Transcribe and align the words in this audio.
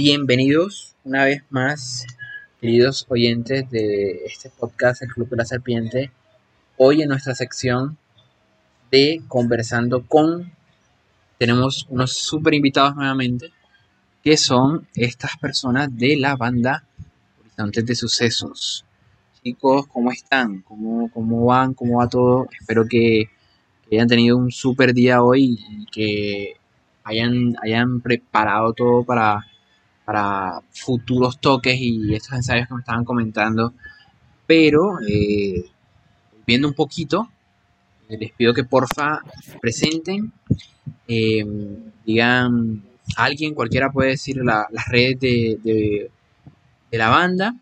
Bienvenidos 0.00 0.94
una 1.02 1.24
vez 1.24 1.42
más, 1.50 2.06
queridos 2.60 3.04
oyentes 3.08 3.68
de 3.68 4.26
este 4.26 4.48
podcast, 4.48 5.02
El 5.02 5.08
Club 5.08 5.28
de 5.30 5.36
la 5.38 5.44
Serpiente. 5.44 6.12
Hoy 6.76 7.02
en 7.02 7.08
nuestra 7.08 7.34
sección 7.34 7.98
de 8.92 9.20
Conversando 9.26 10.06
con, 10.06 10.52
tenemos 11.36 11.84
unos 11.90 12.12
super 12.12 12.54
invitados 12.54 12.94
nuevamente, 12.94 13.50
que 14.22 14.36
son 14.36 14.86
estas 14.94 15.36
personas 15.36 15.88
de 15.96 16.16
la 16.16 16.36
banda 16.36 16.84
Horizontes 17.40 17.84
de 17.84 17.94
Sucesos. 17.96 18.84
Chicos, 19.42 19.88
¿cómo 19.88 20.12
están? 20.12 20.60
¿Cómo, 20.60 21.10
cómo 21.10 21.46
van? 21.46 21.74
¿Cómo 21.74 21.98
va 21.98 22.08
todo? 22.08 22.46
Espero 22.56 22.86
que, 22.86 23.30
hayan 23.90 24.06
tenido 24.06 24.36
un 24.36 24.52
super 24.52 24.94
día 24.94 25.24
hoy 25.24 25.58
y 25.68 25.86
que 25.86 26.54
hayan, 27.02 27.56
hayan 27.64 28.00
preparado 28.00 28.72
todo 28.74 29.02
para, 29.02 29.44
para 30.08 30.62
futuros 30.70 31.38
toques 31.38 31.76
y 31.78 32.14
estos 32.14 32.32
ensayos 32.32 32.66
que 32.66 32.72
me 32.72 32.80
estaban 32.80 33.04
comentando. 33.04 33.74
Pero, 34.46 35.00
eh, 35.06 35.66
viendo 36.46 36.66
un 36.66 36.72
poquito, 36.72 37.28
les 38.08 38.32
pido 38.32 38.54
que 38.54 38.64
porfa 38.64 39.20
presenten, 39.60 40.32
eh, 41.06 41.44
digan 42.06 42.82
alguien, 43.16 43.52
cualquiera 43.52 43.92
puede 43.92 44.12
decir 44.12 44.38
las 44.38 44.88
redes 44.88 45.20
de, 45.20 45.58
de, 45.62 46.98
la 46.98 47.10
banda 47.10 47.54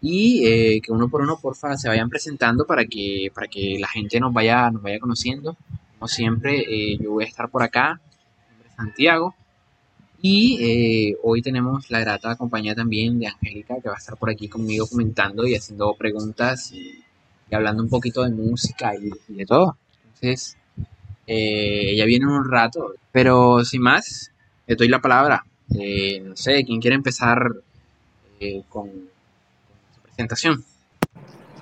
y 0.00 0.46
eh, 0.46 0.80
que 0.80 0.92
uno 0.92 1.10
por 1.10 1.20
uno 1.20 1.38
porfa 1.42 1.76
se 1.76 1.88
vayan 1.88 2.08
presentando 2.08 2.64
para 2.64 2.86
que, 2.86 3.30
para 3.34 3.48
que 3.48 3.76
la 3.78 3.88
gente 3.88 4.18
nos 4.18 4.32
vaya, 4.32 4.70
nos 4.70 4.80
vaya 4.80 4.98
conociendo. 4.98 5.58
Como 5.98 6.08
siempre, 6.08 6.96
yo 6.96 7.10
voy 7.10 7.24
a 7.24 7.28
estar 7.28 7.50
por 7.50 7.62
acá 7.62 8.00
Santiago. 8.76 9.34
Y 10.24 10.58
eh, 10.62 11.16
hoy 11.24 11.42
tenemos 11.42 11.90
la 11.90 11.98
grata 11.98 12.36
compañía 12.36 12.76
también 12.76 13.18
de 13.18 13.26
Angélica, 13.26 13.74
que 13.82 13.88
va 13.88 13.96
a 13.96 13.98
estar 13.98 14.16
por 14.16 14.30
aquí 14.30 14.48
conmigo 14.48 14.86
comentando 14.86 15.44
y 15.46 15.56
haciendo 15.56 15.94
preguntas 15.94 16.70
y, 16.72 17.02
y 17.50 17.54
hablando 17.54 17.82
un 17.82 17.88
poquito 17.88 18.22
de 18.22 18.30
música 18.30 18.94
y, 18.94 19.10
y 19.28 19.36
de 19.36 19.44
todo. 19.44 19.76
Entonces, 20.04 20.56
eh, 21.26 21.92
ella 21.92 22.04
viene 22.04 22.24
en 22.24 22.30
un 22.30 22.48
rato, 22.48 22.94
pero 23.10 23.64
sin 23.64 23.82
más, 23.82 24.30
le 24.66 24.76
doy 24.76 24.88
la 24.88 25.00
palabra. 25.00 25.44
Eh, 25.74 26.20
no 26.24 26.36
sé, 26.36 26.64
¿quién 26.64 26.80
quiere 26.80 26.96
empezar 26.96 27.50
eh, 28.40 28.62
con, 28.68 28.88
con, 28.88 29.00
su 29.94 30.00
presentación? 30.02 30.64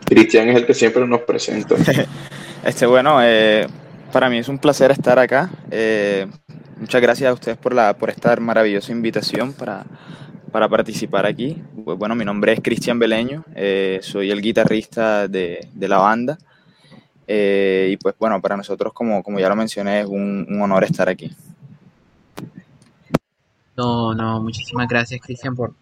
Cristian 0.04 0.48
es 0.48 0.56
el 0.56 0.66
que 0.66 0.74
siempre 0.74 1.06
nos 1.06 1.20
presenta. 1.22 1.76
este, 2.64 2.86
bueno, 2.86 3.20
eh, 3.22 3.66
para 4.12 4.28
mí 4.28 4.38
es 4.38 4.48
un 4.48 4.58
placer 4.58 4.90
estar 4.90 5.18
acá. 5.18 5.50
Eh, 5.70 6.26
muchas 6.80 7.00
gracias 7.00 7.30
a 7.30 7.34
ustedes 7.34 7.58
por, 7.58 7.74
la, 7.74 7.94
por 7.96 8.10
esta 8.10 8.34
maravillosa 8.36 8.90
invitación 8.90 9.52
para, 9.52 9.84
para 10.50 10.68
participar 10.68 11.26
aquí. 11.26 11.62
Bueno, 11.74 12.14
mi 12.14 12.24
nombre 12.24 12.52
es 12.52 12.60
Cristian 12.60 12.98
Beleño, 12.98 13.44
eh, 13.54 14.00
soy 14.02 14.30
el 14.30 14.40
guitarrista 14.40 15.28
de, 15.28 15.68
de 15.72 15.88
la 15.88 15.98
banda. 15.98 16.38
Eh, 17.26 17.90
y 17.92 17.96
pues 17.96 18.16
bueno, 18.18 18.40
para 18.40 18.56
nosotros, 18.56 18.92
como, 18.92 19.22
como 19.22 19.38
ya 19.38 19.48
lo 19.48 19.54
mencioné, 19.54 20.00
es 20.00 20.06
un, 20.06 20.46
un, 20.48 20.62
honor 20.62 20.82
estar 20.82 21.08
aquí. 21.08 21.30
No, 23.76 24.14
no, 24.14 24.42
muchísimas 24.42 24.88
gracias 24.88 25.20
Cristian 25.20 25.54
por, 25.54 25.74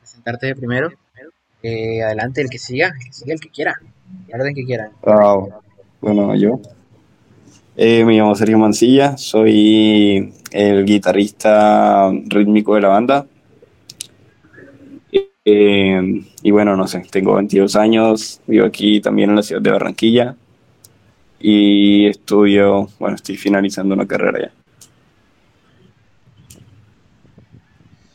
presentarte 0.00 0.48
de 0.48 0.54
primero. 0.54 0.90
Eh, 1.62 2.02
adelante, 2.02 2.42
el 2.42 2.50
que 2.50 2.58
siga, 2.58 2.88
el 2.88 3.06
que 3.06 3.12
siga 3.12 3.32
el 3.32 3.40
que 3.40 3.48
quiera, 3.48 3.80
el 4.28 4.40
orden 4.40 4.54
que 4.54 4.64
quieran. 4.64 4.90
Wow. 5.02 5.50
Bueno, 6.00 6.34
yo 6.36 6.60
eh, 7.76 8.04
me 8.04 8.14
llamo 8.14 8.34
Sergio 8.34 8.58
Mancilla, 8.58 9.16
soy 9.18 10.32
el 10.50 10.84
guitarrista 10.84 12.10
rítmico 12.26 12.74
de 12.74 12.80
la 12.80 12.88
banda. 12.88 13.26
Eh, 15.44 16.24
y 16.42 16.50
bueno, 16.50 16.74
no 16.76 16.88
sé, 16.88 17.04
tengo 17.10 17.34
22 17.34 17.76
años, 17.76 18.40
vivo 18.46 18.66
aquí 18.66 19.00
también 19.00 19.30
en 19.30 19.36
la 19.36 19.42
ciudad 19.42 19.62
de 19.62 19.70
Barranquilla 19.70 20.34
y 21.38 22.06
estudio, 22.08 22.88
bueno, 22.98 23.16
estoy 23.16 23.36
finalizando 23.36 23.94
una 23.94 24.06
carrera 24.06 24.48
ya. 24.48 24.52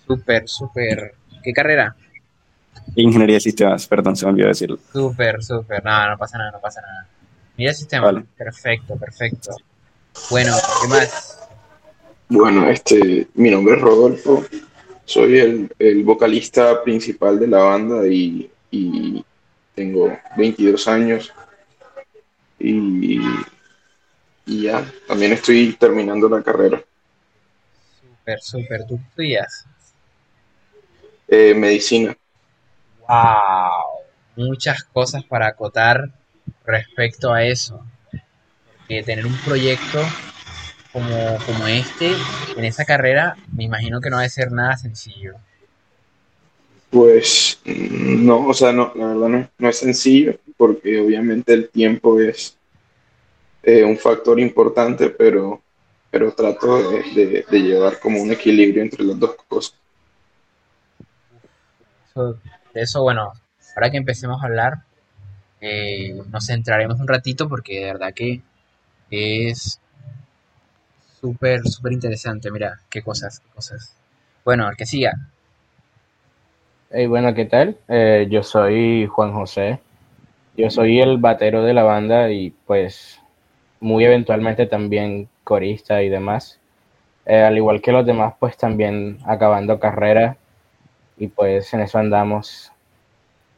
Súper, 0.08 0.50
súper. 0.50 1.14
¿Qué 1.42 1.54
carrera? 1.54 1.96
Ingeniería 2.96 3.36
de 3.36 3.42
sistemas, 3.42 3.88
perdón, 3.88 4.16
se 4.16 4.26
me 4.26 4.32
olvidó 4.34 4.48
decirlo. 4.48 4.80
Súper, 4.92 5.42
súper. 5.42 5.86
No, 5.86 6.10
no 6.10 6.18
pasa 6.18 6.38
nada, 6.38 6.52
no 6.52 6.60
pasa 6.60 6.82
nada. 6.82 7.08
De 7.68 7.74
sistemas. 7.74 8.14
Vale. 8.14 8.26
Perfecto, 8.38 8.96
perfecto. 8.98 9.56
Bueno, 10.30 10.54
¿qué 10.82 10.88
más? 10.88 11.48
Bueno, 12.28 12.70
este, 12.70 13.28
mi 13.36 13.52
nombre 13.52 13.76
es 13.76 13.82
Rodolfo. 13.82 14.44
Soy 15.06 15.40
el, 15.40 15.76
el 15.78 16.04
vocalista 16.04 16.84
principal 16.84 17.40
de 17.40 17.48
la 17.48 17.60
banda 17.60 18.08
y, 18.08 18.50
y 18.72 19.24
tengo 19.76 20.18
22 20.38 20.88
años. 20.88 21.34
Y, 22.58 23.22
y, 24.46 24.62
ya, 24.64 24.84
también 25.08 25.34
estoy 25.34 25.74
terminando 25.74 26.30
la 26.30 26.42
carrera. 26.42 26.82
Súper, 28.00 28.42
súper. 28.42 28.88
¿Tú 28.88 29.00
estudias? 29.10 29.66
Eh, 31.28 31.54
medicina. 31.54 32.16
¡Wow! 33.08 34.06
Muchas 34.36 34.84
cosas 34.84 35.24
para 35.24 35.48
acotar 35.48 36.10
respecto 36.66 37.34
a 37.34 37.44
eso. 37.44 37.84
Porque 38.78 39.04
tener 39.04 39.26
un 39.26 39.38
proyecto 39.38 40.00
como, 40.92 41.38
como 41.46 41.68
este 41.68 42.12
en 42.56 42.66
esa 42.66 42.86
carrera, 42.86 43.38
me 43.54 43.64
imagino 43.64 44.02
que 44.02 44.10
no 44.10 44.18
va 44.18 44.24
a 44.24 44.30
ser 44.30 44.52
nada 44.52 44.78
sencillo. 44.78 45.36
Pues 46.90 47.60
no, 47.66 48.48
o 48.48 48.54
sea, 48.54 48.74
no, 48.74 48.92
la 48.96 49.08
verdad 49.08 49.30
no, 49.30 49.50
no 49.58 49.70
es 49.70 49.78
sencillo, 49.78 50.38
porque 50.58 51.00
obviamente 51.00 51.54
el 51.54 51.70
tiempo 51.70 52.20
es 52.20 52.58
eh, 53.64 53.84
un 53.84 53.98
factor 53.98 54.40
importante, 54.40 55.10
pero, 55.10 55.62
pero 56.10 56.34
trato 56.34 56.92
de, 56.92 57.04
de, 57.14 57.46
de, 57.50 57.60
llevar 57.62 58.00
como 58.00 58.22
un 58.22 58.32
equilibrio 58.32 58.82
entre 58.82 59.06
las 59.06 59.18
dos 59.18 59.36
cosas. 59.48 59.76
Eso, 62.10 62.40
de 62.74 62.82
eso, 62.82 63.02
bueno, 63.04 63.32
ahora 63.76 63.90
que 63.90 63.98
empecemos 63.98 64.42
a 64.44 64.48
hablar, 64.48 64.80
eh, 65.62 66.20
nos 66.30 66.48
centraremos 66.48 67.00
un 67.00 67.08
ratito 67.08 67.48
porque 67.48 67.80
de 67.80 67.86
verdad 67.94 68.14
que 68.14 68.42
es 69.12 69.80
súper, 71.20 71.62
súper 71.68 71.94
interesante. 71.94 72.52
Mira, 72.52 72.80
qué 72.90 73.02
cosas, 73.02 73.40
qué 73.40 73.50
cosas. 73.54 73.96
Bueno, 74.44 74.70
el 74.70 74.76
que 74.76 74.86
siga. 74.86 75.14
Hey, 76.90 77.06
bueno, 77.06 77.34
¿qué 77.34 77.46
tal? 77.46 77.78
Eh, 77.88 78.28
yo 78.30 78.44
soy 78.44 79.06
Juan 79.08 79.32
José. 79.32 79.80
Yo 80.58 80.70
soy 80.70 81.00
el 81.00 81.18
batero 81.20 81.64
de 81.64 81.74
la 81.74 81.84
banda 81.84 82.30
y 82.32 82.50
pues 82.66 83.20
muy 83.80 84.04
eventualmente 84.04 84.66
también 84.66 85.30
corista 85.44 86.02
y 86.02 86.10
demás. 86.10 86.60
Eh, 87.26 87.42
al 87.42 87.56
igual 87.56 87.82
que 87.82 87.92
los 87.92 88.06
demás, 88.06 88.34
pues 88.40 88.58
también 88.58 89.20
acabando 89.26 89.80
carrera 89.80 90.38
y 91.18 91.28
pues 91.28 91.74
en 91.74 91.82
eso 91.82 92.00
andamos 92.00 92.72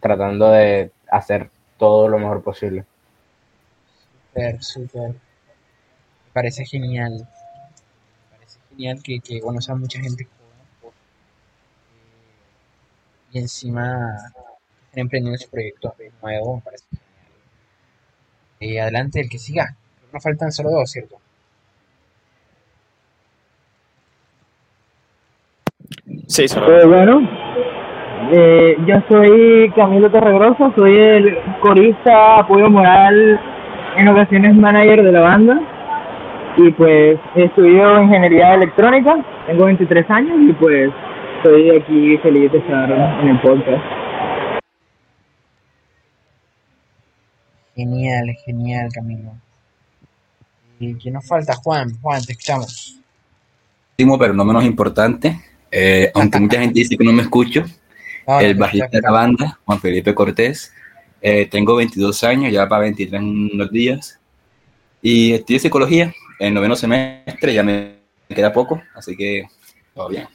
tratando 0.02 0.52
de 0.52 0.92
hacer 1.09 1.50
todo 1.78 2.07
lo 2.07 2.19
mejor 2.19 2.44
posible. 2.44 2.85
Súper, 4.29 4.63
súper. 4.63 5.09
Me 5.09 6.31
parece 6.34 6.66
genial. 6.66 7.13
Me 7.13 8.38
parece 8.38 8.59
genial 8.69 9.01
que, 9.03 9.19
que 9.19 9.41
bueno, 9.41 9.59
o 9.59 9.61
sea, 9.61 9.75
mucha 9.75 10.00
gente 10.00 10.25
joven 10.25 10.44
y 13.33 13.39
encima 13.39 14.31
estén 14.85 15.01
emprendiendo 15.01 15.35
ese 15.35 15.47
proyecto 15.47 15.95
nuevo, 16.22 16.57
me 16.57 16.62
parece 16.62 16.85
genial. 16.89 17.03
Eh, 18.59 18.79
adelante, 18.79 19.19
el 19.19 19.29
que 19.29 19.39
siga. 19.39 19.75
Nos 20.12 20.23
faltan 20.23 20.51
solo 20.51 20.69
dos, 20.69 20.89
¿cierto? 20.91 21.17
Sí, 26.28 26.47
solo. 26.47 26.79
Eh, 26.79 26.85
bueno, 26.85 27.43
eh, 28.31 28.78
yo 28.86 28.96
soy 29.10 29.72
Camilo 29.75 30.10
Torregroso, 30.10 30.72
soy 30.75 30.96
el 30.96 31.38
corista, 31.60 32.40
apoyo 32.40 32.70
moral, 32.70 33.40
en 33.98 34.08
ocasiones 34.08 34.56
manager 34.56 35.04
de 35.04 35.12
la 35.12 35.22
banda. 35.22 35.60
Y 36.58 36.70
pues 36.72 37.20
estudio 37.36 38.02
ingeniería 38.02 38.54
electrónica, 38.54 39.25
tengo 39.48 39.66
23 39.66 40.10
años 40.12 40.38
y 40.42 40.54
pues 40.54 40.92
estoy 41.38 41.72
aquí 41.72 42.18
feliz 42.20 42.52
de 42.52 42.60
estar 42.60 42.92
en 42.92 43.28
el 43.28 43.42
podcast. 43.42 43.84
Genial, 47.75 48.36
genial, 48.46 48.90
Camilo. 48.94 49.31
¿Y 50.80 50.94
quién 50.96 51.16
nos 51.16 51.28
falta? 51.28 51.56
Juan, 51.56 51.90
Juan, 52.02 52.22
te 52.24 52.34
escuchamos. 52.34 53.00
Último, 53.94 54.18
pero 54.20 54.34
no 54.34 54.46
menos 54.46 54.64
importante, 54.64 55.40
eh, 55.72 56.12
aunque 56.14 56.40
mucha 56.40 56.60
gente 56.60 56.80
dice 56.80 56.98
que 56.98 57.04
no 57.04 57.14
me 57.14 57.24
escucho, 57.24 57.64
no, 58.28 58.40
el 58.40 58.56
bajista 58.56 58.88
de 58.88 59.02
la 59.02 59.12
banda, 59.12 59.60
Juan 59.66 59.80
Felipe 59.80 60.14
Cortés. 60.14 60.74
Eh, 61.22 61.48
tengo 61.50 61.75
22 61.75 62.24
años, 62.24 62.52
ya 62.52 62.68
para 62.68 62.84
23 62.84 63.22
en 63.22 63.50
unos 63.54 63.72
días. 63.72 64.20
Y 65.02 65.34
estudio 65.34 65.60
psicología 65.60 66.14
en 66.40 66.54
noveno 66.54 66.75
semestre, 66.75 67.54
ya 67.54 67.64
me 67.64 67.98
queda 68.30 68.52
poco, 68.52 68.81
así 68.96 69.16
que 69.16 69.46
todo 69.94 70.10
bien. 70.10 70.28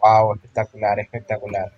Wow, 0.00 0.34
espectacular, 0.34 1.00
espectacular. 1.00 1.72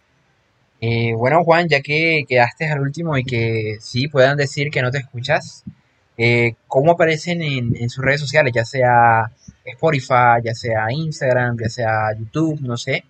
Bueno, 1.16 1.42
Juan, 1.44 1.68
ya 1.68 1.80
que 1.80 2.24
quedaste 2.28 2.68
al 2.68 2.80
último 2.80 3.16
y 3.16 3.24
que 3.24 3.78
sí 3.80 4.08
puedan 4.08 4.36
decir 4.36 4.70
que 4.70 4.82
no 4.82 4.90
te 4.90 4.98
escuchas, 4.98 5.64
eh, 6.18 6.54
¿cómo 6.66 6.92
aparecen 6.92 7.42
en, 7.42 7.90
sus 7.90 8.04
redes 8.04 8.20
sociales? 8.20 8.52
Ya 8.54 8.64
sea 8.64 9.30
Spotify, 9.64 10.40
ya 10.44 10.54
sea 10.54 10.90
Instagram, 10.90 11.56
ya 11.60 11.68
sea 11.68 12.16
YouTube, 12.18 12.60
no 12.60 12.76
sé. 12.76 13.04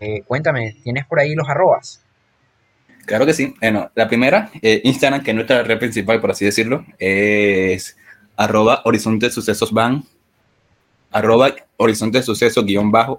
Eh, 0.00 0.22
cuéntame, 0.26 0.76
¿tienes 0.82 1.06
por 1.06 1.20
ahí 1.20 1.34
los 1.34 1.48
arrobas? 1.48 2.02
Claro 3.06 3.26
que 3.26 3.34
sí. 3.34 3.54
Bueno, 3.60 3.90
la 3.94 4.08
primera, 4.08 4.50
Instagram, 4.62 5.22
que 5.22 5.30
es 5.30 5.34
nuestra 5.34 5.62
red 5.62 5.78
principal, 5.78 6.20
por 6.20 6.30
así 6.30 6.44
decirlo, 6.44 6.84
es 6.98 7.96
arroba 8.36 8.82
horizonte 8.84 9.30
sucesos 9.30 9.70
van, 9.72 10.02
arroba 11.10 11.54
horizonte 11.76 12.22
sucesos 12.22 12.64
guion 12.64 12.90
bajo. 12.90 13.18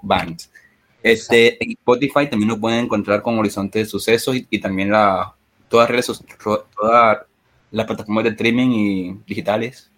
Este, 1.04 1.58
Spotify 1.64 2.28
también 2.28 2.50
lo 2.50 2.60
pueden 2.60 2.86
encontrar 2.86 3.22
con 3.22 3.38
Horizonte 3.38 3.80
de 3.80 3.86
Sucesos 3.86 4.36
y, 4.50 4.60
también 4.60 4.92
la, 4.92 5.34
todas, 5.68 5.90
redes, 5.90 6.12
todas 6.76 7.20
las 7.72 7.86
plataformas 7.86 8.24
de 8.24 8.30
streaming 8.32 8.70
y 8.70 9.20
digitales. 9.26 9.90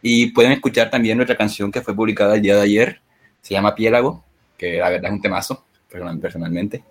Y 0.00 0.30
pueden 0.32 0.52
escuchar 0.52 0.90
también 0.90 1.18
nuestra 1.18 1.36
canción 1.36 1.70
que 1.70 1.82
fue 1.82 1.94
publicada 1.94 2.36
el 2.36 2.42
día 2.42 2.56
de 2.56 2.62
ayer, 2.62 3.00
se 3.42 3.54
llama 3.54 3.74
Piélago, 3.74 4.24
que 4.56 4.78
la 4.78 4.90
verdad 4.90 5.10
es 5.10 5.16
un 5.16 5.22
temazo, 5.22 5.64
personalmente. 5.88 6.82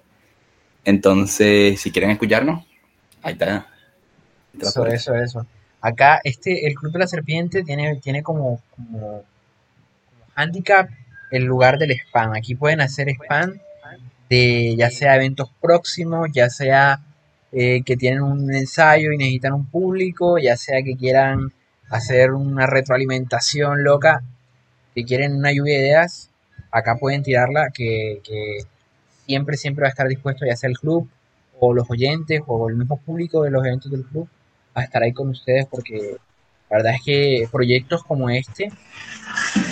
Entonces, 0.84 1.80
si 1.82 1.92
quieren 1.92 2.12
escucharnos, 2.12 2.66
ahí 3.22 3.34
está. 3.34 3.68
Eso, 4.60 4.86
eso, 4.86 5.16
eso. 5.16 5.46
Acá, 5.82 6.20
este, 6.24 6.68
el 6.68 6.76
Club 6.76 6.94
de 6.94 7.00
la 7.00 7.08
Serpiente 7.08 7.64
tiene, 7.64 7.98
tiene 7.98 8.24
como, 8.24 8.62
como, 8.76 9.24
handicap 10.36 10.90
el 11.32 11.44
lugar 11.44 11.78
del 11.78 11.92
spam. 11.92 12.34
Aquí 12.34 12.56
pueden 12.56 12.82
hacer 12.82 13.10
spam 13.10 13.60
de 14.30 14.76
ya 14.78 14.90
sea 14.90 15.16
eventos 15.16 15.50
próximos, 15.62 16.30
ya 16.34 16.50
sea 16.50 17.02
eh, 17.52 17.82
que 17.84 17.98
tienen 17.98 18.22
un 18.22 18.54
ensayo 18.54 19.12
y 19.12 19.18
necesitan 19.18 19.54
un 19.54 19.66
público, 19.66 20.38
ya 20.38 20.58
sea 20.58 20.82
que 20.84 20.98
quieran 20.98 21.54
hacer 21.90 22.32
una 22.32 22.68
retroalimentación 22.68 23.84
loca, 23.84 24.22
que 24.96 25.06
quieren 25.06 25.36
una 25.36 25.52
lluvia 25.54 25.78
de 25.78 25.88
ideas, 25.88 26.30
acá 26.72 26.98
pueden 26.98 27.24
tirarla, 27.24 27.70
que, 27.74 28.22
que 28.24 28.60
siempre, 29.28 29.58
siempre 29.58 29.84
va 29.84 29.88
a 29.88 29.92
estar 29.92 30.08
dispuesto, 30.08 30.46
ya 30.46 30.56
sea 30.56 30.70
el 30.70 30.78
club 30.78 31.08
o 31.60 31.74
los 31.74 31.90
oyentes 31.90 32.42
o 32.48 32.70
el 32.70 32.76
mismo 32.76 32.98
público 32.98 33.44
de 33.44 33.52
los 33.52 33.66
eventos 33.66 33.92
del 33.92 34.04
club, 34.06 34.28
a 34.74 34.84
estar 34.84 35.04
ahí 35.04 35.12
con 35.12 35.30
ustedes 35.30 35.66
porque 35.66 36.18
la 36.70 36.78
verdad 36.78 36.94
es 36.96 37.02
que 37.04 37.50
proyectos 37.52 38.04
como 38.04 38.30
este 38.30 38.72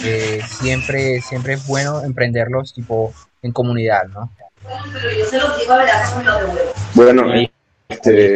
eh, 0.04 0.40
siempre, 0.48 1.22
siempre 1.22 1.54
es 1.54 1.68
bueno 1.68 2.04
emprenderlos 2.04 2.74
tipo 2.74 3.14
en 3.42 3.52
comunidad, 3.52 4.08
¿no? 4.08 4.32
Bueno, 6.96 7.32
este, 7.88 8.36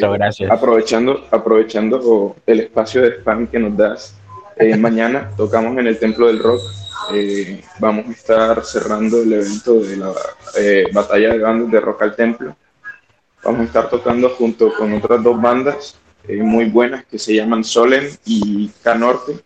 aprovechando, 0.50 1.28
aprovechando 1.32 2.36
el 2.46 2.60
espacio 2.60 3.02
de 3.02 3.10
spam 3.18 3.48
que 3.48 3.58
nos 3.58 3.76
das, 3.76 4.19
eh, 4.60 4.78
mañana 4.78 5.32
tocamos 5.36 5.78
en 5.78 5.88
el 5.88 5.98
Templo 5.98 6.28
del 6.28 6.40
Rock. 6.40 6.62
Eh, 7.14 7.62
vamos 7.80 8.08
a 8.08 8.12
estar 8.12 8.64
cerrando 8.64 9.22
el 9.22 9.34
evento 9.34 9.80
de 9.80 9.98
la 9.98 10.14
batalla 10.94 11.34
de 11.34 11.40
bandas 11.40 11.72
de 11.72 11.80
Rock 11.80 12.02
al 12.04 12.16
Templo. 12.16 12.56
Vamos 13.44 13.62
a 13.62 13.64
estar 13.64 13.90
tocando 13.90 14.30
junto 14.30 14.74
con 14.74 14.94
otras 14.94 15.24
dos 15.24 15.42
bandas 15.42 15.96
muy 16.28 16.66
buenas 16.66 17.06
que 17.06 17.18
se 17.18 17.34
llaman 17.34 17.64
Solen 17.64 18.08
y 18.26 18.68
Canorte 18.84 19.40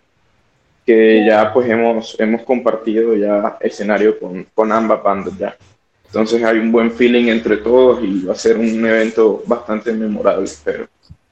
que 0.85 1.25
ya 1.25 1.53
pues 1.53 1.69
hemos, 1.69 2.19
hemos 2.19 2.41
compartido 2.43 3.15
ya 3.15 3.57
escenario 3.61 4.19
con, 4.19 4.45
con 4.53 4.71
ambas 4.71 5.01
bandas 5.01 5.37
ya. 5.37 5.55
Entonces 6.05 6.43
hay 6.43 6.57
un 6.59 6.71
buen 6.71 6.91
feeling 6.91 7.27
entre 7.27 7.57
todos 7.57 8.03
y 8.03 8.25
va 8.25 8.33
a 8.33 8.35
ser 8.35 8.57
un 8.57 8.85
evento 8.85 9.43
bastante 9.47 9.91
memorable, 9.93 10.47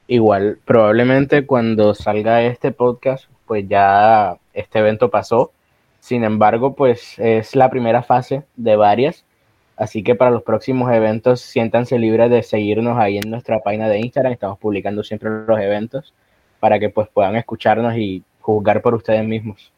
Igual, 0.07 0.57
probablemente 0.65 1.45
cuando 1.45 1.93
salga 1.93 2.43
este 2.43 2.71
podcast, 2.71 3.25
pues 3.45 3.67
ya 3.67 4.37
este 4.53 4.79
evento 4.79 5.09
pasó. 5.09 5.51
Sin 5.99 6.23
embargo, 6.23 6.75
pues 6.75 7.17
es 7.19 7.55
la 7.55 7.69
primera 7.69 8.03
fase 8.03 8.43
de 8.55 8.75
varias. 8.75 9.23
Así 9.77 10.03
que 10.03 10.15
para 10.15 10.31
los 10.31 10.43
próximos 10.43 10.91
eventos, 10.91 11.41
siéntanse 11.41 11.97
libres 11.97 12.29
de 12.29 12.43
seguirnos 12.43 12.97
ahí 12.97 13.17
en 13.17 13.29
nuestra 13.29 13.59
página 13.59 13.87
de 13.89 13.99
Instagram. 13.99 14.33
Estamos 14.33 14.59
publicando 14.59 15.03
siempre 15.03 15.29
los 15.29 15.59
eventos 15.59 16.13
para 16.59 16.79
que 16.79 16.89
pues 16.89 17.07
puedan 17.09 17.35
escucharnos 17.35 17.95
y 17.95 18.23
juzgar 18.41 18.81
por 18.81 18.93
ustedes 18.93 19.25
mismos. 19.25 19.71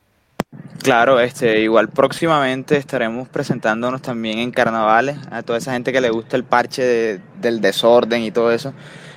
Claro, 0.81 1.19
este, 1.19 1.61
igual 1.61 1.87
próximamente 1.87 2.75
estaremos 2.75 3.29
presentándonos 3.29 4.01
también 4.01 4.39
en 4.39 4.51
carnavales 4.51 5.17
a 5.31 5.41
toda 5.41 5.57
esa 5.57 5.71
gente 5.71 5.93
que 5.93 6.01
le 6.01 6.09
gusta 6.09 6.35
el 6.35 6.43
parche 6.43 7.19
del 7.39 7.61
desorden 7.61 8.23
y 8.23 8.31
todo 8.31 8.51
eso. 8.51 8.73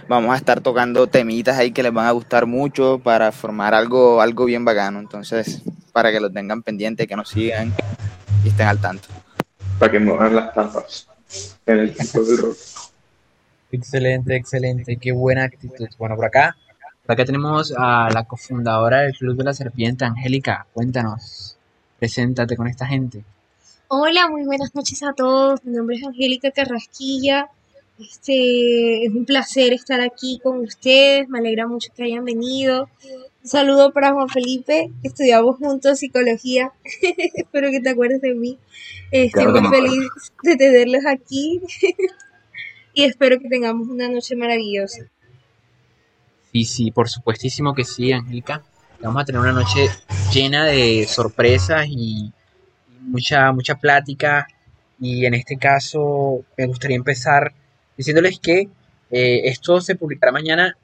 Vamos 0.09 0.33
a 0.33 0.37
estar 0.37 0.61
tocando 0.61 1.07
temitas 1.07 1.59
ahí 1.59 1.73
que 1.73 1.83
les 1.83 1.93
van 1.93 2.07
a 2.07 2.13
gustar 2.13 2.47
mucho 2.47 3.01
para 3.03 3.33
formar 3.33 3.75
algo, 3.75 4.21
algo 4.21 4.45
bien 4.45 4.65
bacano. 4.65 5.01
Entonces, 5.01 5.63
para 5.93 6.13
que 6.13 6.21
lo 6.21 6.31
tengan 6.31 6.63
pendiente, 6.63 7.07
que 7.07 7.17
nos 7.17 7.29
sigan 7.29 7.75
y 8.45 8.49
estén 8.49 8.69
al 8.69 8.81
tanto. 8.81 9.09
Para 9.79 9.93
que 9.93 9.99
muevan 9.99 10.37
las 10.37 10.55
tampas 10.55 11.09
en 11.67 11.79
el 11.79 11.93
tiempo 11.93 12.23
del 12.23 12.39
rock. 12.39 12.57
Excelente, 13.73 14.37
excelente. 14.37 14.97
Qué 14.97 15.13
buena 15.13 15.45
actitud. 15.45 15.89
Bueno, 15.99 16.17
por 16.17 16.27
acá 16.27 16.57
Acá 17.09 17.25
tenemos 17.25 17.73
a 17.77 18.09
la 18.13 18.25
cofundadora 18.25 19.03
del 19.03 19.17
Club 19.17 19.37
de 19.37 19.45
la 19.45 19.55
Serpiente, 19.55 20.05
Angélica. 20.05 20.67
Cuéntanos, 20.73 21.57
preséntate 22.01 22.57
con 22.57 22.67
esta 22.67 22.85
gente. 22.85 23.23
Hola, 23.87 24.29
muy 24.29 24.45
buenas 24.45 24.75
noches 24.75 25.05
a 25.05 25.13
todos. 25.13 25.65
Mi 25.65 25.77
nombre 25.77 25.95
es 25.95 26.05
Angélica 26.05 26.51
Carrasquilla. 26.51 27.49
Este, 27.99 29.07
es 29.07 29.13
un 29.13 29.25
placer 29.25 29.73
estar 29.73 30.01
aquí 30.01 30.39
con 30.43 30.59
ustedes. 30.61 31.29
Me 31.29 31.39
alegra 31.39 31.67
mucho 31.67 31.91
que 31.95 32.05
hayan 32.05 32.25
venido. 32.25 32.91
Un 33.43 33.49
saludo 33.49 33.93
para 33.93 34.13
Juan 34.13 34.29
Felipe. 34.29 34.91
Estudiamos 35.03 35.57
juntos 35.57 35.99
psicología. 35.99 36.73
Espero 37.35 37.71
que 37.71 37.81
te 37.81 37.91
acuerdes 37.91 38.21
de 38.21 38.35
mí. 38.35 38.59
Estoy 39.11 39.47
muy 39.47 39.69
feliz 39.71 40.11
de 40.43 40.57
tenerlos 40.57 41.07
aquí. 41.07 41.61
y 42.93 43.05
espero 43.05 43.39
que 43.39 43.49
tengamos 43.49 43.89
una 43.89 44.09
noche 44.09 44.37
maravillosa. 44.37 45.03
Sí, 46.53 46.65
sí, 46.65 46.91
por 46.91 47.09
supuestísimo 47.09 47.75
que 47.75 47.85
sí, 47.85 48.13
Angélica. 48.13 48.63
Vamos 49.01 49.23
a 49.23 49.25
tener 49.25 49.41
una 49.41 49.53
noche 49.53 49.89
llena 50.33 50.65
de 50.65 51.07
sorpresas 51.07 51.87
y 51.89 52.33
mucha, 53.01 53.53
mucha 53.53 53.77
plática. 53.77 54.47
Y 54.99 55.25
en 55.25 55.35
este 55.35 55.57
caso 55.57 56.45
me 56.57 56.67
gustaría 56.67 56.97
empezar 56.97 57.53
diciéndoles 57.97 58.39
que 58.41 58.69
eh, 59.11 59.41
esto 59.45 59.81
se 59.81 59.95
publicará 59.95 60.33
mañana 60.33 60.77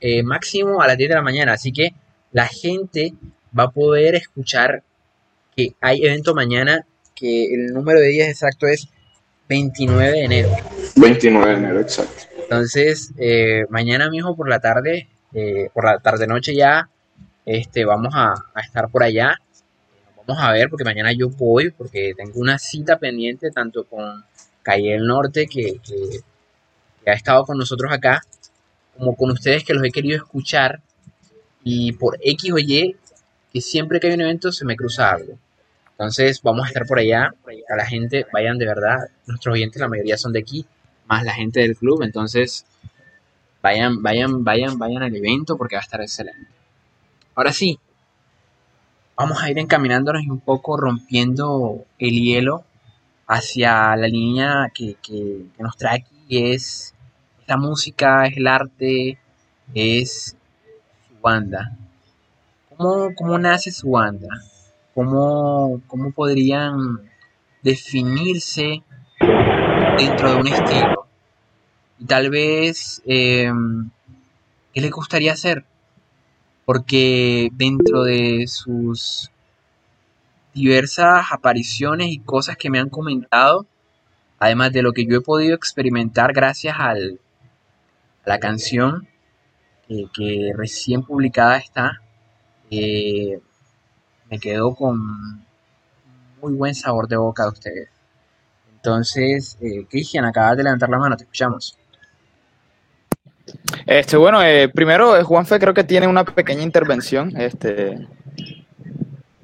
eh, 0.00 0.22
máximo 0.22 0.80
a 0.80 0.86
las 0.86 0.96
10 0.96 1.10
de 1.10 1.14
la 1.14 1.22
mañana. 1.22 1.52
Así 1.52 1.72
que 1.72 1.94
la 2.32 2.46
gente 2.46 3.14
va 3.56 3.64
a 3.64 3.70
poder 3.70 4.14
escuchar 4.14 4.82
que 5.56 5.74
hay 5.80 6.04
evento 6.04 6.34
mañana, 6.34 6.86
que 7.14 7.54
el 7.54 7.72
número 7.72 8.00
de 8.00 8.08
días 8.08 8.28
exacto 8.28 8.66
es 8.66 8.88
29 9.48 10.10
de 10.10 10.24
enero. 10.24 10.50
29 10.96 11.50
de 11.50 11.56
enero, 11.56 11.80
exacto. 11.80 12.24
Entonces, 12.38 13.12
eh, 13.18 13.64
mañana 13.70 14.10
mismo 14.10 14.36
por 14.36 14.48
la 14.48 14.60
tarde 14.60 15.08
eh, 15.34 15.68
por 15.74 15.84
la 15.84 15.98
tarde 15.98 16.28
noche 16.28 16.54
ya 16.54 16.88
este, 17.44 17.84
vamos 17.84 18.14
a, 18.14 18.34
estar 18.64 18.88
por 18.88 19.02
allá. 19.02 19.36
Vamos 20.26 20.42
a 20.42 20.52
ver, 20.52 20.70
porque 20.70 20.84
mañana 20.84 21.12
yo 21.12 21.28
voy, 21.28 21.70
porque 21.70 22.14
tengo 22.16 22.38
una 22.40 22.58
cita 22.58 22.98
pendiente 22.98 23.50
tanto 23.50 23.84
con 23.84 24.24
Calle 24.62 24.92
del 24.92 25.06
Norte, 25.06 25.46
que, 25.46 25.80
ha 27.10 27.14
estado 27.14 27.44
con 27.44 27.58
nosotros 27.58 27.92
acá, 27.92 28.22
como 28.96 29.16
con 29.16 29.30
ustedes 29.30 29.64
que 29.64 29.74
los 29.74 29.84
he 29.84 29.90
querido 29.90 30.16
escuchar. 30.16 30.80
Y 31.62 31.92
por 31.92 32.18
X 32.22 32.52
o 32.52 32.58
Y, 32.58 32.96
que 33.52 33.60
siempre 33.60 34.00
que 34.00 34.08
hay 34.08 34.14
un 34.14 34.20
evento 34.22 34.52
se 34.52 34.64
me 34.64 34.76
cruza 34.76 35.10
algo. 35.10 35.38
Entonces 35.92 36.42
vamos 36.42 36.64
a 36.64 36.68
estar 36.68 36.86
por 36.86 36.98
allá, 36.98 37.32
a 37.68 37.76
la 37.76 37.86
gente, 37.86 38.26
vayan 38.32 38.58
de 38.58 38.66
verdad, 38.66 38.98
nuestros 39.26 39.54
oyentes 39.54 39.80
la 39.80 39.88
mayoría 39.88 40.18
son 40.18 40.32
de 40.32 40.40
aquí, 40.40 40.66
más 41.06 41.24
la 41.24 41.32
gente 41.32 41.60
del 41.60 41.76
club, 41.76 42.02
entonces 42.02 42.66
Vayan, 43.64 44.02
vayan, 44.02 44.44
vayan, 44.44 44.78
vayan 44.78 45.02
al 45.02 45.16
evento 45.16 45.56
porque 45.56 45.74
va 45.74 45.80
a 45.80 45.84
estar 45.84 46.02
excelente. 46.02 46.48
Ahora 47.34 47.50
sí, 47.50 47.78
vamos 49.16 49.42
a 49.42 49.50
ir 49.50 49.58
encaminándonos 49.58 50.26
un 50.26 50.38
poco 50.38 50.76
rompiendo 50.76 51.86
el 51.98 52.10
hielo 52.10 52.62
hacia 53.26 53.96
la 53.96 54.06
línea 54.06 54.70
que, 54.74 54.98
nos 55.58 55.78
trae 55.78 56.00
aquí, 56.00 56.52
es 56.52 56.93
la 57.46 57.56
música, 57.56 58.26
es 58.26 58.36
el 58.36 58.46
arte, 58.46 59.18
es 59.74 60.36
su 61.08 61.20
banda. 61.20 61.76
¿Cómo, 62.76 63.14
cómo 63.14 63.38
nace 63.38 63.70
su 63.70 63.90
banda? 63.90 64.28
¿Cómo, 64.94 65.80
¿Cómo 65.86 66.12
podrían 66.12 67.00
definirse 67.62 68.82
dentro 69.98 70.30
de 70.30 70.36
un 70.36 70.46
estilo? 70.48 71.06
y 71.96 72.06
tal 72.06 72.28
vez 72.28 73.00
em, 73.06 73.88
qué 74.72 74.80
le 74.80 74.90
gustaría 74.90 75.32
hacer, 75.32 75.64
porque 76.64 77.50
dentro 77.52 78.02
de 78.02 78.46
sus 78.48 79.30
diversas 80.52 81.26
apariciones 81.30 82.08
y 82.08 82.18
cosas 82.18 82.56
que 82.56 82.70
me 82.70 82.80
han 82.80 82.88
comentado, 82.88 83.66
Además 84.44 84.72
de 84.72 84.82
lo 84.82 84.92
que 84.92 85.06
yo 85.06 85.16
he 85.16 85.20
podido 85.22 85.54
experimentar 85.54 86.34
gracias 86.34 86.76
al, 86.78 87.18
la 88.24 88.38
canción 88.38 89.06
eh, 89.88 90.06
que 90.14 90.52
recién 90.56 91.02
publicada 91.02 91.58
está, 91.58 92.00
eh, 92.70 93.38
me 94.30 94.38
quedo 94.38 94.74
con 94.74 95.44
muy 96.40 96.52
buen 96.54 96.74
sabor 96.74 97.08
de 97.08 97.16
boca 97.16 97.44
de 97.44 97.48
ustedes. 97.50 97.88
Entonces, 98.76 99.56
eh, 99.60 99.86
Cristian, 99.88 100.24
acabas 100.24 100.56
de 100.56 100.64
levantar 100.64 100.88
la 100.90 100.98
mano, 100.98 101.16
te 101.16 101.24
escuchamos. 101.24 101.78
Este, 103.86 104.16
bueno, 104.16 104.42
eh, 104.42 104.68
primero 104.68 105.22
Juanfe 105.24 105.58
creo 105.58 105.74
que 105.74 105.84
tiene 105.84 106.06
una 106.06 106.24
pequeña 106.24 106.62
intervención. 106.62 107.34
Este, 107.36 108.06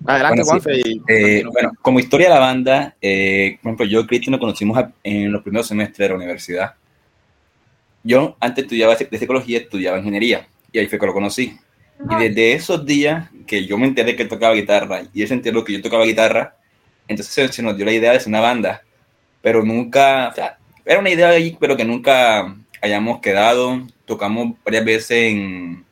Adelante, 0.06 0.42
Juanfe. 0.42 0.80
Eh, 1.08 1.44
bueno, 1.52 1.72
como 1.82 2.00
historia 2.00 2.28
de 2.28 2.34
la 2.34 2.40
banda, 2.40 2.96
eh, 3.00 3.58
por 3.62 3.70
ejemplo, 3.70 3.86
yo 3.86 4.00
y 4.00 4.06
Cristian 4.06 4.32
nos 4.32 4.40
conocimos 4.40 4.82
en 5.02 5.30
los 5.30 5.42
primeros 5.42 5.68
semestres 5.68 5.98
de 5.98 6.08
la 6.08 6.14
universidad. 6.14 6.74
Yo 8.02 8.36
antes 8.40 8.64
estudiaba 8.64 8.96
de 8.96 9.18
psicología, 9.18 9.58
estudiaba 9.58 9.98
ingeniería, 9.98 10.48
y 10.72 10.78
ahí 10.78 10.86
fue 10.86 10.98
que 10.98 11.06
lo 11.06 11.12
conocí. 11.12 11.56
Y 12.10 12.14
desde 12.14 12.54
esos 12.54 12.86
días 12.86 13.28
que 13.46 13.66
yo 13.66 13.76
me 13.76 13.86
enteré 13.86 14.16
que 14.16 14.22
él 14.22 14.28
tocaba 14.28 14.54
guitarra, 14.54 15.02
y 15.12 15.22
él 15.22 15.28
se 15.28 15.34
enteró 15.34 15.64
que 15.64 15.72
yo 15.74 15.82
tocaba 15.82 16.04
guitarra, 16.04 16.56
entonces 17.08 17.54
se, 17.54 17.62
nos 17.62 17.76
dio 17.76 17.84
la 17.84 17.92
idea 17.92 18.12
de 18.12 18.16
hacer 18.18 18.28
una 18.28 18.40
banda. 18.40 18.82
Pero 19.42 19.64
nunca, 19.64 20.28
o 20.28 20.34
sea, 20.34 20.58
era 20.84 20.98
una 20.98 21.10
idea 21.10 21.30
ahí, 21.30 21.56
pero 21.58 21.76
que 21.76 21.84
nunca 21.84 22.56
hayamos 22.80 23.20
quedado. 23.20 23.86
Tocamos 24.04 24.56
varias 24.64 24.84
veces 24.84 25.10
en, 25.10 25.84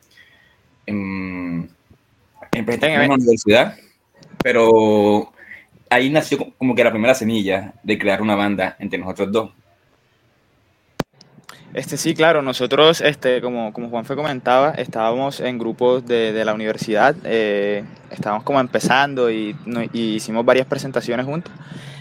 en, 0.85 1.69
en, 2.51 2.83
en 2.83 3.07
la 3.09 3.15
universidad 3.15 3.75
pero 4.41 5.31
ahí 5.89 6.09
nació 6.09 6.53
como 6.57 6.75
que 6.75 6.83
la 6.83 6.91
primera 6.91 7.13
semilla 7.13 7.73
de 7.83 7.97
crear 7.97 8.21
una 8.21 8.35
banda 8.35 8.75
entre 8.79 8.99
nosotros 8.99 9.31
dos. 9.31 9.51
Este 11.73 11.97
sí, 11.97 12.15
claro, 12.15 12.41
nosotros, 12.41 12.99
este, 13.01 13.41
como, 13.41 13.71
como 13.73 13.89
Juanfe 13.89 14.15
comentaba, 14.15 14.71
estábamos 14.71 15.39
en 15.39 15.59
grupos 15.59 16.05
de, 16.05 16.33
de 16.33 16.43
la 16.43 16.55
universidad, 16.55 17.15
eh, 17.23 17.83
estábamos 18.09 18.43
como 18.43 18.59
empezando 18.59 19.29
y, 19.29 19.55
y, 19.93 20.15
hicimos 20.15 20.43
varias 20.43 20.65
presentaciones 20.65 21.27
juntos. 21.27 21.53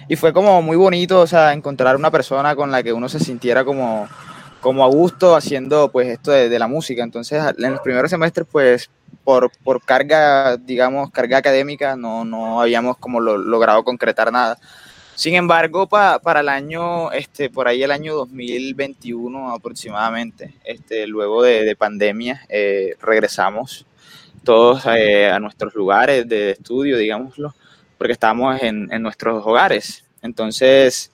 Y 0.09 0.17
fue 0.17 0.33
como 0.33 0.63
muy 0.63 0.77
bonito, 0.77 1.21
o 1.21 1.27
sea, 1.27 1.53
encontrar 1.53 1.97
una 1.97 2.11
persona 2.11 2.57
con 2.57 2.71
la 2.71 2.83
que 2.83 2.95
uno 2.95 3.11
se 3.11 3.21
sintiera 3.21 3.63
como, 3.63 4.09
como 4.63 4.85
a 4.85 4.89
gusto 4.89 5.37
haciendo 5.37 5.91
pues 5.91 6.09
esto 6.09 6.31
de, 6.31 6.49
de 6.49 6.59
la 6.59 6.67
música. 6.67 7.03
Entonces, 7.03 7.43
en 7.59 7.73
los 7.73 7.81
primeros 7.81 8.11
semestres, 8.11 8.47
pues 8.51 8.91
por, 9.23 9.51
por 9.63 9.85
carga, 9.85 10.57
digamos, 10.57 11.11
carga 11.11 11.37
académica, 11.37 11.95
no, 11.95 12.25
no 12.25 12.63
habíamos 12.63 12.97
como 12.97 13.21
lo, 13.21 13.37
logrado 13.37 13.85
concretar 13.85 14.33
nada. 14.33 14.59
Sin 15.19 15.35
embargo, 15.35 15.89
pa, 15.89 16.21
para 16.21 16.39
el 16.43 16.49
año, 16.49 17.11
este, 17.11 17.51
por 17.51 17.67
ahí 17.67 17.83
el 17.83 17.91
año 17.91 18.15
2021 18.15 19.51
aproximadamente, 19.53 20.55
este, 20.63 21.09
luego 21.09 21.43
de, 21.43 21.65
de 21.65 21.75
pandemia, 21.75 22.43
eh, 22.49 22.95
regresamos 23.03 23.85
todos 24.45 24.85
eh, 24.87 25.27
a 25.29 25.41
nuestros 25.41 25.75
lugares 25.75 26.29
de 26.29 26.53
estudio, 26.53 26.97
digámoslo, 26.97 27.53
porque 27.99 28.13
estábamos 28.13 28.63
en, 28.63 28.93
en 28.93 29.03
nuestros 29.03 29.45
hogares. 29.45 30.05
Entonces, 30.23 31.11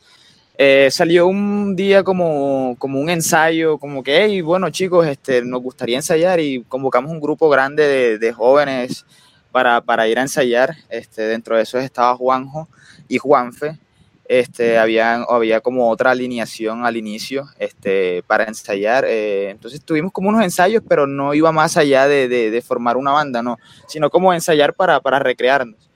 eh, 0.59 0.91
salió 0.91 1.27
un 1.27 1.75
día 1.75 2.03
como, 2.03 2.77
como 2.79 3.01
un 3.01 3.09
ensayo, 3.09 3.79
como 3.79 4.05
que, 4.05 4.23
hey, 4.23 4.43
bueno 4.43 4.69
chicos, 4.69 5.07
este, 5.07 5.43
nos 5.43 5.63
gustaría 5.63 5.97
ensayar 5.97 6.41
y 6.41 6.63
convocamos 6.65 7.11
un 7.11 7.23
grupo 7.23 7.49
grande 7.49 7.89
de, 7.89 8.19
de 8.19 8.33
jóvenes 8.35 9.07
para, 9.51 9.81
para, 9.81 10.07
ir 10.09 10.19
a 10.19 10.23
ensayar. 10.23 10.77
Este, 10.91 11.23
dentro 11.23 11.57
de 11.57 11.63
eso 11.63 11.79
estaba 11.79 12.15
Juanjo 12.15 12.69
y 13.09 13.17
Juanfe. 13.17 13.79
Este, 14.27 14.79
había, 14.79 15.23
como 15.63 15.91
otra 15.91 16.13
alineación 16.13 16.87
al 16.87 16.97
inicio 16.97 17.47
este, 17.59 18.23
para 18.27 18.45
ensayar. 18.45 19.05
Eh, 19.07 19.51
entonces 19.51 19.83
tuvimos 19.85 20.13
como 20.13 20.31
unos 20.31 20.43
ensayos, 20.43 20.83
pero 20.89 21.07
no 21.07 21.35
iba 21.35 21.53
más 21.53 21.77
allá 21.77 22.09
de, 22.09 22.65
formar 22.67 22.97
una 22.97 23.13
banda, 23.13 23.43
no, 23.43 23.59
sino 23.87 24.09
como 24.09 24.33
ensayar 24.33 24.75
para, 24.75 25.01
para 25.01 25.19
recrearnos. 25.19 25.91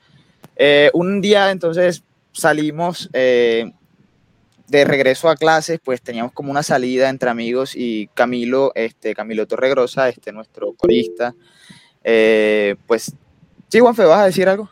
Eh, 0.56 0.90
un 0.92 1.20
día 1.20 1.50
entonces 1.50 2.02
salimos, 2.32 3.08
eh, 3.14 3.72
de 4.66 4.84
regreso 4.84 5.30
a 5.30 5.36
clases, 5.36 5.80
pues 5.82 6.02
teníamos 6.02 6.32
como 6.32 6.50
una 6.50 6.62
salida 6.62 7.08
entre 7.08 7.30
amigos 7.30 7.74
y 7.74 8.08
Camilo, 8.08 8.72
este, 8.74 9.14
Camilo 9.14 9.46
Torregrosa, 9.46 10.10
este, 10.10 10.30
nuestro 10.30 10.74
corista, 10.74 11.34
pues, 12.86 13.14
sí, 13.68 13.78
Juanfe, 13.80 14.04
¿vas 14.04 14.20
a 14.20 14.26
decir 14.26 14.46
algo? 14.46 14.68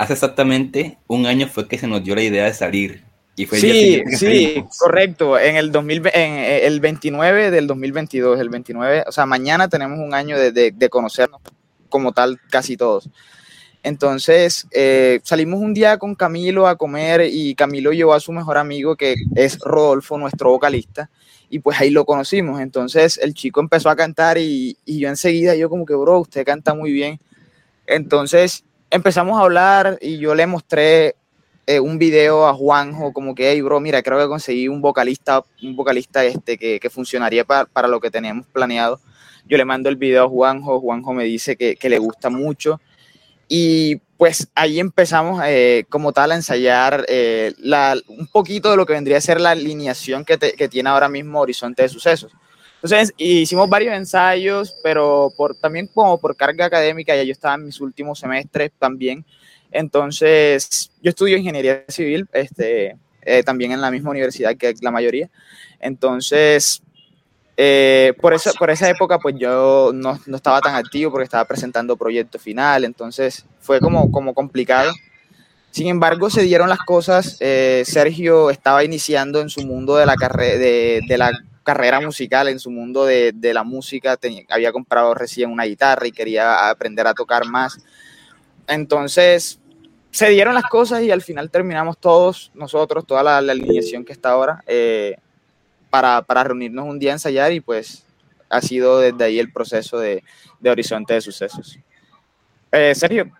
Hace 0.00 0.14
exactamente 0.14 0.96
un 1.08 1.26
año 1.26 1.46
fue 1.46 1.68
que 1.68 1.76
se 1.76 1.86
nos 1.86 2.02
dio 2.02 2.14
la 2.14 2.22
idea 2.22 2.46
de 2.46 2.54
salir. 2.54 3.04
Y 3.36 3.44
fue 3.44 3.60
sí, 3.60 4.02
sí, 4.16 4.64
correcto. 4.78 5.38
En 5.38 5.56
el, 5.56 5.70
2000, 5.70 6.06
en 6.14 6.32
el 6.64 6.80
29 6.80 7.50
del 7.50 7.66
2022, 7.66 8.40
el 8.40 8.48
29, 8.48 9.04
o 9.06 9.12
sea, 9.12 9.26
mañana 9.26 9.68
tenemos 9.68 9.98
un 9.98 10.14
año 10.14 10.38
de, 10.38 10.52
de, 10.52 10.70
de 10.70 10.88
conocernos 10.88 11.42
como 11.90 12.12
tal 12.12 12.40
casi 12.48 12.78
todos. 12.78 13.10
Entonces 13.82 14.66
eh, 14.70 15.20
salimos 15.22 15.60
un 15.60 15.74
día 15.74 15.98
con 15.98 16.14
Camilo 16.14 16.66
a 16.66 16.76
comer 16.76 17.28
y 17.30 17.54
Camilo 17.54 17.92
llevó 17.92 18.14
a 18.14 18.20
su 18.20 18.32
mejor 18.32 18.56
amigo 18.56 18.96
que 18.96 19.16
es 19.36 19.58
Rodolfo, 19.58 20.16
nuestro 20.16 20.48
vocalista, 20.48 21.10
y 21.50 21.58
pues 21.58 21.78
ahí 21.78 21.90
lo 21.90 22.06
conocimos. 22.06 22.62
Entonces 22.62 23.18
el 23.18 23.34
chico 23.34 23.60
empezó 23.60 23.90
a 23.90 23.96
cantar 23.96 24.38
y, 24.38 24.78
y 24.86 25.00
yo 25.00 25.10
enseguida, 25.10 25.54
yo 25.56 25.68
como 25.68 25.84
que, 25.84 25.94
bro, 25.94 26.20
usted 26.20 26.46
canta 26.46 26.72
muy 26.72 26.90
bien. 26.90 27.20
Entonces 27.86 28.64
empezamos 28.90 29.38
a 29.38 29.42
hablar 29.42 29.98
y 30.00 30.18
yo 30.18 30.34
le 30.34 30.46
mostré 30.46 31.16
eh, 31.66 31.80
un 31.80 31.98
video 31.98 32.46
a 32.46 32.54
Juanjo, 32.54 33.12
como 33.12 33.34
que, 33.34 33.50
hey, 33.50 33.60
bro, 33.60 33.80
mira, 33.80 34.02
creo 34.02 34.18
que 34.18 34.26
conseguí 34.26 34.68
un 34.68 34.80
vocalista, 34.80 35.42
un 35.62 35.76
vocalista 35.76 36.24
este 36.24 36.58
que, 36.58 36.80
que 36.80 36.90
funcionaría 36.90 37.44
para, 37.44 37.66
para, 37.66 37.88
lo 37.88 38.00
que 38.00 38.10
teníamos 38.10 38.46
planeado. 38.46 39.00
Yo 39.46 39.56
le 39.56 39.64
mando 39.64 39.88
el 39.88 39.96
video 39.96 40.24
a 40.24 40.28
Juanjo, 40.28 40.80
Juanjo 40.80 41.12
me 41.12 41.24
dice 41.24 41.56
que, 41.56 41.76
que 41.76 41.88
le 41.88 41.98
gusta 41.98 42.30
mucho 42.30 42.80
y 43.52 43.96
pues 44.16 44.48
ahí 44.54 44.78
empezamos 44.78 45.42
eh, 45.44 45.84
como 45.88 46.12
tal 46.12 46.30
a 46.30 46.36
ensayar 46.36 47.04
eh, 47.08 47.52
la, 47.58 47.96
un 48.06 48.28
poquito 48.28 48.70
de 48.70 48.76
lo 48.76 48.86
que 48.86 48.92
vendría 48.92 49.18
a 49.18 49.20
ser 49.20 49.40
la 49.40 49.50
alineación 49.50 50.24
que, 50.24 50.38
te, 50.38 50.52
que, 50.52 50.68
tiene 50.68 50.90
ahora 50.90 51.08
mismo 51.08 51.40
Horizonte 51.40 51.82
de 51.82 51.88
Sucesos. 51.88 52.30
Entonces 52.82 53.12
hicimos 53.18 53.68
varios 53.68 53.94
ensayos, 53.94 54.74
pero 54.82 55.32
por, 55.36 55.54
también 55.54 55.86
como 55.86 56.18
por 56.18 56.34
carga 56.34 56.64
académica, 56.64 57.14
ya 57.14 57.22
yo 57.22 57.32
estaba 57.32 57.54
en 57.54 57.66
mis 57.66 57.80
últimos 57.80 58.18
semestres 58.18 58.72
también. 58.78 59.24
Entonces 59.70 60.90
yo 61.02 61.10
estudio 61.10 61.36
ingeniería 61.36 61.84
civil, 61.88 62.26
este, 62.32 62.96
eh, 63.22 63.42
también 63.42 63.72
en 63.72 63.82
la 63.82 63.90
misma 63.90 64.10
universidad 64.10 64.56
que 64.56 64.74
la 64.80 64.90
mayoría. 64.90 65.28
Entonces 65.78 66.82
eh, 67.62 68.14
por, 68.18 68.32
eso, 68.32 68.50
por 68.58 68.70
esa 68.70 68.88
época, 68.88 69.18
pues 69.18 69.34
yo 69.38 69.90
no, 69.92 70.18
no, 70.24 70.36
estaba 70.36 70.62
tan 70.62 70.76
activo 70.76 71.10
porque 71.10 71.24
estaba 71.24 71.44
presentando 71.44 71.94
proyecto 71.94 72.38
final, 72.38 72.84
entonces 72.84 73.44
fue 73.60 73.80
como, 73.80 74.10
como 74.10 74.32
complicado. 74.32 74.90
Sin 75.70 75.88
embargo, 75.88 76.30
se 76.30 76.40
dieron 76.40 76.70
las 76.70 76.78
cosas. 76.78 77.36
Eh, 77.40 77.82
Sergio 77.84 78.48
estaba 78.48 78.82
iniciando 78.82 79.42
en 79.42 79.50
su 79.50 79.60
mundo 79.66 79.96
de 79.96 80.06
la, 80.06 80.16
de, 80.16 81.02
de 81.06 81.18
la 81.18 81.32
carrera 81.70 82.00
musical, 82.00 82.48
en 82.48 82.58
su 82.58 82.68
mundo 82.68 83.04
de, 83.04 83.30
de 83.32 83.54
la 83.54 83.62
música. 83.62 84.16
Tenía, 84.16 84.42
había 84.48 84.72
comprado 84.72 85.14
recién 85.14 85.50
una 85.50 85.64
guitarra 85.64 86.04
y 86.08 86.10
quería 86.10 86.68
aprender 86.68 87.06
a 87.06 87.14
tocar 87.14 87.46
más. 87.46 87.78
Entonces, 88.66 89.60
se 90.10 90.28
dieron 90.30 90.54
las 90.54 90.64
cosas 90.64 91.02
y 91.02 91.12
al 91.12 91.22
final 91.22 91.48
terminamos 91.48 91.96
todos, 91.98 92.50
nosotros, 92.54 93.06
toda 93.06 93.22
la, 93.22 93.40
la 93.40 93.52
alineación 93.52 94.04
que 94.04 94.12
está 94.12 94.30
ahora. 94.30 94.64
Eh, 94.66 95.16
para, 95.90 96.22
para, 96.22 96.44
reunirnos 96.44 96.86
un 96.86 96.98
día 96.98 97.10
a 97.10 97.14
ensayar 97.14 97.52
y 97.52 97.60
pues 97.60 98.04
ha 98.48 98.60
sido 98.60 98.98
desde 98.98 99.24
ahí 99.24 99.38
el 99.38 99.52
proceso 99.52 99.98
de, 99.98 100.24
de 100.58 100.70
Horizonte 100.70 101.14
de 101.14 101.20
Sucesos. 101.20 101.78
Eh, 102.72 102.94
Sergio. 102.96 103.30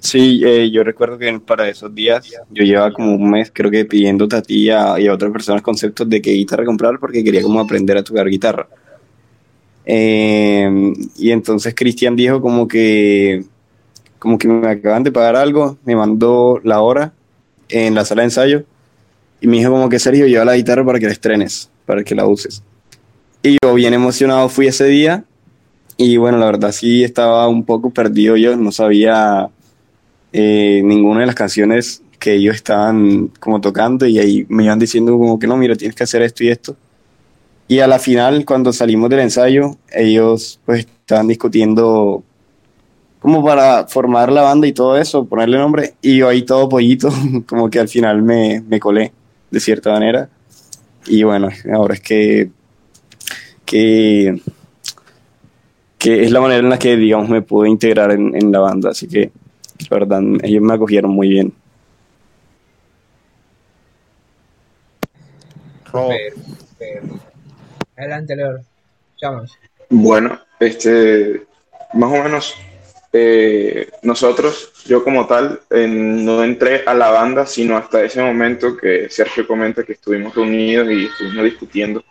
Sí, 0.00 0.40
eh, 0.44 0.70
yo 0.70 0.82
recuerdo 0.82 1.18
que 1.18 1.38
para 1.40 1.68
esos 1.68 1.94
días 1.94 2.26
yo 2.50 2.64
llevaba 2.64 2.90
como 2.90 3.14
un 3.14 3.30
mes, 3.30 3.50
creo 3.52 3.70
que 3.70 3.84
pidiéndote 3.84 4.36
a 4.36 4.42
ti 4.42 4.64
y 4.64 4.70
a, 4.70 4.98
y 4.98 5.06
a 5.06 5.12
otras 5.12 5.30
personas 5.30 5.60
conceptos 5.60 6.08
de 6.08 6.22
qué 6.22 6.32
guitarra 6.32 6.64
comprar 6.64 6.98
porque 6.98 7.22
quería 7.22 7.42
como 7.42 7.60
aprender 7.60 7.98
a 7.98 8.02
tocar 8.02 8.26
guitarra. 8.28 8.66
Eh, 9.84 10.92
y 11.16 11.30
entonces 11.30 11.74
Cristian 11.74 12.16
dijo 12.16 12.40
como 12.40 12.66
que 12.68 13.44
como 14.18 14.38
que 14.38 14.48
me 14.48 14.68
acaban 14.68 15.02
de 15.02 15.12
pagar 15.12 15.36
algo, 15.36 15.78
me 15.84 15.96
mandó 15.96 16.60
la 16.62 16.80
hora 16.80 17.12
en 17.68 17.94
la 17.94 18.04
sala 18.04 18.22
de 18.22 18.26
ensayo 18.26 18.64
y 19.40 19.46
me 19.46 19.58
dijo 19.58 19.70
como 19.70 19.88
que 19.88 19.98
Sergio, 19.98 20.26
lleva 20.26 20.44
la 20.44 20.56
guitarra 20.56 20.84
para 20.84 20.98
que 20.98 21.06
la 21.06 21.12
estrenes, 21.12 21.70
para 21.86 22.04
que 22.04 22.14
la 22.14 22.26
uses. 22.26 22.62
Y 23.42 23.56
yo 23.62 23.74
bien 23.74 23.94
emocionado 23.94 24.48
fui 24.48 24.66
ese 24.66 24.84
día 24.86 25.24
y 25.96 26.16
bueno, 26.16 26.38
la 26.38 26.46
verdad 26.46 26.72
sí 26.72 27.04
estaba 27.04 27.48
un 27.48 27.64
poco 27.64 27.90
perdido 27.90 28.36
yo, 28.36 28.56
no 28.56 28.72
sabía 28.72 29.50
eh, 30.32 30.80
ninguna 30.84 31.20
de 31.20 31.26
las 31.26 31.34
canciones 31.34 32.02
que 32.18 32.34
ellos 32.34 32.54
estaban 32.54 33.28
como 33.40 33.60
tocando 33.60 34.06
y 34.06 34.18
ahí 34.18 34.46
me 34.48 34.64
iban 34.64 34.78
diciendo 34.78 35.12
como 35.12 35.38
que 35.38 35.46
no, 35.46 35.56
mira, 35.56 35.74
tienes 35.74 35.96
que 35.96 36.04
hacer 36.04 36.22
esto 36.22 36.44
y 36.44 36.48
esto. 36.48 36.76
Y 37.66 37.78
a 37.80 37.86
la 37.86 37.98
final, 37.98 38.44
cuando 38.44 38.72
salimos 38.72 39.10
del 39.10 39.20
ensayo, 39.20 39.76
ellos 39.92 40.60
pues 40.66 40.80
estaban 40.80 41.28
discutiendo 41.28 42.22
como 43.20 43.44
para 43.44 43.86
formar 43.86 44.32
la 44.32 44.42
banda 44.42 44.66
y 44.66 44.72
todo 44.72 44.96
eso, 44.96 45.24
ponerle 45.26 45.58
nombre, 45.58 45.94
y 46.02 46.16
yo 46.16 46.28
ahí 46.28 46.42
todo 46.42 46.68
pollito, 46.68 47.10
como 47.46 47.70
que 47.70 47.78
al 47.78 47.88
final 47.88 48.22
me, 48.22 48.62
me 48.66 48.80
colé, 48.80 49.12
de 49.50 49.60
cierta 49.60 49.92
manera. 49.92 50.28
Y 51.06 51.22
bueno, 51.22 51.48
ahora 51.72 51.94
es 51.94 52.00
que, 52.00 52.50
que, 53.64 54.40
que 55.98 56.24
es 56.24 56.30
la 56.30 56.40
manera 56.40 56.60
en 56.60 56.70
la 56.70 56.78
que, 56.78 56.96
digamos, 56.96 57.28
me 57.28 57.42
pude 57.42 57.68
integrar 57.68 58.10
en, 58.10 58.34
en 58.34 58.50
la 58.50 58.60
banda, 58.60 58.90
así 58.90 59.06
que, 59.06 59.30
la 59.88 59.98
verdad, 59.98 60.22
ellos 60.42 60.62
me 60.62 60.74
acogieron 60.74 61.10
muy 61.12 61.28
bien. 61.28 61.52
Adelante, 67.96 68.36
Leo. 68.36 68.58
Escuchamos. 69.08 69.58
Bueno, 69.88 70.38
este, 70.60 71.46
más 71.94 72.10
o 72.10 72.22
menos 72.22 72.54
eh, 73.12 73.90
nosotros, 74.02 74.72
yo 74.86 75.02
como 75.02 75.26
tal, 75.26 75.60
eh, 75.70 75.86
no 75.88 76.44
entré 76.44 76.84
a 76.86 76.94
la 76.94 77.10
banda 77.10 77.44
sino 77.44 77.76
hasta 77.76 78.02
ese 78.02 78.22
momento 78.22 78.76
que 78.76 79.08
Sergio 79.10 79.46
comenta 79.46 79.82
que 79.82 79.94
estuvimos 79.94 80.34
reunidos 80.34 80.88
y 80.90 81.06
estuvimos 81.06 81.44
discutiendo 81.44 82.04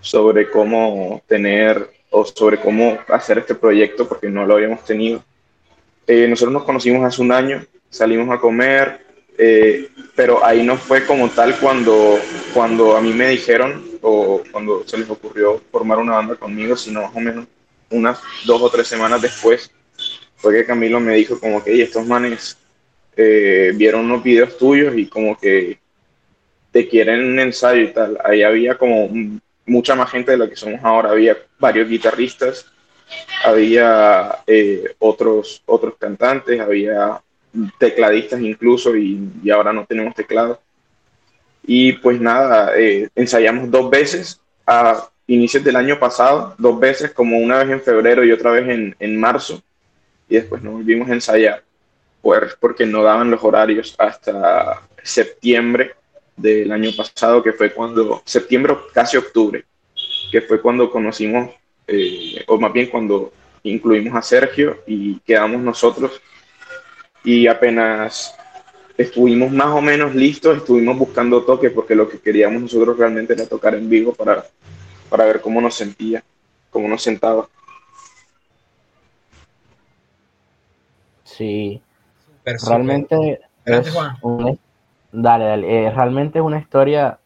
sobre 0.00 0.50
cómo 0.50 1.22
tener 1.26 1.90
o 2.10 2.24
sobre 2.24 2.58
cómo 2.58 2.98
hacer 3.08 3.38
este 3.38 3.54
proyecto 3.54 4.06
porque 4.06 4.28
no 4.28 4.44
lo 4.44 4.54
habíamos 4.54 4.84
tenido. 4.84 5.24
Eh, 6.06 6.28
nosotros 6.28 6.52
nos 6.52 6.64
conocimos 6.64 7.04
hace 7.04 7.22
un 7.22 7.32
año, 7.32 7.64
salimos 7.90 8.30
a 8.30 8.40
comer, 8.40 9.04
pero 10.14 10.42
ahí 10.44 10.64
no 10.64 10.78
fue 10.78 11.04
como 11.04 11.28
tal 11.28 11.58
cuando, 11.58 12.18
cuando 12.54 12.96
a 12.96 13.02
mí 13.02 13.12
me 13.12 13.28
dijeron 13.28 13.84
o 14.00 14.42
cuando 14.50 14.82
se 14.86 14.96
les 14.96 15.10
ocurrió 15.10 15.60
formar 15.70 15.98
una 15.98 16.14
banda 16.14 16.36
conmigo, 16.36 16.74
sino 16.74 17.02
más 17.02 17.14
o 17.14 17.20
menos 17.20 17.46
unas 17.90 18.18
dos 18.46 18.62
o 18.62 18.70
tres 18.70 18.88
semanas 18.88 19.20
después 19.20 19.70
fue 20.36 20.54
que 20.54 20.66
Camilo 20.66 21.00
me 21.00 21.14
dijo 21.14 21.40
como 21.40 21.64
que 21.64 21.82
estos 21.82 22.06
manes 22.06 22.56
eh, 23.16 23.72
vieron 23.74 24.04
unos 24.04 24.22
videos 24.22 24.56
tuyos 24.58 24.96
y 24.96 25.06
como 25.06 25.36
que 25.36 25.78
te 26.70 26.86
quieren 26.88 27.24
un 27.24 27.40
ensayo 27.40 27.80
y 27.80 27.92
tal. 27.92 28.18
Ahí 28.22 28.42
había 28.42 28.76
como 28.76 29.10
mucha 29.64 29.94
más 29.94 30.10
gente 30.10 30.32
de 30.32 30.38
la 30.38 30.48
que 30.48 30.56
somos 30.56 30.80
ahora. 30.84 31.10
Había 31.10 31.36
varios 31.58 31.88
guitarristas, 31.88 32.66
había 33.44 34.38
eh, 34.46 34.94
otros, 34.98 35.62
otros 35.66 35.94
cantantes, 35.98 36.60
había 36.60 37.20
tecladistas 37.78 38.40
incluso 38.40 38.96
y, 38.96 39.50
ahora 39.50 39.72
no 39.72 39.86
tenemos 39.86 40.14
teclado. 40.14 40.60
Y 41.64 41.94
pues 41.94 42.20
nada, 42.20 42.78
eh, 42.78 43.08
ensayamos 43.14 43.70
dos 43.70 43.90
veces 43.90 44.40
a 44.66 45.08
inicios 45.26 45.64
del 45.64 45.76
año 45.76 45.98
pasado, 45.98 46.54
dos 46.58 46.78
veces, 46.78 47.10
como 47.12 47.38
una 47.38 47.58
vez 47.58 47.70
en 47.70 47.80
febrero 47.80 48.24
y 48.24 48.32
otra 48.32 48.52
vez 48.52 48.68
en, 48.68 48.94
en 48.98 49.18
marzo 49.18 49.62
y 50.28 50.36
después 50.36 50.62
nos 50.62 50.74
volvimos 50.74 51.08
a 51.08 51.14
ensayar, 51.14 51.62
pues 52.20 52.56
porque 52.58 52.86
no 52.86 53.02
daban 53.02 53.30
los 53.30 53.42
horarios 53.42 53.94
hasta 53.98 54.82
septiembre 55.02 55.94
del 56.36 56.70
año 56.72 56.90
pasado, 56.96 57.42
que 57.42 57.52
fue 57.52 57.72
cuando, 57.72 58.22
septiembre, 58.24 58.76
casi 58.92 59.16
octubre, 59.16 59.64
que 60.30 60.42
fue 60.42 60.60
cuando 60.60 60.90
conocimos, 60.90 61.50
eh, 61.86 62.44
o 62.46 62.58
más 62.58 62.72
bien 62.72 62.88
cuando 62.88 63.32
incluimos 63.62 64.14
a 64.14 64.22
Sergio 64.22 64.82
y 64.86 65.18
quedamos 65.20 65.60
nosotros. 65.60 66.20
Y 67.24 67.46
apenas 67.46 68.34
estuvimos 68.96 69.50
más 69.50 69.68
o 69.68 69.80
menos 69.80 70.14
listos, 70.14 70.56
estuvimos 70.56 70.96
buscando 70.98 71.42
toque 71.42 71.70
porque 71.70 71.94
lo 71.94 72.08
que 72.08 72.20
queríamos 72.20 72.62
nosotros 72.62 72.98
realmente 72.98 73.34
era 73.34 73.46
tocar 73.46 73.74
en 73.74 73.88
vivo 73.88 74.12
para, 74.14 74.44
para 75.10 75.24
ver 75.24 75.40
cómo 75.40 75.60
nos 75.60 75.74
sentía, 75.74 76.22
cómo 76.70 76.88
nos 76.88 77.02
sentaba. 77.02 77.48
Sí. 81.24 81.82
realmente 82.66 83.40
es 83.66 83.94
una, 84.22 84.56
dale, 85.12 85.44
dale, 85.44 85.86
eh, 85.86 85.90
realmente 85.90 86.38
es 86.38 86.44
una 86.44 86.58
historia, 86.58 87.18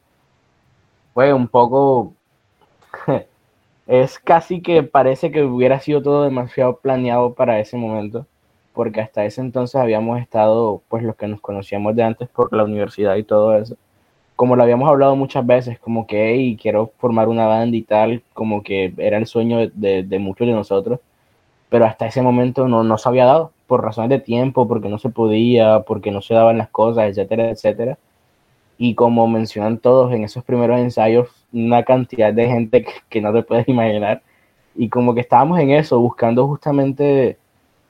fue 1.14 1.32
un 1.32 1.46
poco, 1.46 2.14
es 3.90 4.20
casi 4.20 4.62
que 4.62 4.84
parece 4.84 5.32
que 5.32 5.42
hubiera 5.42 5.80
sido 5.80 6.00
todo 6.00 6.22
demasiado 6.22 6.76
planeado 6.78 7.34
para 7.34 7.58
ese 7.58 7.76
momento, 7.76 8.26
porque 8.72 9.00
hasta 9.00 9.24
ese 9.24 9.40
entonces 9.40 9.74
habíamos 9.80 10.20
estado, 10.20 10.82
pues 10.88 11.02
los 11.02 11.16
que 11.16 11.26
nos 11.26 11.40
conocíamos 11.40 11.96
de 11.96 12.04
antes 12.04 12.28
por 12.28 12.52
la 12.52 12.64
universidad 12.64 13.16
y 13.16 13.24
todo 13.24 13.56
eso, 13.56 13.76
como 14.36 14.56
lo 14.56 14.62
habíamos 14.62 14.88
hablado 14.88 15.16
muchas 15.16 15.44
veces, 15.44 15.80
como 15.80 16.06
que, 16.06 16.34
hey, 16.34 16.56
quiero 16.60 16.92
formar 16.98 17.28
una 17.28 17.46
banda 17.46 17.76
y 17.76 17.82
tal, 17.82 18.22
como 18.32 18.62
que 18.62 18.94
era 18.96 19.18
el 19.18 19.26
sueño 19.26 19.68
de, 19.74 20.04
de 20.04 20.18
muchos 20.20 20.46
de 20.46 20.54
nosotros, 20.54 21.00
pero 21.68 21.84
hasta 21.84 22.06
ese 22.06 22.22
momento 22.22 22.68
no, 22.68 22.84
no 22.84 22.96
se 22.98 23.08
había 23.08 23.24
dado 23.26 23.52
por 23.66 23.82
razones 23.84 24.10
de 24.10 24.20
tiempo, 24.20 24.68
porque 24.68 24.88
no 24.88 24.98
se 24.98 25.10
podía, 25.10 25.80
porque 25.82 26.12
no 26.12 26.22
se 26.22 26.34
daban 26.34 26.58
las 26.58 26.68
cosas, 26.70 27.08
etcétera, 27.08 27.50
etcétera. 27.50 27.98
Y 28.82 28.94
como 28.94 29.28
mencionan 29.28 29.76
todos 29.76 30.10
en 30.14 30.24
esos 30.24 30.42
primeros 30.42 30.80
ensayos, 30.80 31.28
una 31.52 31.82
cantidad 31.82 32.32
de 32.32 32.46
gente 32.48 32.86
que, 33.10 33.20
no 33.20 33.30
te 33.30 33.42
puedes 33.42 33.68
imaginar. 33.68 34.22
Y 34.74 34.88
como 34.88 35.14
que 35.14 35.20
estábamos 35.20 35.60
en 35.60 35.70
eso, 35.72 36.00
buscando 36.00 36.46
justamente 36.48 37.36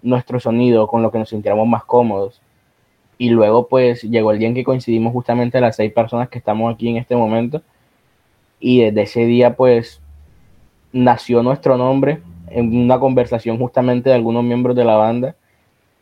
nuestro 0.03 0.41
sonido, 0.41 0.89
con 0.89 1.01
lo 1.01 1.13
que 1.13 1.21
nos 1.21 1.29
sintiéramos 1.29 1.69
más 1.69 1.85
cómodos. 1.85 2.43
Y 3.19 3.31
luego 3.31 3.69
pues 3.69 4.03
llegó 4.03 4.33
el 4.33 4.41
día 4.41 4.49
en 4.49 4.55
que 4.55 4.65
coincidimos 4.65 5.13
justamente 5.13 5.61
las 5.61 5.77
seis 5.77 5.93
personas 5.93 6.29
que 6.29 6.39
estamos 6.39 6.75
aquí 6.75 6.89
en 6.89 6.97
este 6.97 7.15
momento. 7.15 7.63
Y 8.59 8.81
desde 8.81 9.03
ese 9.03 9.27
día 9.27 9.55
pues 9.55 10.01
nació 10.93 11.45
nuestro 11.45 11.77
nombre 11.77 12.21
en 12.49 12.77
una 12.77 12.99
conversación 12.99 13.59
justamente 13.59 14.09
de 14.11 14.17
algunos 14.17 14.43
miembros 14.43 14.75
de 14.75 14.85
la 14.85 14.97
banda 14.97 15.37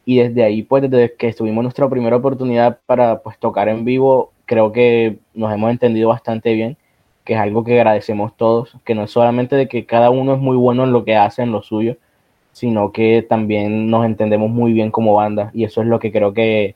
y 0.07 0.20
desde 0.20 0.44
ahí, 0.44 0.62
pues 0.62 0.90
desde 0.90 1.12
que 1.14 1.29
estuvimos 1.29 1.62
nuestra 1.62 1.90
primera 1.90 2.16
oportunidad 2.16 2.79
para 2.87 3.20
pues 3.20 3.38
tocar 3.38 3.68
en 3.68 3.85
vivo, 3.85 4.33
creo 4.48 4.72
que 4.72 5.18
nos 5.34 5.52
hemos 5.52 5.70
entendido 5.70 6.08
bastante 6.08 6.54
bien, 6.54 6.76
que 7.24 7.34
es 7.34 7.38
algo 7.38 7.62
que 7.62 7.74
agradecemos 7.74 8.37
todos, 8.37 8.76
que 8.84 8.94
no 8.94 9.04
es 9.04 9.11
solamente 9.11 9.54
de 9.54 9.68
que 9.68 9.87
cada 9.87 10.11
uno 10.11 10.34
es 10.34 10.40
muy 10.40 10.56
bueno 10.56 10.84
en 10.84 10.92
lo 10.92 11.04
que 11.04 11.14
hace, 11.14 11.42
en 11.42 11.52
lo 11.52 11.62
suyo, 11.62 11.98
sino 12.52 12.90
que 12.90 13.22
también 13.22 13.90
nos 13.90 14.06
entendemos 14.06 14.50
muy 14.50 14.72
bien 14.72 14.90
como 14.90 15.14
banda 15.14 15.50
y 15.54 15.64
eso 15.64 15.82
es 15.82 15.87
lo 15.87 16.00
que 16.00 16.11
creo 16.11 16.32
que 16.32 16.74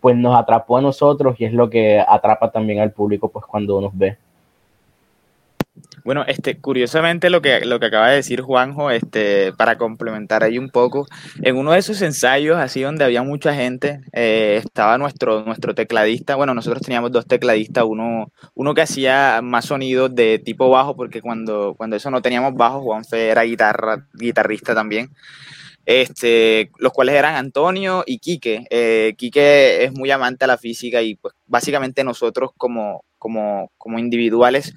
pues 0.00 0.16
nos 0.16 0.36
atrapó 0.36 0.76
a 0.76 0.82
nosotros 0.82 1.36
y 1.40 1.46
es 1.46 1.54
lo 1.54 1.70
que 1.70 1.98
atrapa 2.06 2.52
también 2.52 2.80
al 2.80 2.92
público 2.92 3.30
pues 3.30 3.46
cuando 3.46 3.80
nos 3.80 3.96
ve. 3.96 4.18
Bueno, 6.04 6.22
este, 6.26 6.60
curiosamente 6.60 7.30
lo 7.30 7.40
que, 7.40 7.64
lo 7.64 7.80
que 7.80 7.86
acaba 7.86 8.10
de 8.10 8.16
decir 8.16 8.42
Juanjo, 8.42 8.90
este, 8.90 9.54
para 9.54 9.78
complementar 9.78 10.44
ahí 10.44 10.58
un 10.58 10.68
poco, 10.68 11.06
en 11.40 11.56
uno 11.56 11.72
de 11.72 11.78
esos 11.78 12.02
ensayos, 12.02 12.58
así 12.58 12.82
donde 12.82 13.04
había 13.04 13.22
mucha 13.22 13.54
gente, 13.54 14.02
eh, 14.12 14.60
estaba 14.62 14.98
nuestro, 14.98 15.46
nuestro 15.46 15.74
tecladista, 15.74 16.34
bueno, 16.36 16.52
nosotros 16.52 16.82
teníamos 16.82 17.10
dos 17.10 17.26
tecladistas, 17.26 17.84
uno, 17.88 18.30
uno 18.52 18.74
que 18.74 18.82
hacía 18.82 19.40
más 19.42 19.64
sonidos 19.64 20.14
de 20.14 20.38
tipo 20.38 20.68
bajo, 20.68 20.94
porque 20.94 21.22
cuando, 21.22 21.74
cuando 21.74 21.96
eso 21.96 22.10
no 22.10 22.20
teníamos 22.20 22.52
bajo, 22.52 22.82
Juanfe 22.82 23.28
era 23.28 23.42
guitarra, 23.44 24.06
guitarrista 24.12 24.74
también. 24.74 25.08
Este, 25.86 26.70
los 26.78 26.92
cuales 26.92 27.14
eran 27.14 27.34
Antonio 27.34 28.04
y 28.06 28.18
Quique. 28.18 28.66
Eh, 28.70 29.14
Quique 29.16 29.84
es 29.84 29.92
muy 29.92 30.10
amante 30.10 30.44
a 30.44 30.48
la 30.48 30.58
física 30.58 31.02
y 31.02 31.14
pues 31.14 31.34
básicamente 31.46 32.04
nosotros 32.04 32.50
como, 32.56 33.04
como, 33.18 33.70
como 33.76 33.98
individuales 33.98 34.74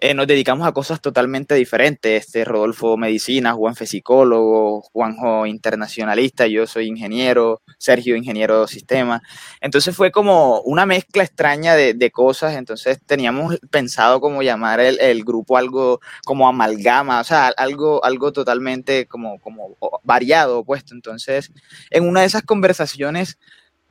eh, 0.00 0.12
nos 0.12 0.26
dedicamos 0.26 0.66
a 0.66 0.72
cosas 0.72 1.00
totalmente 1.00 1.54
diferentes. 1.54 2.26
Este, 2.26 2.44
Rodolfo 2.44 2.96
medicina, 2.96 3.52
Juanfe 3.54 3.86
psicólogo, 3.86 4.82
Juanjo 4.92 5.46
internacionalista, 5.46 6.46
yo 6.46 6.66
soy 6.66 6.88
ingeniero, 6.88 7.62
Sergio 7.78 8.16
ingeniero 8.16 8.62
de 8.62 8.68
sistemas. 8.68 9.22
Entonces 9.60 9.96
fue 9.96 10.10
como 10.10 10.60
una 10.62 10.84
mezcla 10.84 11.22
extraña 11.22 11.74
de, 11.74 11.94
de 11.94 12.10
cosas. 12.10 12.54
Entonces 12.54 12.98
teníamos 13.06 13.58
pensado 13.70 14.20
como 14.20 14.42
llamar 14.42 14.80
el, 14.80 15.00
el, 15.00 15.24
grupo 15.24 15.56
algo 15.56 16.00
como 16.24 16.48
amalgama, 16.48 17.20
o 17.20 17.24
sea, 17.24 17.48
algo, 17.56 18.04
algo 18.04 18.32
totalmente 18.32 19.06
como, 19.06 19.38
como 19.40 19.76
variado, 20.02 20.58
opuesto. 20.60 20.94
Entonces, 20.94 21.52
en 21.90 22.06
una 22.08 22.20
de 22.20 22.26
esas 22.26 22.42
conversaciones 22.42 23.38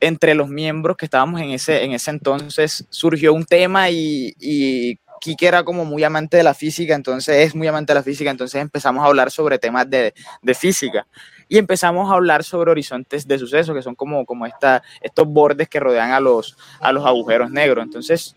entre 0.03 0.35
los 0.35 0.49
miembros 0.49 0.97
que 0.97 1.05
estábamos 1.05 1.39
en 1.39 1.51
ese, 1.51 1.83
en 1.83 1.93
ese 1.93 2.11
entonces 2.11 2.85
surgió 2.89 3.33
un 3.33 3.45
tema 3.45 3.89
y, 3.89 4.33
y 4.37 4.99
Kike 5.23 5.47
era 5.47 5.63
como 5.63 5.85
muy 5.85 6.03
amante 6.03 6.35
de 6.35 6.43
la 6.43 6.53
física, 6.53 6.95
entonces 6.95 7.47
es 7.47 7.55
muy 7.55 7.65
amante 7.65 7.93
de 7.93 7.99
la 7.99 8.03
física, 8.03 8.29
entonces 8.29 8.61
empezamos 8.61 9.05
a 9.05 9.07
hablar 9.07 9.31
sobre 9.31 9.57
temas 9.57 9.89
de, 9.89 10.13
de 10.41 10.53
física 10.53 11.07
y 11.47 11.57
empezamos 11.57 12.11
a 12.11 12.15
hablar 12.15 12.43
sobre 12.43 12.71
horizontes 12.71 13.25
de 13.25 13.39
suceso, 13.39 13.73
que 13.73 13.81
son 13.81 13.95
como, 13.95 14.25
como 14.25 14.45
esta, 14.45 14.83
estos 14.99 15.25
bordes 15.25 15.69
que 15.69 15.79
rodean 15.79 16.11
a 16.11 16.19
los, 16.19 16.57
a 16.81 16.91
los 16.91 17.05
agujeros 17.05 17.49
negros. 17.51 17.85
Entonces, 17.85 18.35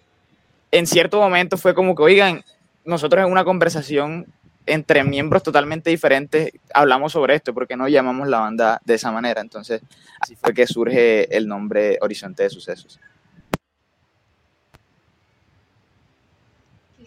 en 0.70 0.86
cierto 0.86 1.18
momento 1.18 1.56
fue 1.56 1.74
como 1.74 1.96
que, 1.96 2.04
oigan, 2.04 2.44
nosotros 2.84 3.24
en 3.26 3.32
una 3.32 3.42
conversación 3.42 4.32
entre 4.64 5.02
miembros 5.02 5.42
totalmente 5.42 5.90
diferentes 5.90 6.52
hablamos 6.72 7.10
sobre 7.10 7.34
esto, 7.34 7.52
porque 7.52 7.76
no 7.76 7.88
llamamos 7.88 8.28
la 8.28 8.38
banda 8.38 8.80
de 8.84 8.94
esa 8.94 9.10
manera. 9.10 9.40
Entonces, 9.40 9.82
así 10.20 10.36
fue 10.36 10.54
que 10.54 10.68
surge 10.68 11.36
el 11.36 11.48
nombre 11.48 11.98
Horizonte 12.00 12.44
de 12.44 12.50
Sucesos. 12.50 13.00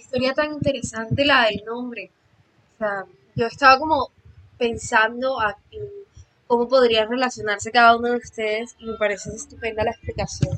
Historia 0.09 0.33
tan 0.33 0.53
interesante 0.53 1.23
la 1.23 1.45
del 1.45 1.63
nombre. 1.65 2.09
O 2.75 2.77
sea, 2.79 3.05
yo 3.35 3.45
estaba 3.45 3.77
como 3.77 4.09
pensando 4.57 5.37
cómo 6.47 6.67
podría 6.67 7.05
relacionarse 7.05 7.71
cada 7.71 7.95
uno 7.95 8.09
de 8.09 8.17
ustedes 8.17 8.75
y 8.79 8.85
me 8.85 8.97
parece 8.97 9.29
estupenda 9.29 9.83
la 9.83 9.91
explicación 9.91 10.57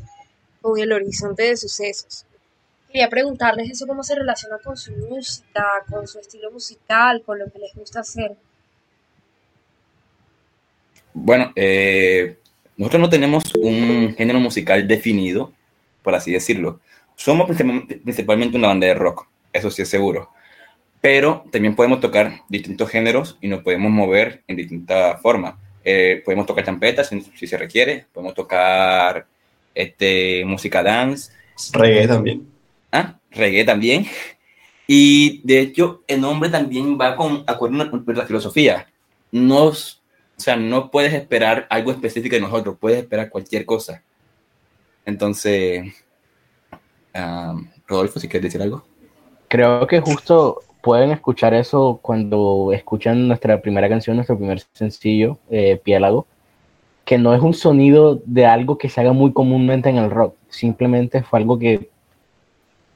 con 0.62 0.80
el 0.80 0.94
horizonte 0.94 1.44
de 1.44 1.58
sucesos. 1.58 2.26
Quería 2.88 3.10
preguntarles 3.10 3.70
eso, 3.70 3.86
cómo 3.88 4.04
se 4.04 4.16
relaciona 4.16 4.58
con 4.60 4.78
su 4.78 4.94
música, 4.94 5.66
con 5.90 6.08
su 6.08 6.20
estilo 6.20 6.50
musical, 6.52 7.22
con 7.26 7.40
lo 7.40 7.52
que 7.52 7.60
les 7.60 7.76
gusta 7.76 8.00
hacer. 8.00 8.38
Bueno, 11.14 11.52
eh, 11.58 12.38
nosotros 12.78 13.02
no 13.02 13.10
tenemos 13.10 13.44
un 13.60 14.16
género 14.18 14.40
musical 14.40 14.88
definido, 14.88 15.52
por 16.04 16.16
así 16.16 16.32
decirlo. 16.32 16.80
Somos 17.18 17.48
principalmente 17.48 18.58
una 18.58 18.70
banda 18.70 18.88
de 18.88 18.94
rock, 18.94 19.28
eso 19.54 19.72
sí 19.72 19.82
es 19.82 19.90
seguro. 19.90 20.30
Pero 21.00 21.46
también 21.52 21.76
podemos 21.76 22.00
tocar 22.00 22.42
distintos 22.48 22.90
géneros 22.90 23.38
y 23.42 23.48
nos 23.48 23.64
podemos 23.64 23.92
mover 23.92 24.44
en 24.48 24.56
distintas 24.56 25.20
formas. 25.22 25.56
Eh, 25.84 26.22
podemos 26.24 26.46
tocar 26.46 26.64
champeta 26.64 27.04
si, 27.04 27.22
si, 27.22 27.48
se 27.48 27.58
requiere, 27.58 28.06
podemos 28.14 28.36
tocar 28.36 29.26
este, 29.74 30.46
música 30.46 30.84
dance. 30.84 31.32
Reggae 31.74 32.08
también. 32.08 32.48
Ah, 32.92 33.18
reggae 33.32 33.64
también. 33.64 34.06
Y 34.86 35.42
de 35.44 35.60
hecho, 35.60 36.04
el 36.08 36.22
nombre 36.22 36.50
también 36.50 37.00
va 37.00 37.16
con 37.16 37.44
acuerdo 37.48 37.90
con 37.90 38.04
la 38.08 38.26
filosofía. 38.26 38.88
Nos 39.32 40.02
o 40.42 40.44
sea, 40.44 40.56
no 40.56 40.90
puedes 40.90 41.14
esperar 41.14 41.68
algo 41.70 41.92
específico 41.92 42.34
de 42.36 42.42
nosotros, 42.42 42.76
puedes 42.80 42.98
esperar 42.98 43.30
cualquier 43.30 43.64
cosa. 43.64 44.02
Entonces, 45.06 45.94
Rodolfo, 47.86 48.20
si 48.20 48.28
quieres 48.28 48.46
decir 48.46 48.60
algo. 48.60 48.84
Creo 49.52 49.86
que 49.86 50.00
justo 50.00 50.62
pueden 50.82 51.12
escuchar 51.12 51.54
eso 51.54 52.00
cuando 52.02 52.72
escuchan 52.72 53.28
nuestra 53.28 53.62
primera 53.62 53.90
canción, 53.90 54.16
nuestro 54.16 54.38
primer 54.38 54.62
sencillo, 54.72 55.40
eh, 55.50 55.78
Piélago, 55.84 56.26
que 57.04 57.18
no 57.18 57.36
es 57.36 57.42
un 57.42 57.54
sonido 57.54 58.22
de 58.24 58.46
algo 58.46 58.78
que 58.78 58.88
se 58.88 59.02
haga 59.02 59.12
muy 59.12 59.34
comúnmente 59.34 59.90
en 59.90 59.98
el 59.98 60.10
rock, 60.10 60.36
simplemente 60.48 61.22
fue 61.22 61.40
algo 61.40 61.60
que 61.60 61.90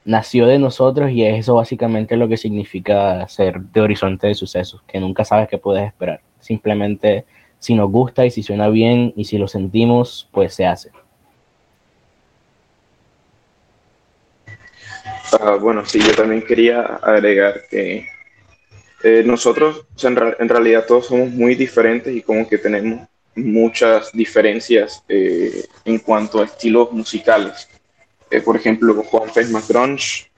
nació 0.06 0.46
de 0.46 0.58
nosotros 0.58 1.10
y 1.10 1.24
es 1.24 1.40
eso 1.40 1.56
básicamente 1.56 2.16
lo 2.16 2.26
que 2.26 2.38
significa 2.38 3.28
ser 3.28 3.60
de 3.60 3.82
horizonte 3.82 4.26
de 4.28 4.34
sucesos, 4.34 4.80
que 4.86 4.98
nunca 4.98 5.26
sabes 5.26 5.48
qué 5.50 5.58
puedes 5.58 5.86
esperar. 5.86 6.22
Simplemente 6.40 7.26
si 7.58 7.74
nos 7.74 7.90
gusta 7.90 8.24
y 8.24 8.30
si 8.30 8.42
suena 8.42 8.70
bien 8.70 9.12
y 9.14 9.24
si 9.24 9.36
lo 9.36 9.46
sentimos, 9.46 10.26
pues 10.32 10.54
se 10.54 10.64
hace. 10.64 10.90
Uh, 15.32 15.58
bueno, 15.58 15.84
sí, 15.84 15.98
yo 16.00 16.14
también 16.14 16.42
quería 16.42 16.82
agregar 17.02 17.62
que 17.68 18.08
eh, 19.02 19.22
nosotros, 19.24 19.86
en, 20.02 20.48
realidad 20.48 20.86
todos 20.86 21.06
somos 21.06 21.30
muy 21.30 21.54
diferentes 21.54 22.14
y 22.14 22.22
como 22.22 22.48
que 22.48 22.58
tenemos 22.58 23.08
muchas 23.34 24.10
diferencias 24.12 25.02
eh, 25.08 25.64
en 25.84 25.98
cuanto 25.98 26.40
a 26.40 26.44
estilos 26.44 26.92
musicales. 26.92 27.68
Eh, 28.30 28.40
por 28.40 28.56
ejemplo, 28.56 28.94
Juan 29.04 29.30
es 29.34 29.50
más 29.50 29.68
grunge, 29.68 30.30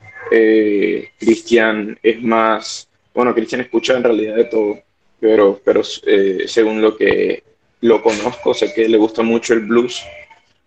Cristian 1.19 1.99
es 2.03 2.23
más, 2.23 2.89
bueno, 3.15 3.35
Cristian 3.35 3.63
escucha 3.63 3.97
en 3.97 4.05
realidad 4.05 4.37
de 4.37 4.45
todo 4.45 4.79
pero, 5.21 5.61
pero 5.65 5.83
según 5.83 6.81
lo 6.81 6.97
que 6.97 7.43
lo 7.81 8.03
conozco, 8.03 8.55
sé 8.55 8.73
que 8.73 8.89
le 8.89 8.99
gusta 8.99 9.23
mucho 9.23 9.55
el 9.55 9.61
blues. 9.61 10.03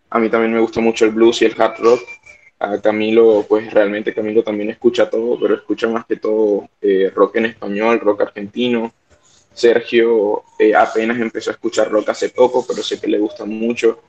A 0.09 0.19
mí 0.19 0.29
también 0.29 0.53
me 0.53 0.59
gusta 0.59 0.81
mucho 0.81 1.05
el 1.05 1.11
blues 1.11 1.41
y 1.41 1.45
el 1.45 1.61
hard 1.61 1.79
rock. 1.79 2.01
A 2.61 2.79
Camilo, 2.81 3.45
pues 3.47 3.73
realmente 3.73 4.13
Camilo 4.13 4.43
también 4.43 4.69
escucha 4.69 5.09
todo, 5.09 5.39
pero 5.39 5.55
escucha 5.55 5.87
más 5.87 6.05
que 6.05 6.17
todo 6.17 6.69
eh, 6.81 7.11
rock 7.13 7.37
en 7.37 7.47
español, 7.47 7.99
rock 7.99 8.21
argentino. 8.21 8.93
Sergio 9.53 10.43
eh, 10.59 10.75
apenas 10.75 11.19
empezó 11.19 11.49
a 11.49 11.53
escuchar 11.53 11.89
rock 11.89 12.09
hace 12.09 12.29
poco, 12.29 12.65
pero 12.67 12.83
sé 12.83 12.99
que 12.99 13.07
le 13.07 13.19
gusta 13.19 13.45
mucho. 13.45 14.01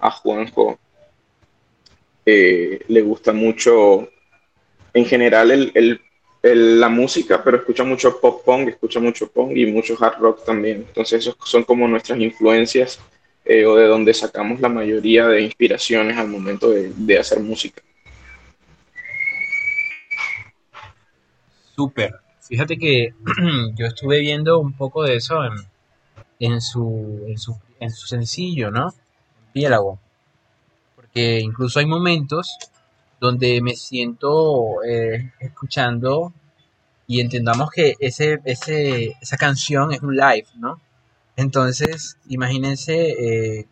A 0.00 0.10
Juanjo 0.10 0.78
le 2.26 3.02
gusta 3.02 3.32
mucho, 3.32 4.08
en 4.94 5.04
general, 5.04 5.50
el, 5.50 5.72
el 5.74 6.00
la 6.42 6.88
música, 6.88 7.42
pero 7.44 7.58
escucha 7.58 7.84
mucho 7.84 8.18
pop 8.20 8.42
punk, 8.44 8.68
escucha 8.68 8.98
mucho 8.98 9.30
punk 9.30 9.56
y 9.56 9.66
mucho 9.66 9.96
hard 10.00 10.18
rock 10.20 10.44
también. 10.44 10.84
Entonces, 10.88 11.20
esos 11.20 11.36
son 11.44 11.64
como 11.64 11.86
nuestras 11.86 12.18
influencias 12.18 12.98
eh, 13.44 13.66
o 13.66 13.76
de 13.76 13.86
donde 13.86 14.14
sacamos 14.14 14.60
la 14.60 14.68
mayoría 14.68 15.26
de 15.26 15.42
inspiraciones 15.42 16.16
al 16.16 16.28
momento 16.28 16.70
de, 16.70 17.18
hacer 17.18 17.40
música. 17.40 17.82
Súper. 21.80 22.14
Fíjate 22.40 22.76
que 22.76 23.14
yo 23.74 23.86
estuve 23.86 24.20
viendo 24.20 24.58
un 24.58 24.74
poco 24.74 25.02
de 25.02 25.16
eso 25.16 25.40
en, 26.38 26.60
su, 26.60 27.24
en, 27.26 27.38
su, 27.38 27.56
en 27.78 27.90
su 27.90 28.06
sencillo, 28.06 28.70
¿no? 28.70 28.92
Piélago. 29.54 29.98
Porque 30.94 31.40
incluso 31.40 31.78
hay 31.78 31.86
momentos 31.86 32.58
donde 33.18 33.62
me 33.62 33.76
siento 33.76 34.82
eh, 34.84 35.32
escuchando 35.40 36.34
y 37.06 37.20
entendamos 37.20 37.70
que 37.70 37.94
ese, 37.98 38.40
ese, 38.44 39.16
esa 39.22 39.38
canción 39.38 39.92
es 39.92 40.02
un 40.02 40.14
live, 40.16 40.48
¿no? 40.56 40.82
Entonces, 41.34 42.18
imagínense 42.28 43.08
eh, 43.12 43.68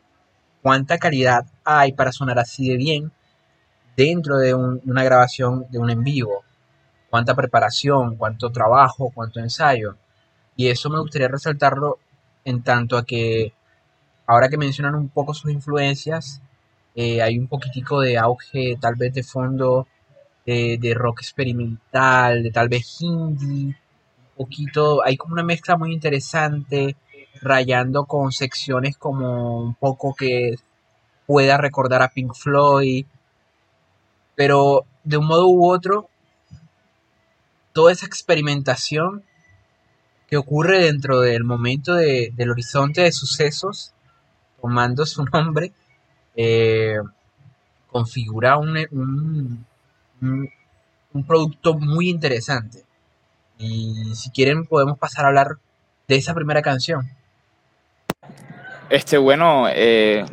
cuánta 0.62 0.96
calidad 0.96 1.44
hay 1.62 1.92
para 1.92 2.12
sonar 2.12 2.38
así 2.38 2.70
de 2.70 2.78
bien 2.78 3.12
dentro 3.98 4.38
de 4.38 4.54
una 4.54 5.04
grabación 5.04 5.66
de 5.68 5.78
un 5.78 5.90
en 5.90 6.02
vivo. 6.02 6.47
Cuánta 7.10 7.34
preparación, 7.34 8.16
cuánto 8.16 8.50
trabajo, 8.50 9.10
cuánto 9.14 9.40
ensayo. 9.40 9.96
Y 10.56 10.68
eso 10.68 10.90
me 10.90 11.00
gustaría 11.00 11.28
resaltarlo 11.28 11.98
en 12.44 12.62
tanto 12.62 12.96
a 12.96 13.04
que 13.04 13.52
ahora 14.26 14.48
que 14.48 14.58
mencionan 14.58 14.94
un 14.94 15.08
poco 15.08 15.34
sus 15.34 15.50
influencias, 15.50 16.42
eh, 16.94 17.22
hay 17.22 17.38
un 17.38 17.46
poquitico 17.48 18.00
de 18.00 18.18
auge 18.18 18.76
tal 18.80 18.94
vez 18.96 19.14
de 19.14 19.22
fondo 19.22 19.86
eh, 20.46 20.78
de 20.78 20.94
rock 20.94 21.20
experimental, 21.20 22.42
de 22.42 22.50
tal 22.50 22.68
vez 22.68 23.00
hindi, 23.00 23.66
un 23.66 23.74
poquito, 24.36 25.04
hay 25.04 25.16
como 25.16 25.34
una 25.34 25.42
mezcla 25.42 25.76
muy 25.76 25.92
interesante, 25.92 26.96
rayando 27.42 28.04
con 28.06 28.32
secciones 28.32 28.96
como 28.96 29.60
un 29.60 29.74
poco 29.74 30.14
que 30.14 30.54
pueda 31.26 31.58
recordar 31.58 32.02
a 32.02 32.08
Pink 32.08 32.34
Floyd, 32.34 33.06
pero 34.34 34.86
de 35.04 35.16
un 35.18 35.26
modo 35.26 35.48
u 35.48 35.70
otro, 35.70 36.08
toda 37.78 37.92
esa 37.92 38.06
experimentación 38.06 39.22
que 40.28 40.36
ocurre 40.36 40.80
dentro 40.80 41.20
del 41.20 41.44
momento 41.44 41.94
del 41.94 42.50
horizonte 42.50 43.02
de 43.02 43.12
sucesos, 43.12 43.92
tomando 44.60 45.06
su 45.06 45.24
nombre, 45.24 45.70
eh, 46.34 46.96
configura 47.86 48.58
un, 48.58 49.64
un, 50.20 51.24
producto 51.24 51.74
muy 51.74 52.10
interesante. 52.10 52.82
Y 53.58 54.12
si 54.16 54.30
quieren 54.30 54.66
podemos 54.66 54.98
pasar 54.98 55.26
a 55.26 55.28
hablar 55.28 55.58
de 56.08 56.16
esa 56.16 56.34
primera 56.34 56.62
canción. 56.62 57.08
Este, 58.90 59.18
bueno, 59.18 59.68
eh, 59.70 60.24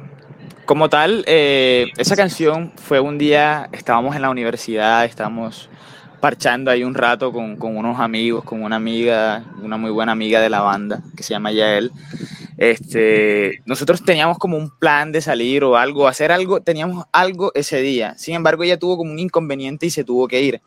como 0.66 0.90
tal, 0.90 1.24
eh, 1.28 1.92
esa 1.98 2.16
canción 2.16 2.74
fue 2.76 3.00
un 3.00 3.20
día, 3.20 3.70
estábamos 3.72 4.16
en 4.16 4.24
la 4.24 4.32
universidad, 4.32 5.06
estábamos 5.06 5.70
parchando 6.26 6.72
ahí 6.72 6.84
un 6.84 6.96
rato 6.96 7.32
con, 7.32 7.56
con, 7.56 7.78
unos 7.78 8.00
amigos, 8.00 8.44
con 8.44 8.64
una 8.64 8.78
amiga, 8.78 9.46
una 9.62 9.78
muy 9.78 9.92
buena 9.92 10.14
amiga 10.14 10.42
de 10.42 10.50
la 10.50 10.62
banda 10.62 11.04
que 11.16 11.22
se 11.22 11.36
llama 11.36 11.52
Yael. 11.52 11.92
Este, 12.58 13.62
nosotros 13.68 14.04
teníamos 14.04 14.40
como 14.40 14.58
un 14.58 14.72
plan 14.72 15.12
de 15.12 15.22
salir 15.22 15.64
o 15.64 15.78
algo, 15.78 16.08
hacer 16.08 16.32
algo, 16.32 16.62
teníamos 16.62 17.06
algo 17.12 17.52
ese 17.54 17.80
día. 17.80 18.18
Sin 18.18 18.34
embargo, 18.34 18.64
ella 18.64 18.80
tuvo 18.80 18.98
como 18.98 19.12
un 19.12 19.20
inconveniente 19.20 19.86
y 19.86 19.92
se 19.92 20.04
tuvo 20.04 20.28
que 20.28 20.42
ir. 20.42 20.62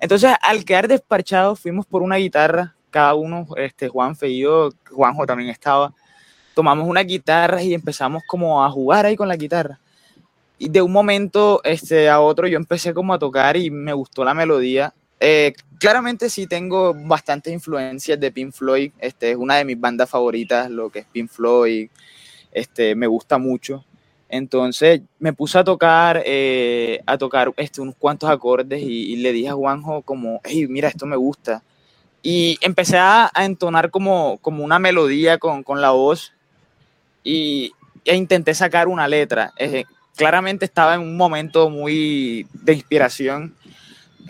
Entonces, 0.00 0.32
al 0.40 0.64
quedar 0.64 0.88
despachados, 0.88 1.60
fuimos 1.60 1.84
por 1.84 2.00
una 2.00 2.16
guitarra, 2.16 2.74
cada 2.88 3.12
uno, 3.12 3.46
este, 3.58 3.90
Juanfe 3.90 4.28
y 4.28 4.38
yo, 4.38 4.70
Juanjo 4.90 5.26
también 5.26 5.50
estaba, 5.50 5.92
tomamos 6.54 6.88
una 6.88 7.02
guitarra 7.02 7.62
y 7.62 7.74
empezamos 7.74 8.22
como 8.26 8.64
a 8.64 8.70
jugar 8.70 9.04
ahí 9.04 9.16
con 9.16 9.28
la 9.28 9.36
guitarra. 9.36 9.80
Y 10.58 10.68
de 10.68 10.82
un 10.82 10.92
momento 10.92 11.60
este, 11.64 12.08
a 12.08 12.20
otro 12.20 12.46
yo 12.46 12.56
empecé 12.56 12.94
como 12.94 13.12
a 13.14 13.18
tocar 13.18 13.56
y 13.56 13.70
me 13.70 13.92
gustó 13.92 14.24
la 14.24 14.34
melodía 14.34 14.94
eh, 15.26 15.54
claramente 15.78 16.28
sí 16.28 16.46
tengo 16.46 16.92
bastantes 16.94 17.50
influencias 17.50 18.20
de 18.20 18.30
Pink 18.30 18.52
Floyd. 18.52 18.92
Este 18.98 19.30
es 19.30 19.36
una 19.38 19.56
de 19.56 19.64
mis 19.64 19.80
bandas 19.80 20.10
favoritas, 20.10 20.70
lo 20.70 20.90
que 20.90 20.98
es 21.00 21.06
Pink 21.06 21.30
Floyd. 21.30 21.88
Este, 22.52 22.94
me 22.94 23.06
gusta 23.06 23.38
mucho. 23.38 23.86
Entonces 24.28 25.00
me 25.18 25.32
puse 25.32 25.56
a 25.58 25.64
tocar, 25.64 26.22
eh, 26.26 27.00
a 27.06 27.16
tocar 27.16 27.52
este, 27.56 27.80
unos 27.80 27.94
cuantos 27.96 28.28
acordes 28.28 28.82
y, 28.82 29.16
le 29.16 29.32
dije 29.32 29.48
a 29.48 29.54
Juanjo 29.54 30.02
como, 30.02 30.42
hey, 30.44 30.66
mira, 30.68 30.88
esto 30.88 31.06
me 31.06 31.16
gusta. 31.16 31.62
Y 32.22 32.58
empecé 32.60 32.98
a, 32.98 33.30
entonar 33.36 33.90
como, 33.90 34.38
como 34.42 34.62
una 34.62 34.78
melodía 34.78 35.38
con, 35.38 35.62
con 35.62 35.80
la 35.80 35.90
voz 35.92 36.34
y, 37.22 37.72
e 38.04 38.14
intenté 38.14 38.54
sacar 38.54 38.88
una 38.88 39.08
letra. 39.08 39.52
Eh, 39.56 39.84
claramente 40.16 40.64
estaba 40.64 40.94
en 40.94 41.00
un 41.00 41.16
momento 41.16 41.70
muy 41.70 42.46
de 42.52 42.74
inspiración 42.74 43.54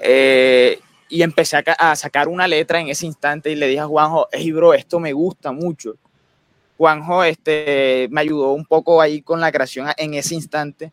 eh, 0.01 0.79
y 1.09 1.23
empecé 1.23 1.63
a, 1.79 1.97
sacar 1.97 2.29
una 2.29 2.49
letra 2.49 2.81
en 2.81 2.89
ese 2.89 3.07
instante 3.07 3.51
y 3.51 3.55
le 3.55 3.69
dije 3.69 3.81
a 3.81 3.87
Juanjo, 3.87 4.29
hey 4.33 4.51
bro, 4.53 4.75
esto 4.75 4.99
me 4.99 5.13
gusta 5.13 5.53
mucho. 5.53 5.97
Juanjo 6.77 7.23
este, 7.23 8.09
me 8.11 8.23
ayudó 8.23 8.53
un 8.53 8.65
poco 8.65 9.01
ahí 9.01 9.23
con 9.23 9.41
la 9.41 9.53
creación 9.53 9.89
en 9.97 10.15
ese 10.15 10.35
instante. 10.35 10.93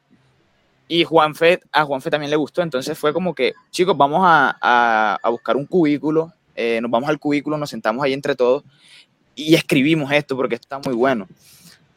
Y 0.88 1.06
Juanfe, 1.06 1.62
a 1.72 1.86
Juanfe 1.86 2.12
también 2.12 2.30
le 2.30 2.36
gustó, 2.36 2.62
entonces 2.62 2.98
fue 2.98 3.14
como 3.14 3.34
que, 3.34 3.54
chicos, 3.72 3.96
vamos 3.96 4.22
a, 4.24 5.18
buscar 5.30 5.56
un 5.56 5.66
cubículo, 5.66 6.34
eh, 6.54 6.80
nos 6.82 6.92
vamos 6.92 7.10
al 7.10 7.18
cubículo, 7.18 7.58
nos 7.58 7.70
sentamos 7.70 8.04
ahí 8.04 8.12
entre 8.12 8.36
todos 8.36 8.64
y 9.34 9.56
escribimos 9.56 10.12
esto 10.12 10.36
porque 10.36 10.56
está 10.56 10.80
muy 10.80 10.94
bueno. 10.94 11.28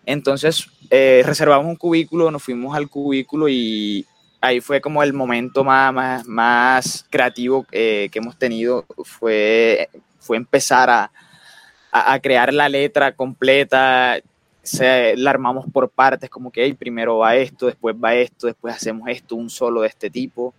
Entonces 0.06 0.66
eh, 0.90 1.22
reservamos 1.24 1.66
un 1.66 1.76
cubículo, 1.76 2.30
nos 2.30 2.42
fuimos 2.42 2.76
al 2.76 2.88
cubículo 2.88 3.48
y 3.48 4.06
ahí 4.40 4.60
fue 4.60 4.80
como 4.80 5.02
el 5.02 5.12
momento 5.12 5.64
más, 5.64 6.26
más, 6.26 7.06
creativo 7.08 7.66
eh, 7.72 8.08
que 8.12 8.18
hemos 8.18 8.36
tenido, 8.38 8.84
fue, 9.04 9.88
fue 10.20 10.36
empezar 10.36 10.90
a, 10.90 11.10
a, 11.90 12.18
crear 12.20 12.52
la 12.52 12.68
letra 12.68 13.12
completa, 13.12 14.18
se, 14.62 15.16
la 15.16 15.30
armamos 15.30 15.66
por 15.72 15.88
partes, 15.88 16.28
como 16.28 16.50
que 16.50 16.74
primero 16.74 17.18
va 17.18 17.36
esto, 17.36 17.66
después 17.66 17.94
va 17.94 18.14
esto, 18.14 18.46
después 18.46 18.74
hacemos 18.74 19.08
esto, 19.08 19.36
un 19.36 19.48
solo 19.48 19.82
de 19.82 19.88
este 19.88 20.10
tipo. 20.10 20.52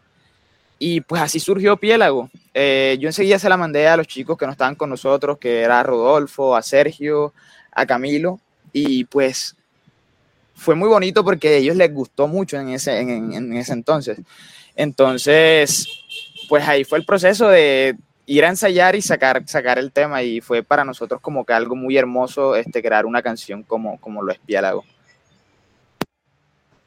Y 0.80 1.02
pues 1.02 1.22
así 1.22 1.40
surgió 1.40 1.78
Piélago. 1.78 2.30
Eh, 2.54 2.98
yo 3.00 3.08
enseguida 3.08 3.40
se 3.40 3.50
la 3.50 3.58
mandé 3.58 3.88
a 3.88 3.98
los 3.98 4.08
chicos 4.08 4.38
que 4.38 4.46
no 4.46 4.52
estaban 4.52 4.76
con 4.76 4.90
nosotros, 4.90 5.38
que 5.38 5.62
era 5.62 5.84
Rodolfo, 5.84 6.56
a 6.56 6.62
Sergio, 6.62 7.34
a 7.72 7.86
Camilo, 7.86 8.40
y 8.78 9.06
pues 9.06 9.56
fue 10.54 10.76
muy 10.76 10.90
bonito 10.90 11.24
porque 11.24 11.48
a 11.48 11.52
ellos 11.54 11.78
les 11.78 11.94
gustó 11.94 12.28
mucho 12.28 12.58
en 12.60 12.70
ese, 12.70 13.00
en, 13.00 13.54
ese 13.54 13.72
entonces. 13.72 14.20
Entonces, 14.76 15.88
pues 16.50 16.68
ahí 16.68 16.84
fue 16.84 16.98
el 16.98 17.06
proceso 17.06 17.48
de 17.48 17.96
ir 18.26 18.44
a 18.44 18.50
ensayar 18.50 18.96
y 18.96 19.02
sacar, 19.02 19.48
sacar 19.48 19.80
el 19.80 19.94
tema 19.94 20.24
y 20.24 20.42
fue 20.42 20.62
para 20.62 20.84
nosotros 20.84 21.22
como 21.22 21.46
que 21.46 21.54
algo 21.54 21.78
muy 21.78 21.96
hermoso 21.96 22.58
este, 22.58 22.82
crear 22.82 23.06
una 23.06 23.22
canción 23.22 23.64
como, 23.64 23.98
como 24.02 24.22
lo 24.22 24.34
es 24.34 24.40
Piélago. 24.40 24.84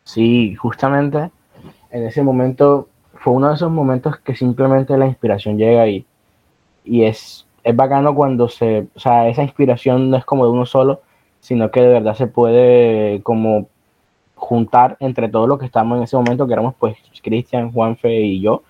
Sí, 0.04 0.54
justamente 0.56 1.30
en 1.90 2.06
ese 2.06 2.20
momento 2.20 2.90
fue 3.14 3.32
uno 3.32 3.48
de 3.48 3.54
esos 3.54 3.70
momentos 3.70 4.18
que 4.18 4.36
simplemente 4.36 4.98
la 4.98 5.06
inspiración 5.06 5.56
llega 5.56 5.88
y, 5.88 6.04
y 6.84 7.04
es, 7.04 7.46
es 7.64 7.74
bacano 7.74 8.14
cuando 8.14 8.50
se, 8.50 8.88
o 8.94 9.00
sea, 9.00 9.26
esa 9.28 9.42
inspiración 9.42 10.10
no 10.10 10.18
es 10.18 10.26
como 10.26 10.44
de 10.44 10.52
uno 10.52 10.66
solo, 10.66 11.00
sino 11.40 11.70
que 11.70 11.80
de 11.80 11.88
verdad 11.88 12.14
se 12.14 12.26
puede 12.26 13.22
como 13.22 13.68
juntar 14.34 14.96
entre 15.00 15.28
todos 15.28 15.48
los 15.48 15.58
que 15.58 15.66
estamos 15.66 15.98
en 15.98 16.04
ese 16.04 16.16
momento, 16.16 16.46
que 16.46 16.52
éramos 16.52 16.74
pues 16.78 16.96
Cristian, 17.22 17.72
Juanfe 17.72 18.20
y 18.20 18.40
yo, 18.40 18.62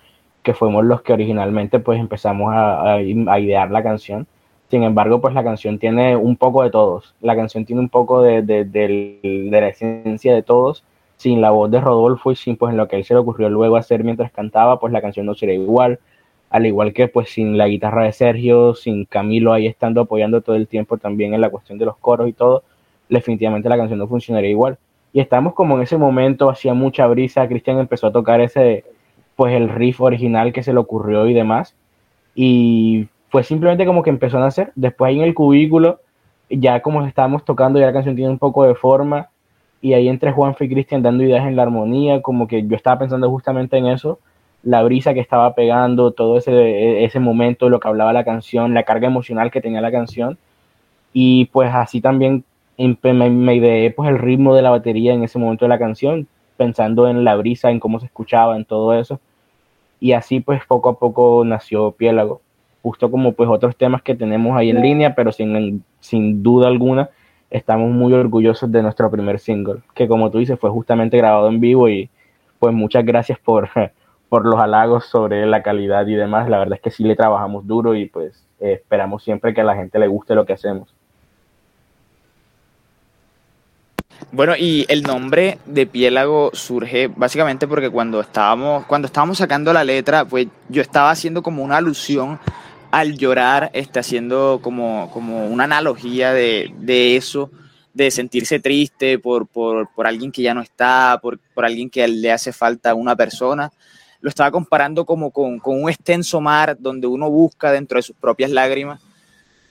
que 0.43 0.53
fuimos 0.53 0.85
los 0.85 1.01
que 1.01 1.13
originalmente 1.13 1.79
pues 1.79 1.99
empezamos 1.99 2.51
a, 2.53 3.01
idear 3.01 3.71
la 3.71 3.83
canción. 3.83 4.27
Sin 4.69 4.83
embargo, 4.83 5.19
pues 5.19 5.33
la 5.33 5.43
canción 5.43 5.79
tiene 5.79 6.15
un 6.15 6.35
poco 6.37 6.63
de 6.63 6.69
todos. 6.69 7.15
La 7.21 7.35
canción 7.35 7.65
tiene 7.65 7.81
un 7.81 7.89
poco 7.89 8.21
de, 8.21 8.41
de, 8.43 9.49
la 9.51 9.67
esencia 9.67 10.33
de 10.33 10.43
todos. 10.43 10.83
Sin 11.17 11.41
la 11.41 11.51
voz 11.51 11.69
de 11.69 11.81
Rodolfo 11.81 12.31
y 12.31 12.35
sin 12.35 12.55
pues 12.55 12.73
lo 12.73 12.87
que 12.87 12.95
él 12.95 13.03
se 13.03 13.13
le 13.13 13.19
ocurrió 13.19 13.49
luego 13.49 13.75
hacer 13.75 14.03
mientras 14.03 14.31
cantaba, 14.31 14.79
pues 14.79 14.93
la 14.93 15.01
canción 15.01 15.25
no 15.25 15.35
sería 15.35 15.55
igual. 15.55 15.99
Al 16.49 16.65
igual 16.65 16.93
que 16.93 17.07
pues 17.07 17.29
sin 17.29 17.57
la 17.57 17.67
guitarra 17.67 18.05
de 18.05 18.11
Sergio, 18.11 18.73
sin 18.73 19.05
Camilo 19.05 19.53
ahí 19.53 19.67
estando 19.67 20.01
apoyando 20.01 20.41
todo 20.41 20.55
el 20.55 20.67
tiempo 20.67 20.97
también 20.97 21.33
en 21.33 21.41
la 21.41 21.49
cuestión 21.49 21.77
de 21.77 21.85
los 21.85 21.97
coros 21.97 22.27
y 22.27 22.33
todo, 22.33 22.63
definitivamente 23.07 23.69
la 23.69 23.77
canción 23.77 23.99
no 23.99 24.07
funcionaría 24.07 24.49
igual. 24.49 24.77
Y 25.13 25.19
estamos 25.19 25.53
como 25.53 25.75
en 25.77 25.83
ese 25.83 25.97
momento, 25.97 26.49
hacía 26.49 26.73
mucha 26.73 27.07
brisa, 27.07 27.47
Cristian 27.47 27.79
empezó 27.79 28.07
a 28.07 28.11
tocar 28.11 28.41
ese, 28.41 28.83
pues 29.35 29.53
el 29.53 29.69
riff 29.69 30.01
original 30.01 30.53
que 30.53 30.63
se 30.63 30.73
le 30.73 30.79
ocurrió 30.79 31.27
y 31.27 31.33
demás. 31.33 31.75
Y 32.35 33.07
fue 33.29 33.43
simplemente 33.43 33.85
como 33.85 34.03
que 34.03 34.09
empezó 34.09 34.37
a 34.37 34.41
nacer. 34.41 34.71
Después 34.75 35.09
ahí 35.09 35.17
en 35.19 35.25
el 35.25 35.33
cubículo, 35.33 35.99
ya 36.49 36.81
como 36.81 37.05
estábamos 37.05 37.43
tocando, 37.45 37.79
ya 37.79 37.87
la 37.87 37.93
canción 37.93 38.15
tiene 38.15 38.31
un 38.31 38.39
poco 38.39 38.63
de 38.65 38.75
forma. 38.75 39.29
Y 39.81 39.93
ahí 39.93 40.09
entre 40.09 40.31
Juan 40.31 40.55
y 40.59 40.69
Cristian 40.69 41.01
dando 41.01 41.23
ideas 41.23 41.47
en 41.47 41.55
la 41.55 41.63
armonía, 41.63 42.21
como 42.21 42.47
que 42.47 42.67
yo 42.67 42.75
estaba 42.75 42.99
pensando 42.99 43.29
justamente 43.29 43.77
en 43.77 43.87
eso, 43.87 44.19
la 44.63 44.83
brisa 44.83 45.13
que 45.13 45.19
estaba 45.19 45.55
pegando, 45.55 46.11
todo 46.11 46.37
ese, 46.37 47.03
ese 47.03 47.19
momento, 47.19 47.69
lo 47.69 47.79
que 47.79 47.87
hablaba 47.87 48.13
la 48.13 48.23
canción, 48.23 48.73
la 48.73 48.83
carga 48.83 49.07
emocional 49.07 49.51
que 49.51 49.61
tenía 49.61 49.81
la 49.81 49.91
canción. 49.91 50.37
Y 51.13 51.45
pues 51.45 51.73
así 51.73 52.01
también 52.01 52.43
me, 52.77 53.29
me 53.29 53.55
ideé 53.55 53.91
pues 53.91 54.09
el 54.09 54.19
ritmo 54.19 54.55
de 54.55 54.61
la 54.61 54.69
batería 54.69 55.13
en 55.13 55.23
ese 55.23 55.39
momento 55.39 55.65
de 55.65 55.69
la 55.69 55.79
canción, 55.79 56.27
pensando 56.57 57.07
en 57.07 57.23
la 57.23 57.35
brisa, 57.35 57.71
en 57.71 57.79
cómo 57.79 57.99
se 57.99 58.07
escuchaba, 58.07 58.55
en 58.55 58.65
todo 58.65 58.93
eso. 58.93 59.19
Y 59.99 60.13
así 60.13 60.39
pues 60.39 60.61
poco 60.65 60.89
a 60.89 60.99
poco 60.99 61.43
nació 61.45 61.91
Piélago, 61.91 62.41
justo 62.81 63.11
como 63.11 63.33
pues 63.33 63.49
otros 63.49 63.75
temas 63.75 64.01
que 64.01 64.15
tenemos 64.15 64.57
ahí 64.57 64.69
en 64.69 64.81
línea, 64.81 65.15
pero 65.15 65.31
sin, 65.31 65.83
sin 65.99 66.43
duda 66.43 66.67
alguna 66.67 67.09
estamos 67.49 67.91
muy 67.91 68.13
orgullosos 68.13 68.71
de 68.71 68.83
nuestro 68.83 69.09
primer 69.09 69.39
single, 69.39 69.81
que 69.95 70.07
como 70.07 70.29
tú 70.29 70.37
dices 70.37 70.59
fue 70.59 70.69
justamente 70.69 71.17
grabado 71.17 71.47
en 71.49 71.59
vivo 71.59 71.89
y 71.89 72.09
pues 72.59 72.73
muchas 72.73 73.03
gracias 73.05 73.39
por, 73.39 73.69
por 74.29 74.45
los 74.45 74.59
halagos 74.59 75.05
sobre 75.05 75.45
la 75.47 75.63
calidad 75.63 76.05
y 76.07 76.15
demás, 76.15 76.49
la 76.49 76.59
verdad 76.59 76.75
es 76.75 76.81
que 76.81 76.91
sí 76.91 77.03
le 77.03 77.15
trabajamos 77.15 77.65
duro 77.67 77.95
y 77.95 78.05
pues 78.05 78.45
esperamos 78.59 79.23
siempre 79.23 79.53
que 79.53 79.61
a 79.61 79.65
la 79.65 79.75
gente 79.75 79.99
le 79.99 80.07
guste 80.07 80.35
lo 80.35 80.45
que 80.45 80.53
hacemos. 80.53 80.93
Bueno, 84.31 84.53
y 84.55 84.85
el 84.89 85.01
nombre 85.01 85.57
de 85.65 85.87
Piélago 85.87 86.51
surge 86.53 87.07
básicamente 87.07 87.67
porque 87.67 87.89
cuando 87.89 88.19
estábamos, 88.19 88.85
cuando 88.85 89.07
estábamos 89.07 89.39
sacando 89.39 89.73
la 89.73 89.83
letra, 89.83 90.25
pues 90.25 90.47
yo 90.67 90.81
estaba 90.81 91.09
haciendo 91.09 91.41
como 91.41 91.63
una 91.63 91.77
alusión 91.77 92.39
al 92.91 93.17
llorar, 93.17 93.71
este, 93.73 93.99
haciendo 93.99 94.59
como, 94.61 95.09
como 95.11 95.47
una 95.47 95.63
analogía 95.63 96.33
de, 96.33 96.71
de 96.77 97.15
eso, 97.15 97.49
de 97.93 98.11
sentirse 98.11 98.59
triste 98.59 99.17
por, 99.17 99.47
por, 99.47 99.89
por, 99.93 100.05
alguien 100.05 100.31
que 100.31 100.41
ya 100.41 100.53
no 100.53 100.61
está, 100.61 101.19
por, 101.21 101.39
por 101.53 101.65
alguien 101.65 101.89
que 101.89 102.07
le 102.07 102.31
hace 102.31 102.51
falta 102.51 102.91
a 102.91 102.95
una 102.95 103.15
persona. 103.15 103.71
Lo 104.21 104.29
estaba 104.29 104.51
comparando 104.51 105.05
como 105.05 105.31
con, 105.31 105.59
con 105.59 105.83
un 105.83 105.89
extenso 105.89 106.41
mar 106.41 106.77
donde 106.79 107.07
uno 107.07 107.29
busca 107.29 107.71
dentro 107.71 107.97
de 107.97 108.03
sus 108.03 108.15
propias 108.15 108.51
lágrimas 108.51 108.99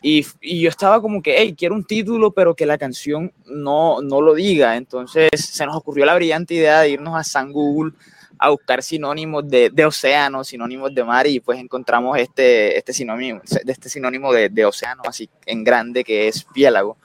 y, 0.01 0.25
y, 0.41 0.61
yo 0.61 0.69
estaba 0.69 1.01
como 1.01 1.23
que, 1.23 1.35
hey, 1.37 1.55
quiero 1.59 1.75
un 1.75 1.85
título, 1.85 2.31
pero 2.31 2.55
que 2.55 2.67
la 2.67 2.79
canción 2.79 3.33
no, 3.47 4.01
no 4.01 4.21
lo 4.21 4.35
diga. 4.35 4.77
Entonces 4.77 5.29
se 5.35 5.67
nos 5.67 5.77
ocurrió 5.77 6.05
la 6.05 6.15
brillante 6.15 6.55
idea 6.55 6.81
de 6.81 6.91
irnos 6.91 7.17
a 7.17 7.25
San 7.25 7.53
Google 7.53 7.93
a 8.39 8.51
buscar 8.51 8.83
sinónimos 8.85 9.49
de, 9.49 9.71
de 9.71 9.85
océano, 9.85 10.45
sinónimos 10.45 10.95
de 10.95 11.03
mar, 11.03 11.27
y 11.27 11.41
pues 11.41 11.59
encontramos 11.59 12.17
este, 12.19 12.79
este 12.79 12.93
sinónimo, 12.93 13.41
este 13.45 13.89
sinónimo 13.89 14.33
de, 14.33 14.49
de 14.49 14.65
océano, 14.65 15.03
así 15.07 15.29
en 15.45 15.65
grande, 15.65 16.05
que 16.05 16.29
es 16.29 16.45
piélago. 16.45 16.97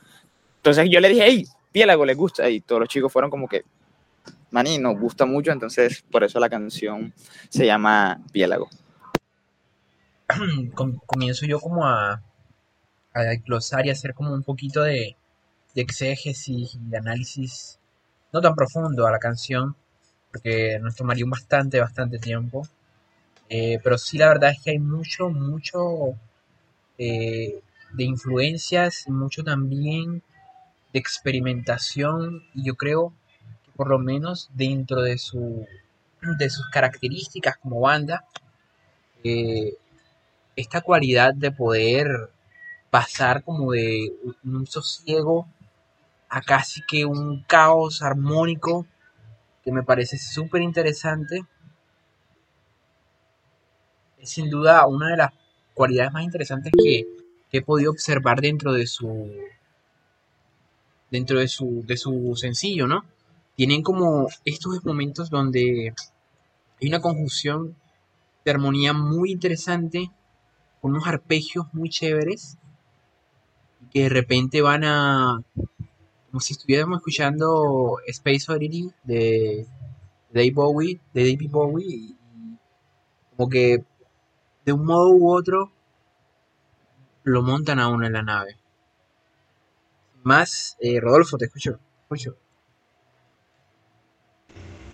Entonces 0.58 0.88
yo 0.92 1.00
le 1.00 1.10
dije, 1.10 1.24
hey, 1.26 1.48
piélago, 1.72 2.06
¿les 2.06 2.16
gusta? 2.16 2.48
Y 2.48 2.62
todos 2.62 2.82
los 2.82 2.90
chicos 2.90 3.12
fueron 3.12 3.32
como 3.32 3.48
que, 3.48 3.64
maní, 4.54 4.78
nos 4.78 4.98
gusta 4.98 5.26
mucho, 5.26 5.52
entonces 5.52 6.04
por 6.10 6.24
eso 6.24 6.40
la 6.40 6.50
canción 6.50 7.14
se 7.50 7.66
llama 7.66 8.22
Piélago. 8.32 8.70
Comienzo 11.06 11.46
yo 11.46 11.60
como 11.60 11.86
a 11.86 12.22
a 13.14 13.36
glosar 13.36 13.86
y 13.86 13.90
hacer 13.90 14.14
como 14.14 14.34
un 14.34 14.44
poquito 14.44 14.82
de, 14.82 15.16
de 15.76 15.82
exégesis 15.82 16.76
y 16.76 16.80
de 16.90 16.98
análisis 16.98 17.80
no 18.32 18.42
tan 18.42 18.56
profundo 18.56 19.06
a 19.06 19.12
la 19.12 19.20
canción, 19.20 19.76
porque 20.32 20.80
nos 20.82 20.96
tomaría 20.96 21.26
bastante, 21.28 21.80
bastante 21.80 22.18
tiempo. 22.18 22.68
Eh, 23.50 23.80
pero 23.84 23.98
sí, 24.00 24.18
la 24.18 24.30
verdad 24.30 24.52
es 24.52 24.62
que 24.62 24.72
hay 24.72 24.80
mucho, 24.80 25.30
mucho 25.30 26.16
eh, 26.98 27.62
de 27.92 28.04
influencias 28.04 29.06
y 29.08 29.12
mucho 29.12 29.44
también 29.44 30.24
de 30.92 31.00
experimentación. 31.00 32.44
Y 32.56 32.64
yo 32.66 32.76
creo 32.76 33.14
por 33.76 33.90
lo 33.90 34.00
menos 34.00 34.50
dentro 34.54 35.02
de, 35.02 35.18
su, 35.18 35.66
de 36.40 36.50
sus 36.50 36.68
características 36.70 37.58
como 37.58 37.80
banda, 37.82 38.26
eh, 39.24 39.76
esta 40.56 40.82
cualidad 40.82 41.34
de 41.34 41.52
poder 41.52 42.08
pasar 42.90 43.44
como 43.44 43.72
de 43.72 44.14
un 44.44 44.68
sosiego 44.68 45.48
a 46.30 46.42
casi 46.42 46.82
que 46.88 47.06
un 47.06 47.44
caos 47.44 48.02
armónico 48.02 48.86
que 49.64 49.72
me 49.72 49.84
parece 49.84 50.18
súper 50.18 50.62
interesante. 50.62 51.46
Es 54.20 54.30
sin 54.30 54.50
duda 54.50 54.86
una 54.88 55.10
de 55.10 55.18
las 55.18 55.32
cualidades 55.74 56.12
más 56.14 56.24
interesantes 56.24 56.72
que, 56.84 57.06
he 57.52 57.62
podido 57.62 57.92
observar 57.92 58.42
dentro 58.42 58.74
de 58.74 58.88
su 58.88 59.32
dentro 61.12 61.38
de 61.38 61.48
su, 61.48 61.84
de 61.86 61.98
su 61.98 62.36
sencillo, 62.36 62.88
¿no? 62.88 63.06
Tienen 63.56 63.84
como 63.84 64.28
estos 64.46 64.84
momentos 64.84 65.30
donde 65.30 65.94
hay 66.82 66.88
una 66.88 67.02
conjunción 67.02 67.76
de 68.44 68.52
armonía 68.52 68.94
muy 68.94 69.32
interesante, 69.32 70.12
con 70.82 70.92
unos 70.92 71.08
arpegios 71.08 71.68
muy 71.74 71.90
chéveres, 71.90 72.58
que 73.92 74.04
de 74.04 74.10
repente 74.10 74.62
van 74.62 74.84
a. 74.84 75.44
como 76.30 76.40
si 76.40 76.54
estuviéramos 76.54 76.98
escuchando 76.98 77.98
Space 78.08 78.52
Oddity 78.52 78.92
de 79.04 79.68
David 80.32 80.56
Bowie, 80.56 81.00
de 81.14 81.22
David 81.22 81.52
Bowie, 81.52 81.86
y 81.88 82.16
como 83.36 83.50
que 83.50 83.84
de 84.66 84.74
un 84.74 84.86
modo 84.86 85.12
u 85.12 85.32
otro 85.32 85.72
lo 87.24 87.42
montan 87.44 87.80
a 87.80 87.88
uno 87.88 88.06
en 88.06 88.14
la 88.14 88.24
nave. 88.24 88.58
Más, 90.24 90.78
eh, 90.80 91.00
Rodolfo, 91.00 91.38
te 91.38 91.46
escucho, 91.46 91.80
escucho. 92.02 92.36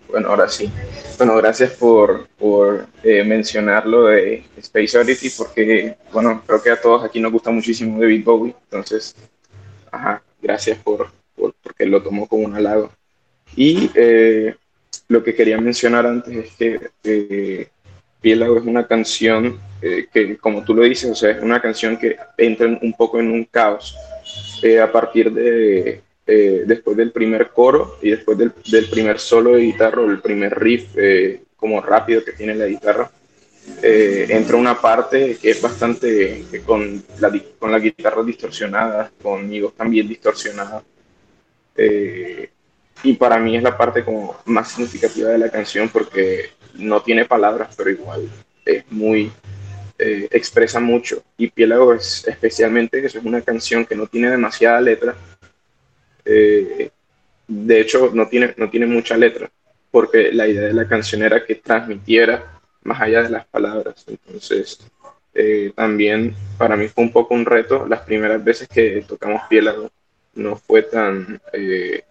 Bueno, 0.09 0.29
ahora 0.29 0.49
sí. 0.49 0.71
Bueno, 1.17 1.35
gracias 1.37 1.71
por, 1.71 2.27
por 2.39 2.87
eh, 3.03 3.23
mencionar 3.23 3.85
lo 3.85 4.05
de 4.05 4.43
Space 4.57 4.97
Oddity, 4.97 5.29
porque, 5.31 5.97
bueno, 6.11 6.41
creo 6.45 6.63
que 6.63 6.71
a 6.71 6.81
todos 6.81 7.03
aquí 7.03 7.19
nos 7.19 7.31
gusta 7.31 7.51
muchísimo 7.51 7.99
David 7.99 8.23
Bowie, 8.23 8.55
entonces, 8.63 9.15
ajá, 9.91 10.21
gracias 10.41 10.79
por, 10.79 11.11
por 11.35 11.53
porque 11.61 11.85
lo 11.85 12.01
tomó 12.01 12.27
como 12.27 12.45
un 12.45 12.55
halago. 12.55 12.91
Y 13.55 13.91
eh, 13.93 14.55
lo 15.07 15.23
que 15.23 15.35
quería 15.35 15.59
mencionar 15.59 16.05
antes 16.07 16.35
es 16.35 16.55
que 16.55 16.89
eh, 17.03 17.67
Piélago 18.21 18.57
es 18.57 18.63
una 18.65 18.87
canción 18.87 19.59
eh, 19.81 20.07
que, 20.11 20.37
como 20.37 20.63
tú 20.63 20.73
lo 20.73 20.83
dices, 20.83 21.11
o 21.11 21.15
sea, 21.15 21.31
es 21.31 21.43
una 21.43 21.61
canción 21.61 21.97
que 21.97 22.17
entra 22.37 22.67
un 22.67 22.93
poco 22.93 23.19
en 23.19 23.31
un 23.31 23.45
caos 23.45 23.95
a 24.81 24.91
partir 24.91 25.31
de, 25.31 26.01
eh, 26.31 26.61
después 26.63 26.95
del 26.95 27.11
primer 27.11 27.49
coro 27.49 27.97
y 28.03 28.11
después 28.11 28.37
del, 28.37 28.53
del, 28.69 28.87
primer 28.87 29.17
solo 29.17 29.53
de 29.53 29.63
guitarra, 29.63 30.03
el 30.03 30.21
primer 30.21 30.59
riff 30.59 30.95
eh, 30.95 31.41
como 31.55 31.81
rápido 31.81 32.23
que 32.23 32.33
tiene 32.33 32.53
la 32.53 32.67
guitarra, 32.67 33.09
eh, 33.81 34.27
entra 34.29 34.55
una 34.55 34.79
parte 34.79 35.39
que 35.41 35.49
es 35.49 35.59
bastante 35.59 36.45
con 36.67 37.03
la, 37.19 37.31
con 37.57 37.71
la 37.71 37.79
guitarra 37.79 38.21
distorsionada, 38.21 39.11
conmigo 39.23 39.73
también 39.75 40.07
distorsionada. 40.07 40.83
y 43.01 43.13
para 43.13 43.39
mí 43.39 43.57
es 43.57 43.63
la 43.63 43.75
parte 43.75 44.05
como 44.05 44.37
más 44.45 44.73
significativa 44.73 45.29
de 45.29 45.39
la 45.39 45.49
canción 45.49 45.89
porque 45.89 46.51
no 46.75 47.01
tiene 47.01 47.25
palabras, 47.25 47.73
pero 47.75 47.89
igual 47.89 48.29
es 48.65 48.83
muy, 48.91 49.31
expresa 49.97 50.79
mucho. 50.79 51.23
Y 51.39 51.47
Piélago 51.49 51.91
es 51.95 52.27
especialmente 52.27 53.03
eso, 53.03 53.17
es 53.17 53.25
una 53.25 53.41
canción 53.41 53.83
que 53.83 53.95
no 53.95 54.05
tiene 54.05 54.29
demasiada 54.29 54.79
letra, 54.79 55.15
eh, 56.31 56.91
de 57.47 57.81
hecho, 57.81 58.11
no 58.13 58.27
tiene, 58.27 58.53
no 58.57 58.69
tiene 58.69 58.85
mucha 58.85 59.17
letra, 59.17 59.49
porque 59.89 60.31
la 60.31 60.47
idea 60.47 60.61
de 60.63 60.73
la 60.73 60.87
canción 60.87 61.23
era 61.23 61.43
que 61.43 61.55
transmitiera 61.55 62.59
más 62.83 63.01
allá 63.01 63.23
de 63.23 63.29
las 63.29 63.47
palabras. 63.47 64.05
Entonces, 64.07 64.79
eh, 65.33 65.71
también 65.75 66.35
para 66.59 66.75
mí 66.75 66.87
fue 66.87 67.03
un 67.03 67.11
poco 67.11 67.33
un 67.33 67.45
reto. 67.45 67.87
Las 67.87 68.01
primeras 68.01 68.43
veces 68.43 68.67
que 68.67 69.03
tocamos 69.07 69.41
Piélago 69.49 69.89
no 70.35 70.55
fue 70.55 70.83
tan... 70.83 71.41
Eh, 71.53 72.03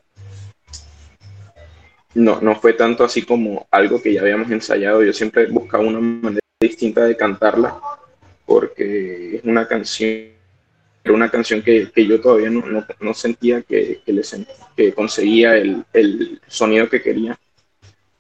no, 2.15 2.41
no 2.41 2.57
fue 2.57 2.73
tanto 2.73 3.05
así 3.05 3.23
como 3.23 3.69
algo 3.71 4.03
que 4.03 4.13
ya 4.13 4.23
habíamos 4.23 4.51
ensayado. 4.51 5.05
Yo 5.05 5.13
siempre 5.13 5.47
buscaba 5.47 5.85
una 5.85 6.01
manera 6.01 6.41
distinta 6.61 7.05
de 7.05 7.17
cantarla, 7.17 7.79
porque 8.45 9.37
es 9.37 9.45
una 9.45 9.69
canción 9.69 10.38
era 11.09 11.15
una 11.15 11.31
canción 11.31 11.63
que, 11.63 11.91
que 11.91 12.07
yo 12.07 12.21
todavía 12.21 12.51
no, 12.51 12.63
no, 13.01 13.15
sentía 13.15 13.63
que, 13.63 14.03
que, 14.05 14.23
que 14.77 14.93
conseguía 14.93 15.57
el, 15.57 15.83
el, 15.95 16.39
sonido 16.47 16.89
que 16.89 17.01
quería. 17.01 17.39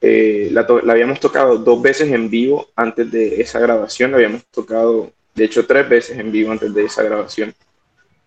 Eh, 0.00 0.48
la, 0.52 0.66
la, 0.82 0.92
habíamos 0.92 1.20
tocado 1.20 1.58
dos 1.58 1.82
veces 1.82 2.10
en 2.10 2.30
vivo 2.30 2.68
antes 2.74 3.10
de 3.10 3.42
esa 3.42 3.60
grabación, 3.60 4.10
la 4.10 4.16
habíamos 4.16 4.46
tocado, 4.46 5.12
de 5.34 5.44
hecho, 5.44 5.66
tres 5.66 5.86
veces 5.86 6.18
en 6.18 6.32
vivo 6.32 6.50
antes 6.50 6.72
de 6.72 6.84
esa 6.84 7.02
grabación. 7.02 7.54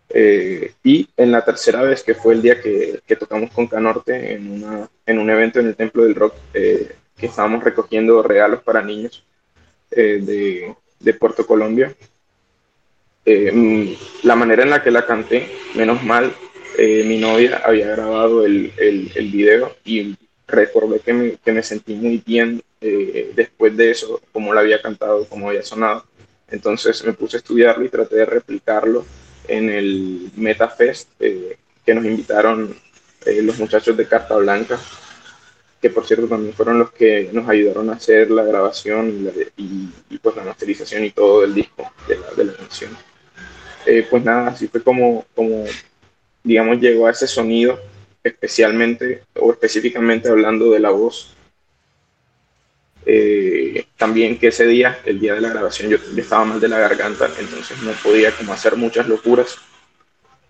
Eh, 0.09 0.73
y 0.83 1.09
en 1.17 1.31
la 1.31 1.43
tercera 1.43 1.81
vez, 1.81 2.03
que 2.03 2.13
fue 2.13 2.35
el 2.35 2.41
día 2.43 2.61
que, 2.61 2.99
que 3.07 3.15
tocamos 3.15 3.49
con 3.51 3.65
Canorte 3.65 4.33
en, 4.33 4.51
una, 4.51 4.89
en, 5.05 5.17
un 5.17 5.29
evento 5.29 5.59
en 5.59 5.67
el 5.67 5.75
Templo 5.75 6.03
del 6.03 6.15
Rock, 6.15 6.35
eh, 6.53 6.91
que 7.17 7.25
estábamos 7.25 7.63
recogiendo 7.63 8.21
regalos 8.21 8.61
para 8.61 8.83
niños 8.83 9.23
de, 9.89 10.73
de 10.99 11.13
Puerto 11.13 11.45
Colombia, 11.45 11.93
eh, 13.25 13.97
la 14.23 14.35
manera 14.35 14.63
en 14.63 14.69
la 14.69 14.83
que 14.83 14.91
la 14.91 15.05
canté, 15.05 15.49
menos 15.75 16.03
mal, 16.03 16.33
eh, 16.77 17.03
mi 17.05 17.17
novia 17.17 17.61
había 17.63 17.87
grabado 17.87 18.45
el, 18.45 18.73
el, 18.77 19.11
el 19.13 19.31
video 19.31 19.75
y 19.85 20.15
recordé 20.47 20.99
que 20.99 21.13
me, 21.13 21.37
que 21.37 21.51
me 21.51 21.63
sentí 21.63 21.93
muy 21.93 22.21
bien 22.25 22.61
eh, 22.81 23.31
después 23.35 23.75
de 23.77 23.91
eso, 23.91 24.21
como 24.31 24.53
la 24.53 24.61
había 24.61 24.81
cantado, 24.81 25.25
como 25.25 25.49
había 25.49 25.63
sonado. 25.63 26.05
Entonces 26.49 27.03
me 27.05 27.13
puse 27.13 27.37
a 27.37 27.39
estudiarlo 27.39 27.85
y 27.85 27.89
traté 27.89 28.17
de 28.17 28.25
replicarlo 28.25 29.05
en 29.47 29.69
el 29.69 30.31
MetaFest 30.35 31.09
que 31.19 31.93
nos 31.93 32.05
invitaron 32.05 32.75
los 33.25 33.57
muchachos 33.59 33.95
de 33.95 34.07
Carta 34.07 34.35
Blanca, 34.35 34.79
que 35.81 35.89
por 35.89 36.05
cierto 36.05 36.27
también 36.27 36.53
fueron 36.53 36.79
los 36.79 36.91
que 36.91 37.29
nos 37.31 37.47
ayudaron 37.49 37.89
a 37.89 37.93
hacer 37.93 38.29
la 38.29 38.43
grabación 38.43 39.09
y, 39.09 39.21
la, 39.21 39.31
y, 39.57 39.89
y 40.09 40.17
pues 40.19 40.35
la 40.35 40.43
masterización 40.43 41.05
y 41.05 41.11
todo 41.11 41.41
del 41.41 41.55
disco 41.55 41.91
de 42.07 42.17
la, 42.17 42.31
de 42.31 42.43
la 42.45 42.53
canción. 42.53 42.91
Eh, 43.85 44.05
pues 44.09 44.23
nada, 44.23 44.49
así 44.49 44.67
fue 44.67 44.83
como, 44.83 45.25
como, 45.35 45.65
digamos, 46.43 46.79
llegó 46.79 47.07
a 47.07 47.11
ese 47.11 47.27
sonido, 47.27 47.79
especialmente 48.23 49.23
o 49.35 49.51
específicamente 49.51 50.29
hablando 50.29 50.71
de 50.71 50.79
la 50.79 50.91
voz. 50.91 51.35
Eh, 53.05 53.87
también 53.97 54.37
que 54.37 54.47
ese 54.47 54.67
día, 54.67 54.99
el 55.05 55.19
día 55.19 55.33
de 55.33 55.41
la 55.41 55.49
grabación, 55.49 55.89
yo, 55.89 55.97
yo, 55.97 56.21
estaba 56.21 56.45
mal 56.45 56.59
de 56.59 56.67
la 56.67 56.77
garganta, 56.77 57.29
entonces 57.39 57.81
no 57.81 57.91
podía 58.03 58.31
como 58.35 58.53
hacer 58.53 58.75
muchas 58.75 59.07
locuras, 59.07 59.57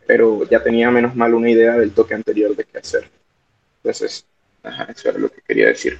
pero 0.06 0.48
ya 0.50 0.62
tenía 0.62 0.92
menos 0.92 1.16
mal 1.16 1.34
una 1.34 1.50
idea 1.50 1.78
del 1.78 1.92
toque 1.92 2.14
anterior 2.14 2.56
de 2.56 2.66
qué 2.66 2.78
hacer. 2.80 3.10
Entonces, 3.78 4.26
ajá, 4.64 4.88
eso 4.94 5.10
era 5.10 5.20
lo 5.20 5.32
que 5.32 5.42
quería 5.42 5.68
decir. 5.68 5.98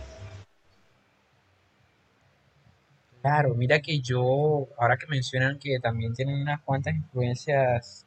Claro, 3.22 3.54
mira 3.54 3.82
que 3.82 4.00
yo, 4.02 4.68
ahora 4.80 4.98
que 4.98 5.06
mencionan 5.08 5.60
que 5.60 5.80
también 5.80 6.14
tienen 6.14 6.42
unas 6.42 6.62
cuantas 6.62 6.96
influencias 6.96 8.06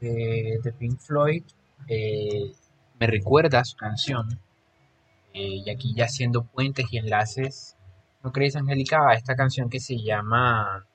de, 0.00 0.58
de 0.62 0.72
Pink 0.72 0.98
Floyd, 0.98 1.42
eh, 1.86 2.52
me 2.98 3.06
recuerda 3.06 3.62
su 3.64 3.76
canción, 3.76 4.40
eh, 5.34 5.62
y 5.66 5.70
aquí 5.70 5.94
ya 5.94 6.06
haciendo 6.06 6.44
puentes 6.44 6.86
y 6.90 6.96
enlaces, 6.96 7.76
¿no 8.22 8.32
crees, 8.32 8.56
Angélica? 8.56 9.10
A 9.10 9.14
esta 9.14 9.36
canción 9.36 9.68
que 9.68 9.80
se 9.80 9.98
llama 9.98 10.86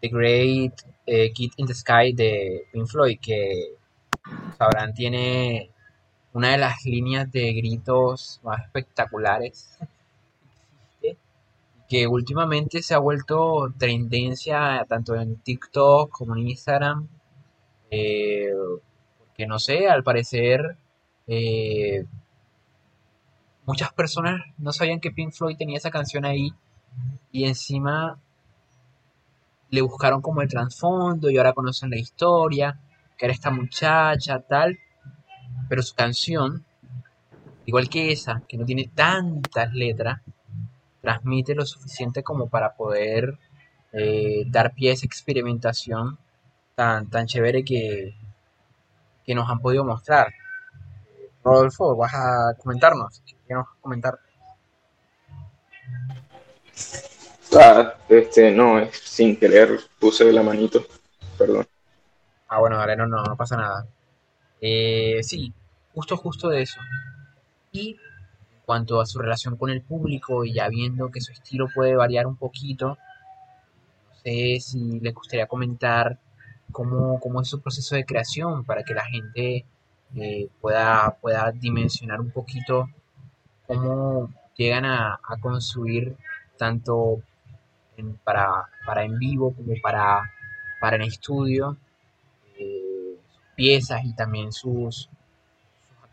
The 0.00 0.08
Great 0.08 0.82
eh, 1.06 1.32
Kid 1.32 1.50
in 1.56 1.66
the 1.66 1.74
Sky 1.74 2.12
de 2.12 2.68
Pink 2.72 2.86
Floyd, 2.86 3.18
que 3.20 3.74
sabrán 4.56 4.94
tiene 4.94 5.70
una 6.32 6.52
de 6.52 6.58
las 6.58 6.84
líneas 6.84 7.30
de 7.32 7.52
gritos 7.54 8.40
más 8.44 8.62
espectaculares 8.62 9.78
que 11.88 12.06
últimamente 12.06 12.82
se 12.82 12.94
ha 12.94 12.98
vuelto 12.98 13.72
tendencia 13.78 14.84
tanto 14.88 15.14
en 15.14 15.36
TikTok 15.36 16.10
como 16.10 16.36
en 16.36 16.48
Instagram. 16.48 17.08
Eh, 17.90 18.50
que 19.36 19.46
no 19.46 19.58
sé, 19.58 19.88
al 19.88 20.02
parecer 20.02 20.76
eh, 21.26 22.04
muchas 23.66 23.92
personas 23.92 24.40
no 24.58 24.72
sabían 24.72 25.00
que 25.00 25.10
Pink 25.10 25.32
Floyd 25.32 25.56
tenía 25.56 25.76
esa 25.76 25.90
canción 25.90 26.24
ahí 26.24 26.52
y 27.32 27.44
encima 27.44 28.18
le 29.70 29.82
buscaron 29.82 30.22
como 30.22 30.42
el 30.42 30.48
trasfondo 30.48 31.28
y 31.28 31.36
ahora 31.36 31.52
conocen 31.52 31.90
la 31.90 31.98
historia, 31.98 32.80
que 33.18 33.26
era 33.26 33.34
esta 33.34 33.50
muchacha, 33.50 34.40
tal, 34.40 34.78
pero 35.68 35.82
su 35.82 35.94
canción, 35.94 36.64
igual 37.66 37.88
que 37.88 38.12
esa, 38.12 38.42
que 38.48 38.56
no 38.56 38.64
tiene 38.64 38.90
tantas 38.94 39.74
letras, 39.74 40.20
transmite 41.06 41.54
lo 41.54 41.64
suficiente 41.64 42.24
como 42.24 42.48
para 42.48 42.74
poder 42.74 43.38
eh, 43.92 44.42
dar 44.48 44.74
pie 44.74 44.90
a 44.90 44.94
esa 44.94 45.06
experimentación 45.06 46.18
tan, 46.74 47.08
tan 47.08 47.26
chévere 47.26 47.64
que, 47.64 48.16
que 49.24 49.34
nos 49.36 49.48
han 49.48 49.60
podido 49.60 49.84
mostrar. 49.84 50.34
Rodolfo, 51.44 51.94
vas 51.94 52.12
a 52.12 52.54
comentarnos. 52.58 53.22
¿Qué 53.24 53.54
nos 53.54 53.66
vas 53.66 53.76
a 53.78 53.80
comentar? 53.80 54.18
Ah, 57.56 57.94
este, 58.08 58.50
no, 58.50 58.80
es 58.80 58.98
sin 58.98 59.38
querer 59.38 59.78
puse 60.00 60.32
la 60.32 60.42
manito, 60.42 60.84
perdón. 61.38 61.68
Ah, 62.48 62.58
bueno, 62.58 62.84
no, 62.84 63.06
no, 63.06 63.22
no 63.22 63.36
pasa 63.36 63.56
nada. 63.56 63.86
Eh, 64.60 65.20
sí, 65.22 65.52
justo, 65.94 66.16
justo 66.16 66.48
de 66.48 66.62
eso. 66.62 66.80
Y 67.70 67.96
cuanto 68.66 69.00
a 69.00 69.06
su 69.06 69.18
relación 69.20 69.56
con 69.56 69.70
el 69.70 69.80
público 69.80 70.44
y 70.44 70.52
ya 70.52 70.68
viendo 70.68 71.10
que 71.10 71.20
su 71.20 71.32
estilo 71.32 71.68
puede 71.74 71.94
variar 71.94 72.26
un 72.26 72.36
poquito, 72.36 72.98
no 74.08 74.14
sé 74.22 74.58
si 74.60 75.00
le 75.00 75.12
gustaría 75.12 75.46
comentar 75.46 76.18
cómo, 76.72 77.20
cómo 77.20 77.40
es 77.40 77.48
su 77.48 77.60
proceso 77.60 77.94
de 77.94 78.04
creación 78.04 78.64
para 78.64 78.82
que 78.82 78.94
la 78.94 79.04
gente 79.04 79.64
eh, 80.16 80.48
pueda, 80.60 81.16
pueda 81.20 81.52
dimensionar 81.52 82.20
un 82.20 82.30
poquito 82.30 82.88
cómo 83.66 84.30
llegan 84.56 84.84
a, 84.84 85.20
a 85.22 85.36
construir 85.40 86.16
tanto 86.58 87.22
para, 88.24 88.68
para 88.84 89.04
en 89.04 89.18
vivo 89.18 89.54
como 89.54 89.74
para, 89.82 90.30
para 90.80 90.96
en 90.96 91.02
estudio 91.02 91.76
eh, 92.58 93.16
piezas 93.54 94.04
y 94.04 94.14
también 94.14 94.52
sus, 94.52 95.08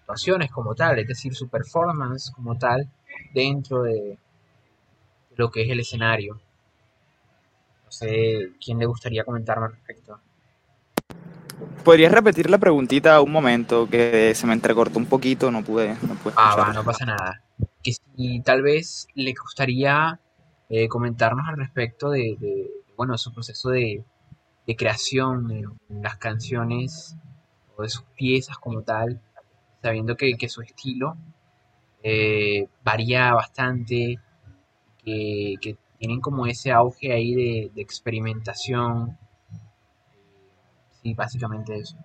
actuaciones 0.03 0.51
como 0.51 0.75
tal, 0.75 0.99
es 0.99 1.07
decir, 1.07 1.33
su 1.33 1.47
performance 1.47 2.31
como 2.31 2.57
tal 2.57 2.89
dentro 3.33 3.83
de 3.83 4.17
lo 5.35 5.49
que 5.49 5.63
es 5.63 5.69
el 5.69 5.79
escenario. 5.79 6.39
No 7.85 7.91
sé 7.91 8.51
quién 8.63 8.79
le 8.79 8.85
gustaría 8.85 9.23
comentarme 9.23 9.67
al 9.67 9.71
respecto. 9.71 10.19
¿Podrías 11.83 12.11
repetir 12.11 12.49
la 12.49 12.57
preguntita 12.57 13.21
un 13.21 13.31
momento 13.31 13.89
que 13.89 14.33
se 14.35 14.45
me 14.45 14.53
entrecortó 14.53 14.99
un 14.99 15.05
poquito? 15.05 15.51
No 15.51 15.63
pude, 15.63 15.95
no 16.01 16.15
pude 16.15 16.33
Ah, 16.37 16.55
va, 16.57 16.73
no 16.73 16.83
pasa 16.83 17.05
nada. 17.05 17.41
Que 17.81 17.93
si 17.93 18.41
tal 18.41 18.61
vez 18.61 19.07
le 19.15 19.33
gustaría 19.33 20.19
eh, 20.69 20.87
comentarnos 20.87 21.47
al 21.47 21.57
respecto 21.57 22.09
de, 22.09 22.37
de, 22.39 22.71
bueno, 22.97 23.17
su 23.17 23.33
proceso 23.33 23.69
de, 23.69 24.03
de 24.67 24.75
creación 24.75 25.47
de 25.47 25.65
las 25.89 26.17
canciones 26.17 27.15
o 27.75 27.83
de 27.83 27.89
sus 27.89 28.03
piezas 28.15 28.57
como 28.57 28.81
tal, 28.81 29.21
sabiendo 29.83 30.15
que, 30.15 30.35
que 30.37 30.47
su 30.47 30.61
estilo 30.61 31.17
eh, 32.01 32.67
varía 32.83 33.33
bastante, 33.33 34.17
que, 35.03 35.77
tienen 35.99 36.19
como 36.19 36.45
ese 36.47 36.71
auge 36.71 37.13
ahí 37.13 37.33
de, 37.33 37.71
de 37.73 37.81
experimentación. 37.81 39.17
Sí, 41.01 41.13
básicamente 41.13 41.77
eso. 41.77 41.97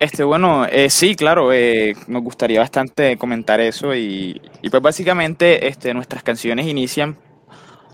Este, 0.00 0.24
bueno, 0.24 0.66
eh, 0.66 0.90
sí, 0.90 1.14
claro, 1.14 1.52
eh, 1.52 1.94
nos 2.08 2.22
gustaría 2.22 2.58
bastante 2.58 3.16
comentar 3.16 3.60
eso 3.60 3.94
y, 3.94 4.40
y, 4.62 4.70
pues 4.70 4.82
básicamente 4.82 5.68
este, 5.68 5.94
nuestras 5.94 6.24
canciones 6.24 6.66
inician 6.66 7.16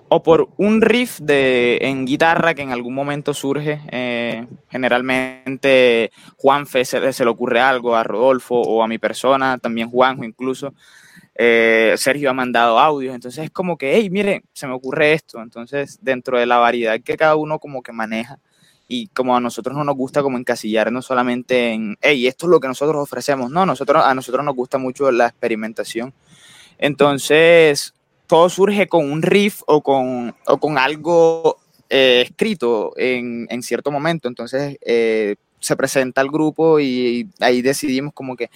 o 0.09 0.23
por 0.23 0.49
un 0.57 0.81
riff 0.81 1.19
de, 1.21 1.79
en 1.81 2.05
guitarra 2.05 2.55
que 2.55 2.63
en 2.63 2.71
algún 2.71 2.95
momento 2.95 3.35
surge, 3.35 3.81
eh, 3.91 4.47
generalmente 4.71 6.13
Juanfe 6.37 6.85
se, 6.85 7.13
se, 7.13 7.25
le 7.25 7.31
ocurre 7.31 7.61
algo, 7.61 7.97
a 7.97 8.05
Rodolfo 8.05 8.61
o 8.61 8.83
a 8.83 8.89
mi 8.89 8.99
persona, 8.99 9.59
también 9.59 9.91
Juanjo 9.91 10.25
incluso, 10.25 10.75
eh, 11.35 11.95
Sergio 11.97 12.31
ha 12.31 12.35
mandado 12.35 12.79
audios, 12.79 13.15
entonces 13.15 13.45
es 13.45 13.51
como 13.51 13.77
que, 13.77 13.97
hey, 13.97 14.09
mire, 14.11 14.45
se 14.53 14.67
me 14.67 14.75
ocurre 14.75 15.15
esto, 15.15 15.41
entonces 15.43 15.99
dentro 16.03 16.39
de 16.39 16.47
la 16.47 16.59
variedad 16.59 17.01
que 17.01 17.17
cada 17.17 17.37
uno 17.37 17.59
como 17.59 17.83
que 17.83 17.93
maneja, 17.93 18.39
y 18.87 19.09
como 19.09 19.37
a 19.37 19.41
nosotros 19.41 19.77
no 19.77 19.85
nos 19.85 19.97
gusta 19.97 20.23
como 20.23 20.39
encasillarnos 20.39 21.07
solamente 21.07 21.73
en, 21.73 21.97
hey, 22.03 22.27
esto 22.27 22.47
es 22.47 22.51
lo 22.51 22.61
que 22.61 22.69
nosotros 22.69 23.03
ofrecemos, 23.03 23.51
no, 23.51 23.65
nosotros, 23.65 24.05
a 24.05 24.15
nosotros 24.15 24.45
nos 24.45 24.55
gusta 24.55 24.79
mucho 24.79 25.11
la 25.11 25.27
experimentación. 25.27 26.13
Entonces, 26.79 27.94
todo 28.27 28.49
surge 28.49 28.87
con 28.87 29.11
un 29.11 29.23
riff 29.23 29.63
o 29.67 29.83
con, 29.83 30.35
o 30.47 30.59
con 30.59 30.79
algo 30.79 31.59
eh, 31.89 32.23
escrito 32.27 32.93
en, 32.97 33.47
en, 33.51 33.63
cierto 33.63 33.91
momento. 33.91 34.29
Entonces, 34.29 34.79
eh, 34.85 35.37
se 35.61 35.77
presenta 35.77 36.21
al 36.21 36.31
grupo 36.31 36.81
y 36.81 37.29
ahí 37.41 37.63
decidimos 37.63 38.13
como 38.15 38.37
que, 38.37 38.51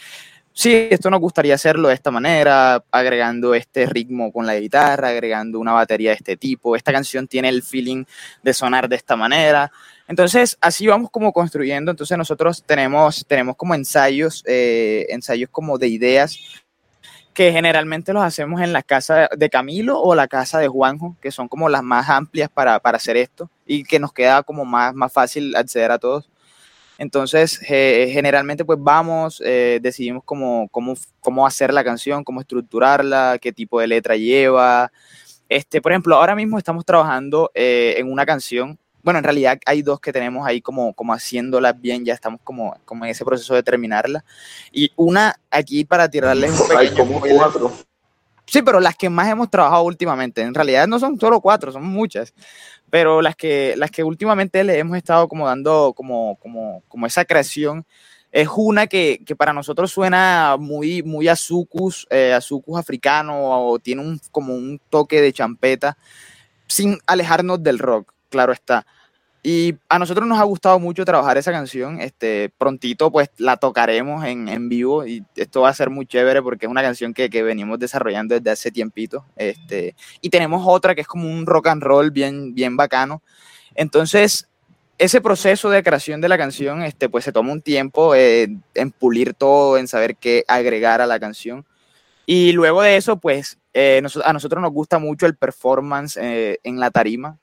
sí, 0.52 0.88
esto 0.90 1.10
nos 1.10 1.20
gustaría 1.20 1.54
hacerlo 1.54 1.88
de 1.88 1.94
esta 1.94 2.10
manera, 2.10 2.82
agregando 2.90 3.54
este 3.54 3.86
ritmo 3.86 4.32
con 4.32 4.46
la 4.46 4.58
guitarra, 4.58 5.08
agregando 5.08 5.58
una 5.60 5.72
batería 5.72 6.10
de 6.10 6.16
este 6.16 6.36
tipo. 6.36 6.74
Esta 6.74 6.92
canción 6.92 7.28
tiene 7.28 7.48
el 7.48 7.62
feeling 7.62 8.04
de 8.42 8.54
sonar 8.54 8.88
de 8.88 8.96
esta 8.96 9.16
manera. 9.16 9.70
Entonces, 10.06 10.56
así 10.60 10.86
vamos 10.86 11.10
como 11.10 11.32
construyendo. 11.32 11.90
Entonces, 11.90 12.16
nosotros 12.16 12.64
tenemos, 12.64 13.26
tenemos 13.28 13.56
como 13.56 13.74
ensayos, 13.74 14.42
eh, 14.46 15.06
ensayos 15.10 15.50
como 15.50 15.76
de 15.76 15.88
ideas 15.88 16.38
que 17.38 17.52
generalmente 17.52 18.12
los 18.12 18.24
hacemos 18.24 18.60
en 18.62 18.72
la 18.72 18.82
casa 18.82 19.28
de 19.36 19.48
Camilo 19.48 20.00
o 20.02 20.16
la 20.16 20.26
casa 20.26 20.58
de 20.58 20.66
Juanjo, 20.66 21.16
que 21.20 21.30
son 21.30 21.46
como 21.46 21.68
las 21.68 21.84
más 21.84 22.08
amplias 22.08 22.50
para, 22.50 22.80
para 22.80 22.96
hacer 22.96 23.16
esto 23.16 23.48
y 23.64 23.84
que 23.84 24.00
nos 24.00 24.12
queda 24.12 24.42
como 24.42 24.64
más, 24.64 24.92
más 24.92 25.12
fácil 25.12 25.54
acceder 25.54 25.92
a 25.92 26.00
todos. 26.00 26.28
Entonces, 26.98 27.60
eh, 27.70 28.10
generalmente 28.12 28.64
pues 28.64 28.80
vamos, 28.82 29.40
eh, 29.46 29.78
decidimos 29.80 30.24
cómo, 30.24 30.66
cómo, 30.72 30.94
cómo 31.20 31.46
hacer 31.46 31.72
la 31.72 31.84
canción, 31.84 32.24
cómo 32.24 32.40
estructurarla, 32.40 33.38
qué 33.40 33.52
tipo 33.52 33.78
de 33.78 33.86
letra 33.86 34.16
lleva. 34.16 34.90
Este, 35.48 35.80
por 35.80 35.92
ejemplo, 35.92 36.16
ahora 36.16 36.34
mismo 36.34 36.58
estamos 36.58 36.84
trabajando 36.84 37.52
eh, 37.54 37.94
en 37.98 38.10
una 38.10 38.26
canción 38.26 38.80
bueno, 39.02 39.18
en 39.18 39.24
realidad 39.24 39.58
hay 39.64 39.82
dos 39.82 40.00
que 40.00 40.12
tenemos 40.12 40.46
ahí 40.46 40.60
como, 40.60 40.92
como 40.94 41.12
haciéndolas 41.12 41.80
bien, 41.80 42.04
ya 42.04 42.14
estamos 42.14 42.40
como, 42.42 42.76
como 42.84 43.04
en 43.04 43.10
ese 43.10 43.24
proceso 43.24 43.54
de 43.54 43.62
terminarla. 43.62 44.24
Y 44.72 44.90
una 44.96 45.38
aquí 45.50 45.84
para 45.84 46.08
tirarles 46.10 46.50
un 46.60 46.68
pequeño... 46.68 46.78
Hay 46.78 46.90
como 46.90 47.20
cuatro. 47.20 47.72
Sí, 48.46 48.62
pero 48.62 48.80
las 48.80 48.96
que 48.96 49.10
más 49.10 49.28
hemos 49.28 49.50
trabajado 49.50 49.82
últimamente, 49.82 50.40
en 50.40 50.54
realidad 50.54 50.86
no 50.86 50.98
son 50.98 51.20
solo 51.20 51.40
cuatro, 51.40 51.70
son 51.70 51.84
muchas, 51.84 52.32
pero 52.88 53.20
las 53.20 53.36
que, 53.36 53.74
las 53.76 53.90
que 53.90 54.02
últimamente 54.02 54.64
le 54.64 54.78
hemos 54.78 54.96
estado 54.96 55.28
como 55.28 55.46
dando 55.46 55.92
como, 55.94 56.36
como, 56.36 56.82
como 56.88 57.06
esa 57.06 57.26
creación, 57.26 57.84
es 58.32 58.48
una 58.56 58.86
que, 58.86 59.22
que, 59.26 59.36
para 59.36 59.52
nosotros 59.52 59.90
suena 59.90 60.56
muy, 60.58 61.02
muy 61.02 61.28
azucus, 61.28 62.06
eh, 62.10 62.32
azucus 62.32 62.78
africano, 62.78 63.68
o 63.70 63.78
tiene 63.78 64.02
un, 64.02 64.20
como 64.30 64.54
un 64.54 64.80
toque 64.88 65.20
de 65.20 65.32
champeta, 65.32 65.98
sin 66.66 66.98
alejarnos 67.06 67.62
del 67.62 67.78
rock 67.78 68.12
claro 68.28 68.52
está. 68.52 68.86
Y 69.42 69.76
a 69.88 69.98
nosotros 69.98 70.26
nos 70.26 70.38
ha 70.38 70.44
gustado 70.44 70.78
mucho 70.78 71.04
trabajar 71.04 71.38
esa 71.38 71.52
canción. 71.52 72.00
Este, 72.00 72.50
prontito 72.58 73.10
pues 73.10 73.30
la 73.38 73.56
tocaremos 73.56 74.24
en, 74.24 74.48
en 74.48 74.68
vivo 74.68 75.06
y 75.06 75.24
esto 75.36 75.62
va 75.62 75.68
a 75.68 75.74
ser 75.74 75.90
muy 75.90 76.06
chévere 76.06 76.42
porque 76.42 76.66
es 76.66 76.70
una 76.70 76.82
canción 76.82 77.14
que, 77.14 77.30
que, 77.30 77.42
venimos 77.42 77.78
desarrollando 77.78 78.34
desde 78.34 78.50
hace 78.50 78.70
tiempito. 78.70 79.24
Este, 79.36 79.94
y 80.20 80.30
tenemos 80.30 80.64
otra 80.66 80.94
que 80.94 81.02
es 81.02 81.06
como 81.06 81.30
un 81.32 81.46
rock 81.46 81.68
and 81.68 81.82
roll 81.82 82.10
bien, 82.10 82.54
bien 82.54 82.76
bacano. 82.76 83.22
Entonces, 83.74 84.48
ese 84.98 85.20
proceso 85.20 85.70
de 85.70 85.84
creación 85.84 86.20
de 86.20 86.28
la 86.28 86.36
canción, 86.36 86.82
este, 86.82 87.08
pues 87.08 87.24
se 87.24 87.32
toma 87.32 87.52
un 87.52 87.62
tiempo 87.62 88.16
eh, 88.16 88.48
en 88.74 88.90
pulir 88.90 89.34
todo, 89.34 89.78
en 89.78 89.86
saber 89.86 90.16
qué 90.16 90.44
agregar 90.48 91.00
a 91.00 91.06
la 91.06 91.20
canción. 91.20 91.64
Y 92.26 92.52
luego 92.52 92.82
de 92.82 92.96
eso, 92.96 93.16
pues 93.18 93.58
eh, 93.72 94.02
a 94.24 94.32
nosotros 94.32 94.60
nos 94.60 94.72
gusta 94.72 94.98
mucho 94.98 95.26
el 95.26 95.36
performance 95.36 96.18
eh, 96.20 96.58
en 96.64 96.80
la 96.80 96.90
tarima. 96.90 97.38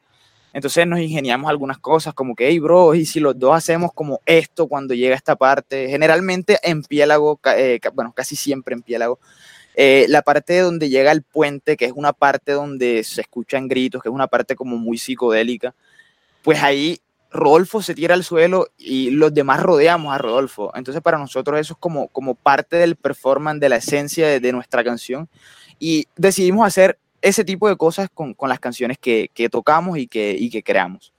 Entonces 0.55 0.87
nos 0.87 1.01
ingeniamos 1.01 1.49
algunas 1.49 1.79
cosas 1.79 2.13
como 2.13 2.33
que, 2.33 2.47
hey, 2.47 2.59
bro, 2.59 2.95
y 2.95 3.05
si 3.05 3.19
los 3.19 3.37
dos 3.37 3.53
hacemos 3.53 3.91
como 3.93 4.21
esto 4.25 4.67
cuando 4.67 4.93
llega 4.93 5.13
esta 5.13 5.35
parte, 5.35 5.89
generalmente 5.89 6.59
en 6.63 6.81
Piélago, 6.81 7.41
eh, 7.57 7.81
bueno, 7.93 8.13
casi 8.15 8.37
siempre 8.37 8.73
en 8.73 8.81
Piélago, 8.81 9.19
eh, 9.75 10.05
la 10.07 10.21
parte 10.21 10.57
donde 10.59 10.87
llega 10.87 11.11
el 11.11 11.23
puente, 11.23 11.75
que 11.75 11.83
es 11.83 11.91
una 11.93 12.13
parte 12.13 12.53
donde 12.53 13.03
se 13.03 13.19
escuchan 13.19 13.67
gritos, 13.67 14.01
que 14.01 14.07
es 14.07 14.15
una 14.15 14.27
parte 14.27 14.55
como 14.55 14.77
muy 14.77 14.97
psicodélica, 14.97 15.75
pues 16.41 16.63
ahí 16.63 17.01
Rodolfo 17.31 17.81
se 17.81 17.93
tira 17.93 18.13
al 18.13 18.23
suelo 18.23 18.69
y 18.77 19.09
los 19.09 19.33
demás 19.33 19.61
rodeamos 19.61 20.15
a 20.15 20.19
Rodolfo. 20.19 20.71
Entonces 20.73 21.03
para 21.03 21.17
nosotros 21.17 21.59
eso 21.59 21.73
es 21.73 21.79
como, 21.79 22.07
como 22.07 22.33
parte 22.33 22.77
del 22.77 22.95
performance, 22.95 23.59
de 23.59 23.67
la 23.67 23.75
esencia 23.75 24.25
de, 24.25 24.39
de 24.39 24.53
nuestra 24.53 24.85
canción. 24.85 25.27
Y 25.79 26.07
decidimos 26.15 26.65
hacer 26.65 26.97
ese 27.25 27.43
tipo 27.43 27.67
de 27.67 27.75
cosas 27.75 28.07
con, 28.13 28.35
con 28.35 28.49
las 28.49 28.59
canciones 28.59 28.99
que, 28.99 29.31
que, 29.33 29.49
tocamos 29.49 29.97
y 29.97 30.05
que, 30.05 30.35
y 30.37 30.51
que 30.51 30.61
creamos. 30.61 31.11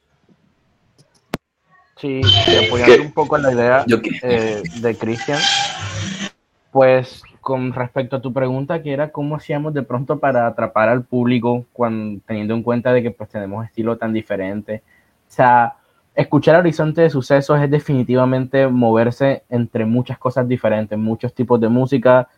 Sí, 1.97 2.21
apoyando 2.65 3.03
un 3.03 3.13
poco 3.13 3.37
la 3.39 3.53
idea 3.53 3.85
eh, 4.23 4.63
de 4.81 4.97
Cristian, 4.97 5.41
pues 6.71 7.23
con 7.41 7.73
respecto 7.73 8.17
a 8.17 8.23
tu 8.23 8.33
pregunta, 8.33 8.83
que 8.83 8.93
era 8.93 9.11
cómo 9.11 9.35
hacíamos 9.35 9.75
de 9.75 9.83
pronto 9.83 10.21
para 10.21 10.47
atrapar 10.47 10.89
al 10.89 11.05
público, 11.05 11.65
cuando, 11.73 12.21
teniendo 12.25 12.55
en 12.55 12.63
cuenta 12.63 12.93
de 12.93 13.03
que 13.03 13.11
pues 13.11 13.29
tenemos 13.29 13.65
estilos 13.65 13.99
tan 13.99 14.13
diferentes. 14.13 14.83
O 14.83 15.33
sea, 15.33 15.75
escuchar 16.15 16.55
Horizonte 16.55 17.01
de 17.01 17.11
Sucesos 17.11 17.61
es 17.61 17.69
definitivamente 17.69 18.69
moverse 18.69 19.43
entre 19.49 19.85
muchas 19.87 20.19
cosas 20.19 20.47
diferentes, 20.47 20.97
muchos 20.97 21.35
tipos 21.35 21.61
de 21.61 21.69
música, 21.69 22.29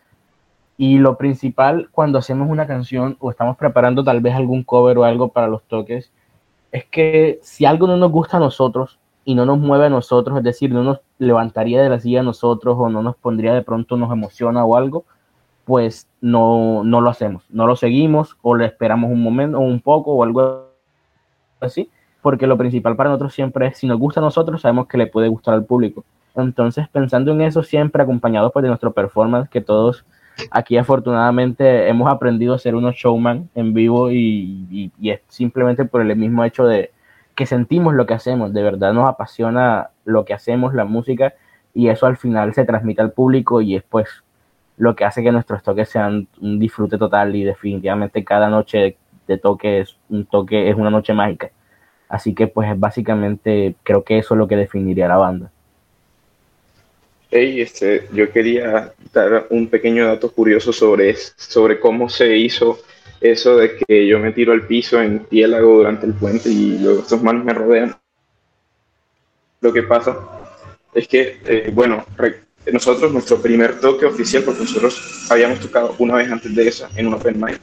y 0.79 0.97
lo 0.97 1.17
principal 1.17 1.89
cuando 1.91 2.17
hacemos 2.17 2.49
una 2.49 2.65
canción 2.65 3.17
o 3.19 3.31
estamos 3.31 3.57
preparando 3.57 4.01
tal 4.01 4.21
vez 4.21 4.33
algún 4.33 4.63
cover 4.63 4.97
o 4.97 5.03
algo 5.03 5.27
para 5.27 5.49
los 5.49 5.61
toques, 5.63 6.13
es 6.71 6.85
que 6.85 7.37
si 7.43 7.65
algo 7.65 7.85
no 7.85 7.97
nos 7.97 8.09
gusta 8.13 8.37
a 8.37 8.39
nosotros 8.39 8.97
y 9.25 9.35
no 9.35 9.45
nos 9.45 9.59
mueve 9.59 9.87
a 9.87 9.89
nosotros, 9.89 10.37
es 10.37 10.43
decir, 10.45 10.71
no 10.71 10.83
nos 10.83 11.01
levantaría 11.17 11.81
de 11.83 11.89
la 11.89 11.99
silla 11.99 12.21
a 12.21 12.23
nosotros 12.23 12.77
o 12.79 12.87
no 12.87 13.03
nos 13.03 13.17
pondría 13.17 13.53
de 13.53 13.61
pronto, 13.61 13.97
nos 13.97 14.09
emociona 14.09 14.63
o 14.63 14.77
algo, 14.77 15.03
pues 15.65 16.07
no, 16.21 16.85
no 16.85 17.01
lo 17.01 17.09
hacemos, 17.09 17.43
no 17.49 17.67
lo 17.67 17.75
seguimos 17.75 18.37
o 18.41 18.55
le 18.55 18.65
esperamos 18.65 19.11
un 19.11 19.21
momento 19.21 19.57
o 19.57 19.61
un 19.61 19.81
poco 19.81 20.13
o 20.13 20.23
algo 20.23 20.67
así, 21.59 21.89
porque 22.21 22.47
lo 22.47 22.57
principal 22.57 22.95
para 22.95 23.09
nosotros 23.09 23.33
siempre 23.33 23.67
es, 23.67 23.77
si 23.77 23.85
nos 23.85 23.99
gusta 23.99 24.21
a 24.21 24.23
nosotros, 24.23 24.61
sabemos 24.61 24.87
que 24.87 24.97
le 24.97 25.07
puede 25.07 25.27
gustar 25.27 25.55
al 25.55 25.65
público. 25.65 26.05
Entonces, 26.35 26.87
pensando 26.87 27.33
en 27.33 27.41
eso, 27.41 27.63
siempre 27.63 28.01
acompañado 28.01 28.49
pues, 28.53 28.63
de 28.63 28.69
nuestro 28.69 28.93
performance, 28.93 29.49
que 29.49 29.59
todos 29.59 30.05
Aquí 30.51 30.77
afortunadamente 30.77 31.87
hemos 31.89 32.11
aprendido 32.11 32.53
a 32.53 32.59
ser 32.59 32.75
unos 32.75 32.95
showman 32.95 33.49
en 33.55 33.73
vivo 33.73 34.11
y, 34.11 34.91
y, 34.99 35.09
es 35.09 35.21
simplemente 35.27 35.85
por 35.85 36.01
el 36.01 36.15
mismo 36.15 36.43
hecho 36.43 36.65
de 36.65 36.91
que 37.35 37.45
sentimos 37.45 37.93
lo 37.93 38.05
que 38.05 38.13
hacemos, 38.13 38.53
de 38.53 38.63
verdad 38.63 38.93
nos 38.93 39.07
apasiona 39.07 39.89
lo 40.05 40.25
que 40.25 40.33
hacemos, 40.33 40.73
la 40.73 40.85
música, 40.85 41.33
y 41.73 41.89
eso 41.89 42.05
al 42.05 42.17
final 42.17 42.53
se 42.53 42.65
transmite 42.65 43.01
al 43.01 43.13
público 43.13 43.61
y 43.61 43.75
es 43.75 43.83
pues 43.83 44.23
lo 44.77 44.95
que 44.95 45.05
hace 45.05 45.23
que 45.23 45.31
nuestros 45.31 45.61
toques 45.63 45.89
sean 45.89 46.27
un 46.41 46.59
disfrute 46.59 46.97
total 46.97 47.35
y 47.35 47.43
definitivamente 47.43 48.23
cada 48.23 48.49
noche 48.49 48.97
de 49.27 49.37
toque 49.37 49.81
es 49.81 49.97
un 50.09 50.25
toque, 50.25 50.69
es 50.69 50.75
una 50.75 50.89
noche 50.89 51.13
mágica. 51.13 51.51
Así 52.07 52.33
que 52.33 52.47
pues 52.47 52.77
básicamente 52.79 53.75
creo 53.83 54.03
que 54.03 54.17
eso 54.17 54.33
es 54.33 54.37
lo 54.39 54.47
que 54.47 54.55
definiría 54.55 55.07
la 55.07 55.17
banda. 55.17 55.51
Hey, 57.31 57.61
este, 57.61 58.07
yo 58.11 58.31
quería 58.31 58.91
dar 59.13 59.45
un 59.51 59.67
pequeño 59.67 60.07
dato 60.07 60.31
curioso 60.31 60.73
sobre, 60.73 61.15
sobre 61.15 61.79
cómo 61.79 62.09
se 62.09 62.35
hizo 62.35 62.79
eso 63.21 63.57
de 63.57 63.75
que 63.75 64.07
yo 64.07 64.17
me 64.17 64.31
tiro 64.31 64.51
al 64.51 64.65
piso 64.65 64.99
en 64.99 65.19
Piélago 65.25 65.75
durante 65.75 66.07
el 66.07 66.13
puente 66.13 66.49
y 66.49 66.79
luego 66.79 67.01
estos 67.01 67.21
manos 67.21 67.45
me 67.45 67.53
rodean. 67.53 67.95
Lo 69.61 69.71
que 69.71 69.83
pasa 69.83 70.17
es 70.95 71.07
que, 71.07 71.39
eh, 71.45 71.69
bueno, 71.71 72.03
nosotros, 72.71 73.11
nuestro 73.11 73.39
primer 73.39 73.79
toque 73.79 74.07
oficial, 74.07 74.41
porque 74.41 74.61
nosotros 74.61 75.27
habíamos 75.29 75.59
tocado 75.59 75.95
una 75.99 76.15
vez 76.15 76.31
antes 76.31 76.55
de 76.55 76.67
esa 76.67 76.89
en 76.95 77.07
un 77.07 77.13
open 77.13 77.39
mic, 77.39 77.61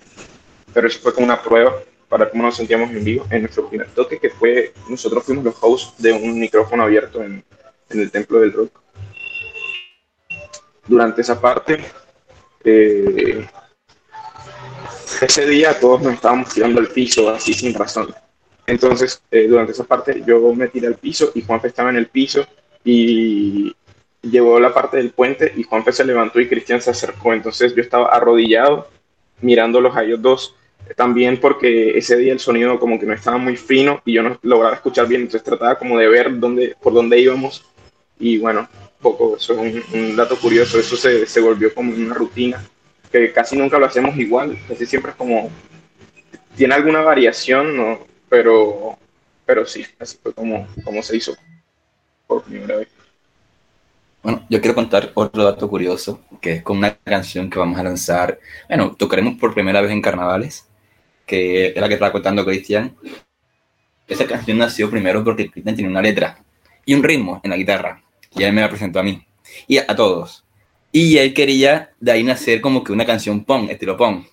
pero 0.73 0.87
eso 0.87 1.01
fue 1.01 1.13
como 1.13 1.27
una 1.27 1.43
prueba 1.43 1.75
para 2.09 2.31
cómo 2.31 2.45
nos 2.45 2.57
sentíamos 2.57 2.91
en 2.91 3.03
vivo 3.03 3.27
en 3.31 3.43
nuestro 3.43 3.69
primer 3.69 3.89
toque, 3.89 4.21
que 4.21 4.31
fue, 4.31 4.73
nosotros 4.89 5.25
fuimos 5.25 5.45
los 5.45 5.57
hosts 5.61 6.01
de 6.01 6.13
un 6.13 6.39
micrófono 6.39 6.85
abierto 6.85 7.21
en, 7.21 7.43
en 7.91 8.01
el 8.01 8.13
Templo 8.13 8.39
del 8.39 8.53
Rock. 8.53 8.86
Durante 10.87 11.21
esa 11.21 11.41
parte, 11.41 11.85
eh, 12.65 13.47
ese 15.21 15.47
día 15.47 15.79
todos 15.79 16.03
nos 16.03 16.15
estábamos 16.15 16.53
tirando 16.53 16.81
al 16.81 16.89
piso 16.89 17.31
así 17.31 17.55
sin 17.55 17.75
razón. 17.75 18.15
Entonces, 18.67 19.23
eh, 19.31 19.47
durante 19.47 19.73
esa 19.73 19.85
parte 19.85 20.23
yo 20.27 20.53
me 20.55 20.69
tiré 20.69 20.89
al 20.89 20.97
piso 20.97 21.31
y 21.35 21.43
Juanfe 21.43 21.69
estaba 21.69 21.91
en 21.91 21.97
el 21.97 22.09
piso 22.09 22.47
y 22.85 23.75
llegó 24.23 24.59
la 24.59 24.75
parte 24.75 24.97
del 24.97 25.11
puente 25.11 25.53
y 25.57 25.63
Juanfe 25.63 25.93
se 25.93 26.05
levantó 26.05 26.41
y 26.41 26.49
Cristian 26.49 26.81
se 26.81 26.91
acercó. 26.91 27.33
Entonces 27.33 27.75
yo 27.75 27.83
estaba 27.83 28.09
arrodillado 28.09 28.89
mirándolos 29.41 29.97
a 29.97 30.05
ellos 30.05 30.21
dos. 30.21 30.55
También 30.95 31.39
porque 31.41 31.99
ese 31.99 32.17
día 32.17 32.33
el 32.33 32.39
sonido 32.39 32.79
como 32.79 32.99
que 32.99 33.07
no 33.07 33.13
estaba 33.13 33.39
muy 33.39 33.57
fino 33.57 34.01
y 34.05 34.15
yo 34.15 34.23
no 34.23 34.39
lograba 34.43 34.77
escuchar 34.77 35.09
bien, 35.09 35.23
entonces 35.23 35.43
trataba 35.43 35.77
como 35.77 35.99
de 35.99 36.09
ver 36.09 36.39
dónde, 36.39 36.77
por 36.81 36.93
dónde 36.93 37.19
íbamos. 37.19 37.65
Y 38.21 38.39
bueno, 38.39 38.69
poco, 39.07 39.37
eso 39.37 39.63
es 39.65 39.85
un, 39.93 40.17
dato 40.17 40.37
curioso, 40.37 40.81
eso 40.81 40.97
se, 40.97 41.27
se 41.27 41.41
volvió 41.41 41.73
como 41.73 41.93
una 41.93 42.15
rutina 42.15 42.65
que 43.13 43.33
casi 43.33 43.57
nunca 43.57 43.79
lo 43.79 43.87
hacemos 43.87 44.17
igual, 44.17 44.59
casi 44.67 44.85
siempre 44.87 45.13
es 45.13 45.17
como, 45.17 45.51
tiene 46.57 46.75
alguna 46.75 47.03
variación, 47.03 47.77
¿no? 47.77 47.99
pero, 48.29 48.99
pero 49.45 49.65
sí, 49.65 49.87
así 49.99 50.19
fue 50.21 50.33
como, 50.35 50.67
como 50.85 51.03
se 51.03 51.17
hizo 51.17 51.37
por 52.27 52.43
primera 52.43 52.77
vez. 52.77 52.89
Bueno, 54.23 54.45
yo 54.51 54.61
quiero 54.61 54.75
contar 54.75 55.13
otro 55.15 55.45
dato 55.45 55.69
curioso, 55.69 56.21
que 56.41 56.55
es 56.55 56.63
con 56.63 56.79
una 56.79 56.97
canción 56.97 57.49
que 57.49 57.61
vamos 57.61 57.79
a 57.79 57.85
lanzar, 57.85 58.41
bueno, 58.69 58.97
tocaremos 58.97 59.39
por 59.39 59.55
primera 59.55 59.81
vez 59.81 59.93
en 59.93 60.03
carnavales, 60.03 60.67
que 61.25 61.69
es 61.69 61.77
la 61.77 61.87
que 61.87 61.95
estaba 61.95 62.13
contando 62.13 62.45
Cristian. 62.45 62.97
Esa 64.09 64.27
canción 64.27 64.59
nació 64.59 64.91
primero 64.91 65.23
porque 65.23 65.49
Cristian 65.51 65.77
tiene 65.77 65.91
una 65.91 66.03
letra 66.03 66.39
y 66.85 66.95
un 66.95 67.05
ritmo 67.05 67.41
en 67.45 67.51
la 67.51 67.57
guitarra, 67.57 68.03
y 68.37 68.43
él 68.43 68.53
me 68.53 68.61
la 68.61 68.69
presentó 68.69 69.01
a 69.01 69.03
mí, 69.03 69.25
y 69.67 69.79
a 69.79 69.87
todos. 69.97 70.45
Y 70.93 71.19
él 71.19 71.35
quería 71.35 71.91
de 72.01 72.13
ahí 72.13 72.23
nacer 72.23 72.61
como 72.61 72.83
que 72.83 72.93
una 72.93 73.05
canción 73.05 73.45
pong, 73.45 73.71
estilo 73.71 73.97
pong. 73.97 74.25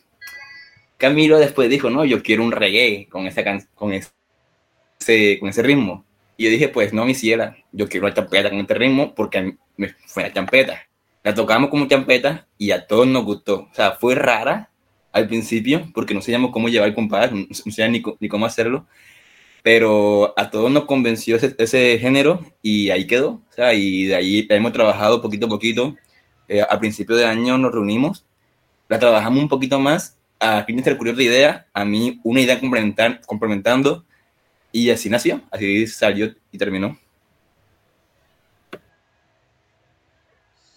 Camilo 0.97 1.37
después 1.37 1.69
dijo, 1.69 1.89
no, 1.89 2.05
yo 2.05 2.23
quiero 2.23 2.43
un 2.43 2.51
reggae 2.51 3.07
con, 3.09 3.27
esa 3.27 3.43
con, 3.75 3.91
ese, 3.91 5.39
con 5.39 5.49
ese 5.49 5.61
ritmo. 5.61 6.05
Y 6.37 6.45
yo 6.45 6.49
dije, 6.49 6.69
pues 6.69 6.93
no 6.93 7.05
me 7.05 7.11
hiciera, 7.11 7.57
yo 7.71 7.89
quiero 7.89 8.07
la 8.07 8.13
champeta 8.13 8.49
con 8.49 8.59
este 8.59 8.73
ritmo 8.73 9.13
porque 9.13 9.57
me 9.75 9.89
fue 10.05 10.23
la 10.23 10.33
champeta. 10.33 10.81
La 11.23 11.33
tocamos 11.33 11.69
como 11.69 11.87
champeta 11.87 12.47
y 12.57 12.71
a 12.71 12.85
todos 12.87 13.07
nos 13.07 13.23
gustó. 13.25 13.67
O 13.71 13.73
sea, 13.73 13.93
fue 13.93 14.15
rara 14.15 14.69
al 15.11 15.27
principio 15.27 15.89
porque 15.93 16.13
no 16.13 16.21
sabíamos 16.21 16.51
cómo 16.51 16.69
llevar 16.69 16.89
el 16.89 16.95
compás, 16.95 17.31
no, 17.31 17.45
sabíamos 17.53 18.01
ni, 18.01 18.15
ni, 18.19 18.29
cómo 18.29 18.45
hacerlo. 18.45 18.87
Pero 19.63 20.33
a 20.37 20.49
todos 20.51 20.69
nos 20.69 20.85
convenció 20.85 21.37
ese, 21.37 21.97
género 21.97 22.41
y 22.61 22.89
ahí 22.91 23.07
quedó. 23.07 23.41
O 23.49 23.53
sea, 23.55 23.73
y 23.73 24.05
de 24.05 24.15
ahí 24.15 24.47
hemos 24.49 24.73
trabajado 24.73 25.21
poquito 25.21 25.47
a 25.47 25.49
poquito 25.49 25.95
eh, 26.47 26.61
a 26.61 26.79
principio 26.79 27.15
de 27.15 27.25
año 27.25 27.57
nos 27.57 27.71
reunimos, 27.71 28.25
la 28.89 28.99
trabajamos 28.99 29.41
un 29.41 29.49
poquito 29.49 29.79
más, 29.79 30.17
a 30.39 30.65
le 30.67 30.91
ocurrió 30.93 31.13
otra 31.13 31.23
idea, 31.23 31.67
a 31.73 31.85
mí 31.85 32.19
una 32.23 32.41
idea 32.41 32.59
complementando, 32.59 34.03
y 34.71 34.89
así 34.89 35.09
nació, 35.09 35.41
así 35.51 35.87
salió 35.87 36.33
y 36.51 36.57
terminó. 36.57 36.97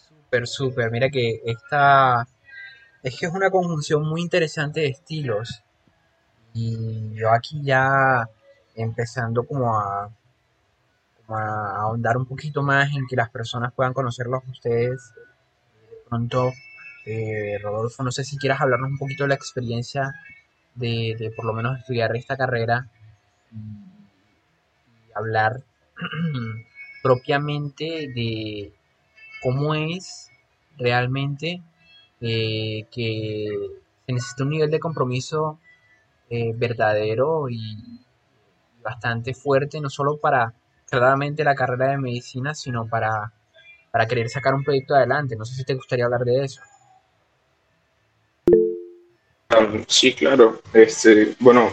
Súper, 0.09 0.47
súper, 0.47 0.91
mira 0.91 1.09
que 1.11 1.41
esta 1.45 2.29
es 3.03 3.19
que 3.19 3.27
es 3.27 3.33
una 3.33 3.51
conjunción 3.51 4.07
muy 4.07 4.21
interesante 4.21 4.81
de 4.81 4.89
estilos. 4.89 5.63
Y 6.55 7.15
yo 7.15 7.31
aquí 7.33 7.61
ya 7.63 8.29
empezando 8.77 9.45
como 9.45 9.77
a, 9.77 10.11
a 11.29 11.81
ahondar 11.81 12.17
un 12.17 12.27
poquito 12.27 12.63
más 12.63 12.95
en 12.95 13.07
que 13.07 13.17
las 13.17 13.31
personas 13.31 13.73
puedan 13.73 13.93
conocerlos 13.93 14.43
ustedes. 14.49 15.13
Pronto, 16.09 16.53
eh, 17.05 17.59
Rodolfo, 17.63 18.03
no 18.03 18.13
sé 18.13 18.25
si 18.25 18.37
quieras 18.37 18.61
hablarnos 18.61 18.91
un 18.91 18.99
poquito 18.99 19.25
de 19.25 19.29
la 19.29 19.35
experiencia 19.35 20.15
de, 20.75 21.33
por 21.37 21.45
lo 21.45 21.53
menos 21.53 21.79
estudiar 21.79 22.15
esta 22.17 22.37
carrera 22.37 22.89
y, 23.53 23.97
hablar 25.15 25.63
propiamente 27.03 28.09
de 28.15 28.73
cómo 29.43 29.75
es 29.75 30.31
realmente 30.77 31.63
eh, 32.21 32.87
que 32.91 33.49
se 34.05 34.13
necesita 34.13 34.45
un 34.45 34.51
nivel 34.51 34.71
de 34.71 34.81
compromiso 34.81 35.59
eh, 36.29 36.53
verdadero 36.55 37.49
y 37.49 38.05
bastante 38.87 39.35
fuerte, 39.35 39.81
no 39.81 39.91
solo 39.91 40.17
para 40.17 40.55
claramente 40.89 41.45
la 41.45 41.55
carrera 41.55 41.91
de 41.91 41.99
medicina, 41.99 42.55
sino 42.55 42.87
para 42.87 43.33
para 43.97 44.07
querer 44.07 44.29
sacar 44.29 44.55
un 44.55 44.63
proyecto 44.63 44.95
adelante. 44.95 45.37
No 45.37 45.47
sé 45.47 45.55
si 45.55 45.65
te 45.65 45.75
gustaría 45.75 46.05
hablar 46.05 46.21
de 46.21 46.45
eso. 46.45 46.61
Sí, 49.89 50.13
claro. 50.13 50.61
Este, 50.75 51.35
bueno, 51.41 51.71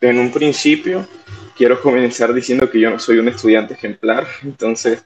en 0.00 0.18
un 0.18 0.32
principio 0.32 1.06
quiero 1.54 1.78
comenzar 1.82 2.32
diciendo 2.32 2.70
que 2.70 2.80
yo 2.80 2.90
no 2.90 2.98
soy 2.98 3.18
un 3.18 3.28
estudiante 3.28 3.74
ejemplar, 3.74 4.26
entonces, 4.42 5.04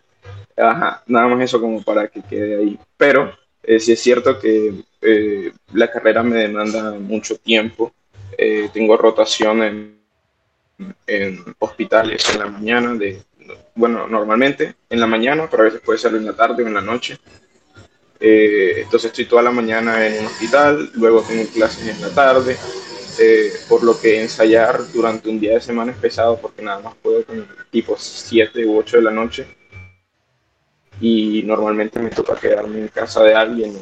nada 0.57 1.03
más 1.07 1.41
eso 1.43 1.61
como 1.61 1.83
para 1.83 2.07
que 2.07 2.23
quede 2.23 2.57
ahí. 2.57 2.79
Pero 2.97 3.33
eh, 3.61 3.81
sí 3.81 3.91
es 3.91 4.01
cierto 4.01 4.39
que 4.39 4.85
eh, 5.03 5.53
la 5.73 5.91
carrera 5.91 6.23
me 6.23 6.37
demanda 6.37 6.93
mucho 6.93 7.37
tiempo. 7.37 7.93
Eh, 8.39 8.71
tengo 8.73 8.97
rotación 8.97 9.63
en, 9.65 10.04
en 11.07 11.45
hospitales 11.59 12.29
en 12.31 12.39
la 12.39 12.47
mañana 12.47 12.95
de 12.95 13.23
bueno, 13.75 14.07
normalmente 14.07 14.75
en 14.89 15.01
la 15.01 15.07
mañana, 15.07 15.49
pero 15.51 15.65
a 15.65 15.67
veces 15.67 15.81
puede 15.81 15.99
ser 15.99 16.15
en 16.15 16.25
la 16.25 16.33
tarde 16.33 16.63
o 16.63 16.67
en 16.67 16.75
la 16.75 16.81
noche. 16.81 17.19
Eh, 18.21 18.83
entonces 18.83 19.11
estoy 19.11 19.27
toda 19.27 19.43
la 19.43 19.51
mañana 19.51 20.07
en 20.07 20.21
un 20.21 20.27
hospital, 20.27 20.91
luego 20.95 21.23
tengo 21.23 21.45
clases 21.51 21.89
en 21.89 22.01
la 22.01 22.11
tarde, 22.11 22.57
eh, 23.19 23.53
por 23.69 23.83
lo 23.83 24.01
que 24.01 24.23
ensayar 24.23 24.81
durante 24.93 25.29
un 25.29 25.41
día 25.41 25.55
de 25.55 25.61
semana 25.61 25.93
es 25.93 25.99
pesado 25.99 26.39
porque 26.41 26.63
nada 26.63 26.81
más 26.81 26.95
puedo 26.97 27.25
con 27.25 27.47
tipo 27.71 27.97
7 27.99 28.65
u 28.67 28.79
8 28.79 28.97
de 28.97 29.03
la 29.03 29.11
noche 29.11 29.47
y 31.01 31.43
normalmente 31.45 32.01
me 32.01 32.11
toca 32.11 32.35
quedarme 32.37 32.79
en 32.79 32.89
casa 32.89 33.23
de 33.23 33.35
alguien 33.35 33.77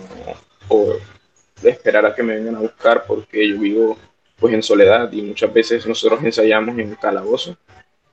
o, 0.69 0.77
o 0.77 0.97
esperar 1.63 2.05
a 2.07 2.15
que 2.15 2.23
me 2.23 2.35
vengan 2.35 2.57
a 2.57 2.61
buscar 2.61 3.05
porque 3.07 3.49
yo 3.49 3.59
vivo 3.59 3.99
pues 4.43 4.55
en 4.55 4.63
soledad 4.65 5.11
y 5.13 5.23
muchas 5.23 5.55
veces 5.55 5.87
nosotros 5.87 6.23
ensayamos 6.25 6.77
en 6.77 6.97
calabozo 6.97 7.57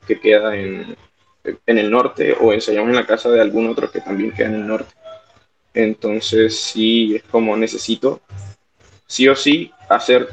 que 0.07 0.19
queda 0.19 0.55
en, 0.55 0.95
en 1.43 1.77
el 1.79 1.89
norte 1.89 2.37
o 2.39 2.53
ensayamos 2.53 2.89
en 2.91 2.95
la 2.97 3.07
casa 3.07 3.31
de 3.31 3.41
algún 3.41 3.67
otro 3.67 3.89
que 3.91 3.99
también 3.99 4.31
queda 4.31 4.49
en 4.49 4.53
el 4.53 4.67
norte. 4.67 4.93
Entonces 5.73 6.55
sí, 6.55 7.15
es 7.15 7.23
como 7.23 7.57
necesito 7.57 8.21
sí 9.07 9.27
o 9.27 9.35
sí 9.35 9.71
hacer 9.89 10.29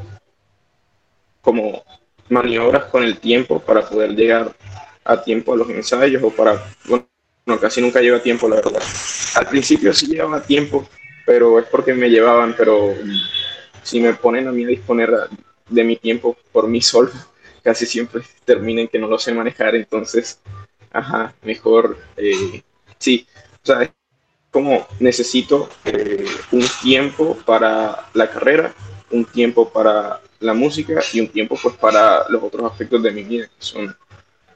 como 1.41 1.83
maniobras 2.29 2.85
con 2.85 3.03
el 3.03 3.19
tiempo 3.19 3.59
para 3.59 3.89
poder 3.89 4.11
llegar 4.11 4.53
a 5.03 5.23
tiempo 5.23 5.55
a 5.55 5.57
los 5.57 5.71
ensayos 5.71 6.23
o 6.23 6.29
para, 6.31 6.63
bueno, 6.85 7.07
casi 7.59 7.81
nunca 7.81 8.03
llego 8.03 8.17
a 8.17 8.23
tiempo, 8.23 8.51
la 8.51 8.57
verdad. 8.57 8.83
Al 9.37 9.47
principio 9.47 9.95
sí 9.95 10.09
llevaba 10.09 10.43
tiempo, 10.43 10.87
pero 11.25 11.59
es 11.59 11.65
porque 11.67 11.95
me 11.95 12.11
llevaban, 12.11 12.55
pero 12.55 12.93
si 13.83 13.99
me 14.01 14.13
ponen 14.13 14.47
a 14.49 14.53
mí 14.53 14.65
a 14.65 14.69
disponer 14.69 15.11
de 15.69 15.85
mi 15.85 15.97
tiempo 15.97 16.37
por 16.53 16.69
mí 16.69 16.81
solo, 16.81 17.11
casi 17.63 17.87
siempre 17.87 18.23
terminen 18.45 18.89
que 18.89 18.99
no 18.99 19.09
lo 19.09 19.19
sé 19.19 19.33
manejar, 19.33 19.75
entonces 19.75 20.41
ajá, 20.93 21.35
mejor, 21.43 21.99
eh, 22.17 22.63
sí, 22.99 23.27
o 23.63 23.67
sea, 23.67 23.93
como 24.51 24.87
necesito 25.01 25.69
eh, 25.85 26.25
un 26.53 26.65
tiempo 26.83 27.37
para 27.45 28.09
la 28.15 28.31
carrera, 28.31 28.75
un 29.11 29.25
tiempo 29.25 29.69
para 29.69 30.21
la 30.41 30.55
música 30.55 31.03
y 31.13 31.21
un 31.21 31.29
tiempo 31.29 31.59
pues 31.63 31.77
para 31.77 32.29
los 32.29 32.43
otros 32.43 32.71
aspectos 32.71 33.03
de 33.03 33.11
mi 33.11 33.23
vida, 33.23 33.47
que 33.47 33.65
son 33.65 33.95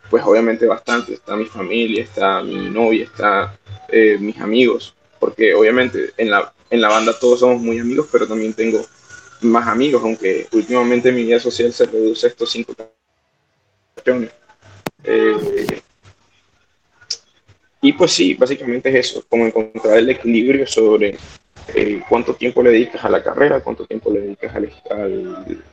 pues 0.08 0.24
obviamente 0.24 0.66
bastante, 0.66 1.14
está 1.14 1.36
mi 1.36 1.44
familia, 1.44 2.02
está 2.02 2.42
mi 2.42 2.68
novia, 2.68 3.04
está 3.04 3.56
eh, 3.88 4.16
mis 4.18 4.38
amigos, 4.40 4.94
porque 5.18 5.54
obviamente 5.54 6.12
en 6.16 6.30
la, 6.30 6.52
en 6.68 6.80
la 6.80 6.88
banda 6.88 7.18
todos 7.18 7.40
somos 7.40 7.60
muy 7.60 7.78
amigos, 7.78 8.08
pero 8.10 8.26
también 8.26 8.54
tengo 8.54 8.84
más 9.42 9.66
amigos, 9.68 10.02
aunque 10.02 10.46
últimamente 10.52 11.12
mi 11.12 11.24
vida 11.24 11.40
social 11.40 11.72
se 11.72 11.86
reduce 11.86 12.26
a 12.26 12.30
estos 12.30 12.50
cinco 12.50 12.74
canciones. 13.94 14.30
Eh, 15.04 15.80
y 17.82 17.92
pues 17.94 18.12
sí, 18.12 18.34
básicamente 18.34 18.90
es 18.90 19.10
eso, 19.10 19.24
como 19.28 19.46
encontrar 19.46 19.98
el 19.98 20.10
equilibrio 20.10 20.66
sobre 20.66 21.16
eh, 21.74 22.02
cuánto 22.08 22.34
tiempo 22.34 22.62
le 22.62 22.70
dedicas 22.70 23.04
a 23.04 23.08
la 23.08 23.22
carrera, 23.22 23.60
cuánto 23.60 23.86
tiempo 23.86 24.12
le 24.12 24.20
dedicas 24.20 24.54
al, 24.54 25.64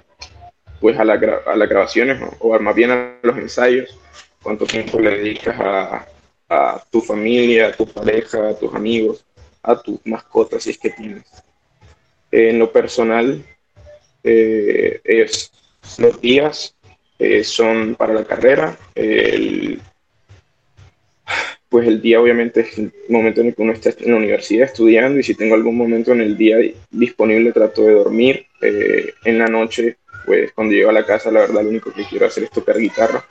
pues 0.80 0.98
a, 0.98 1.04
la, 1.04 1.14
a 1.46 1.56
las 1.56 1.70
grabaciones 1.70 2.22
o 2.40 2.58
más 2.60 2.76
bien 2.76 2.92
a 2.92 3.20
los 3.22 3.38
ensayos, 3.38 3.98
cuánto 4.42 4.66
tiempo 4.66 5.00
le 5.00 5.18
dedicas 5.18 5.60
a, 5.60 6.08
a 6.50 6.84
tu 6.90 7.02
familia, 7.02 7.68
a 7.68 7.72
tu 7.74 7.86
pareja, 7.88 8.50
a 8.50 8.58
tus 8.58 8.74
amigos, 8.74 9.26
a 9.62 9.82
tus 9.82 10.00
mascotas 10.06 10.64
si 10.64 10.72
es 10.72 10.78
que 10.78 10.92
tienes. 10.92 11.26
En 12.32 12.60
lo 12.60 12.72
personal, 12.72 13.44
eh, 14.24 15.00
es, 15.04 15.52
los 15.98 16.20
días 16.22 16.76
eh, 17.20 17.44
son 17.44 17.96
para 17.96 18.14
la 18.14 18.26
carrera. 18.26 18.78
Pues 21.70 21.86
el 21.86 22.02
día 22.02 22.22
obviamente 22.22 22.62
es 22.62 22.78
el 22.78 22.94
momento 23.10 23.42
en 23.42 23.48
el 23.48 23.56
que 23.56 23.62
uno 23.62 23.74
está 23.74 23.90
en 23.90 24.12
la 24.12 24.18
universidad 24.18 24.68
estudiando 24.68 25.20
y 25.20 25.24
si 25.24 25.36
tengo 25.36 25.54
algún 25.54 25.76
momento 25.76 26.14
en 26.14 26.22
el 26.22 26.38
día 26.38 26.58
disponible 26.90 27.52
trato 27.52 27.84
de 27.84 27.94
dormir. 27.94 28.46
Eh, 28.62 29.14
en 29.26 29.38
la 29.38 29.48
noche, 29.48 29.98
pues 30.26 30.54
cuando 30.54 30.74
llego 30.74 30.90
a 30.90 30.94
la 30.94 31.06
casa, 31.06 31.30
la 31.30 31.42
verdad 31.42 31.64
lo 31.64 31.70
único 31.70 31.92
que 31.94 32.06
quiero 32.06 32.26
hacer 32.26 32.46
es 32.46 32.52
tocar 32.52 32.78
guitarra. 32.78 33.26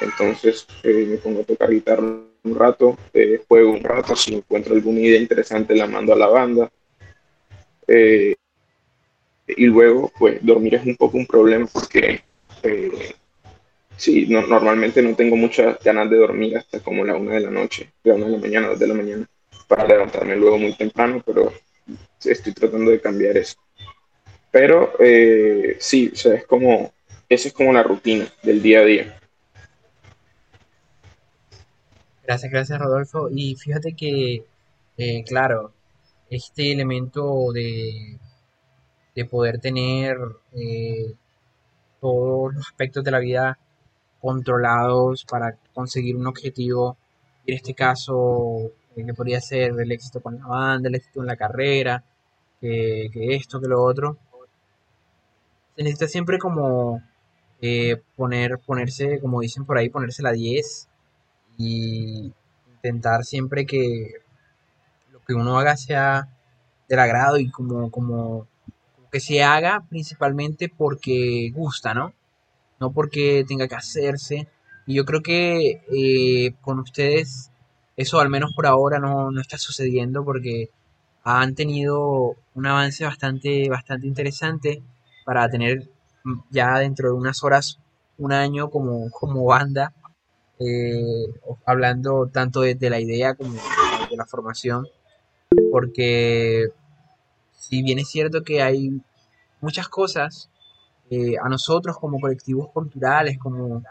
Entonces 0.00 0.66
me 0.82 1.18
pongo 1.18 1.42
a 1.42 1.44
tocar 1.44 1.70
guitarra 1.70 2.02
un 2.44 2.54
rato, 2.56 2.98
juego 3.46 3.70
un 3.70 3.84
rato, 3.84 4.16
si 4.16 4.34
encuentro 4.34 4.74
alguna 4.74 5.00
idea 5.00 5.20
interesante 5.20 5.76
la 5.76 5.86
mando 5.86 6.12
a 6.14 6.16
la 6.16 6.26
banda. 6.28 6.70
Eh, 7.86 8.34
y 9.46 9.66
luego 9.66 10.12
pues 10.18 10.38
dormir 10.42 10.76
es 10.76 10.86
un 10.86 10.96
poco 10.96 11.18
un 11.18 11.26
problema 11.26 11.66
porque 11.66 12.22
eh, 12.62 13.14
sí, 13.96 14.26
normalmente 14.26 15.02
no 15.02 15.14
tengo 15.14 15.36
muchas 15.36 15.78
ganas 15.82 16.08
de 16.10 16.16
dormir 16.16 16.56
hasta 16.56 16.80
como 16.80 17.04
la 17.04 17.16
una 17.16 17.34
de 17.34 17.40
la 17.40 17.50
noche, 17.50 17.92
la 18.04 18.14
una 18.14 18.26
de 18.26 18.32
la 18.32 18.38
mañana, 18.38 18.68
dos 18.68 18.78
de 18.78 18.86
la 18.86 18.94
mañana, 18.94 19.28
para 19.68 19.86
levantarme 19.86 20.36
luego 20.36 20.58
muy 20.58 20.74
temprano, 20.74 21.22
pero 21.24 21.52
estoy 22.24 22.52
tratando 22.52 22.90
de 22.90 23.00
cambiar 23.00 23.36
eso. 23.36 23.56
Pero 24.50 24.92
eh, 25.00 25.76
sí, 25.80 26.10
o 26.12 26.16
sea, 26.16 26.34
es 26.34 26.46
como, 26.46 26.92
esa 27.28 27.48
es 27.48 27.54
como 27.54 27.72
la 27.72 27.82
rutina 27.82 28.26
del 28.42 28.62
día 28.62 28.80
a 28.80 28.84
día. 28.84 29.18
Gracias, 32.24 32.52
gracias 32.52 32.78
Rodolfo. 32.78 33.28
Y 33.30 33.56
fíjate 33.56 33.94
que, 33.94 34.44
eh, 34.98 35.24
claro, 35.24 35.72
este 36.30 36.72
elemento 36.72 37.52
de 37.52 38.18
de 39.14 39.24
poder 39.24 39.58
tener 39.58 40.16
eh, 40.52 41.14
todos 42.00 42.54
los 42.54 42.66
aspectos 42.66 43.04
de 43.04 43.10
la 43.10 43.18
vida 43.18 43.58
controlados 44.20 45.24
para 45.24 45.56
conseguir 45.74 46.16
un 46.16 46.26
objetivo. 46.26 46.96
En 47.46 47.56
este 47.56 47.74
caso, 47.74 48.70
eh, 48.96 49.04
que 49.04 49.14
podría 49.14 49.40
ser 49.40 49.72
el 49.78 49.92
éxito 49.92 50.20
con 50.20 50.38
la 50.38 50.46
banda, 50.46 50.88
el 50.88 50.94
éxito 50.94 51.20
en 51.20 51.26
la 51.26 51.36
carrera, 51.36 52.04
que, 52.60 53.10
esto, 53.34 53.60
que 53.60 53.68
lo 53.68 53.82
otro. 53.82 54.16
Se 55.76 55.82
necesita 55.82 56.06
siempre 56.06 56.38
como 56.38 57.02
eh, 57.60 58.00
poner, 58.16 58.58
ponerse, 58.58 59.20
como 59.20 59.40
dicen 59.40 59.64
por 59.64 59.78
ahí, 59.78 59.88
ponerse 59.88 60.22
la 60.22 60.32
10 60.32 60.88
y 61.58 62.32
intentar 62.76 63.24
siempre 63.24 63.66
que 63.66 64.12
lo 65.12 65.20
que 65.24 65.34
uno 65.34 65.58
haga 65.58 65.76
sea 65.76 66.28
del 66.88 66.98
agrado 66.98 67.38
y 67.38 67.50
como, 67.50 67.90
como 67.90 68.46
que 69.12 69.20
se 69.20 69.42
haga 69.42 69.84
principalmente 69.90 70.70
porque 70.70 71.52
gusta, 71.54 71.92
¿no? 71.92 72.14
No 72.80 72.92
porque 72.92 73.44
tenga 73.46 73.68
que 73.68 73.74
hacerse. 73.74 74.48
Y 74.86 74.94
yo 74.94 75.04
creo 75.04 75.22
que 75.22 75.82
eh, 75.92 76.54
con 76.62 76.78
ustedes 76.80 77.50
eso 77.96 78.20
al 78.20 78.30
menos 78.30 78.54
por 78.56 78.66
ahora 78.66 78.98
no, 78.98 79.38
está 79.38 79.58
sucediendo 79.58 80.24
porque 80.24 80.70
han 81.24 81.54
tenido 81.54 82.36
un 82.54 82.66
avance 82.66 83.04
bastante, 83.04 83.68
bastante 83.68 84.06
interesante 84.06 84.82
para 85.26 85.48
tener 85.50 85.90
ya 86.50 86.78
dentro 86.78 87.08
de 87.10 87.14
unas 87.14 87.44
horas 87.44 87.78
un 88.16 88.32
año 88.32 88.70
como, 88.70 89.10
como 89.10 89.44
banda, 89.44 89.92
eh, 90.58 91.26
hablando 91.66 92.28
tanto 92.32 92.62
de, 92.62 92.74
de, 92.76 92.90
la 92.90 92.98
idea 92.98 93.34
como 93.34 93.52
de 93.52 94.16
la 94.16 94.26
formación, 94.26 94.86
porque 95.70 96.72
si 97.72 97.82
bien 97.82 97.98
es 97.98 98.10
cierto 98.10 98.42
que 98.42 98.60
hay 98.60 99.00
muchas 99.62 99.88
cosas 99.88 100.50
eh, 101.08 101.36
a 101.42 101.48
nosotros 101.48 101.96
como 101.98 102.20
colectivos 102.20 102.68
culturales, 102.68 103.38
como, 103.38 103.82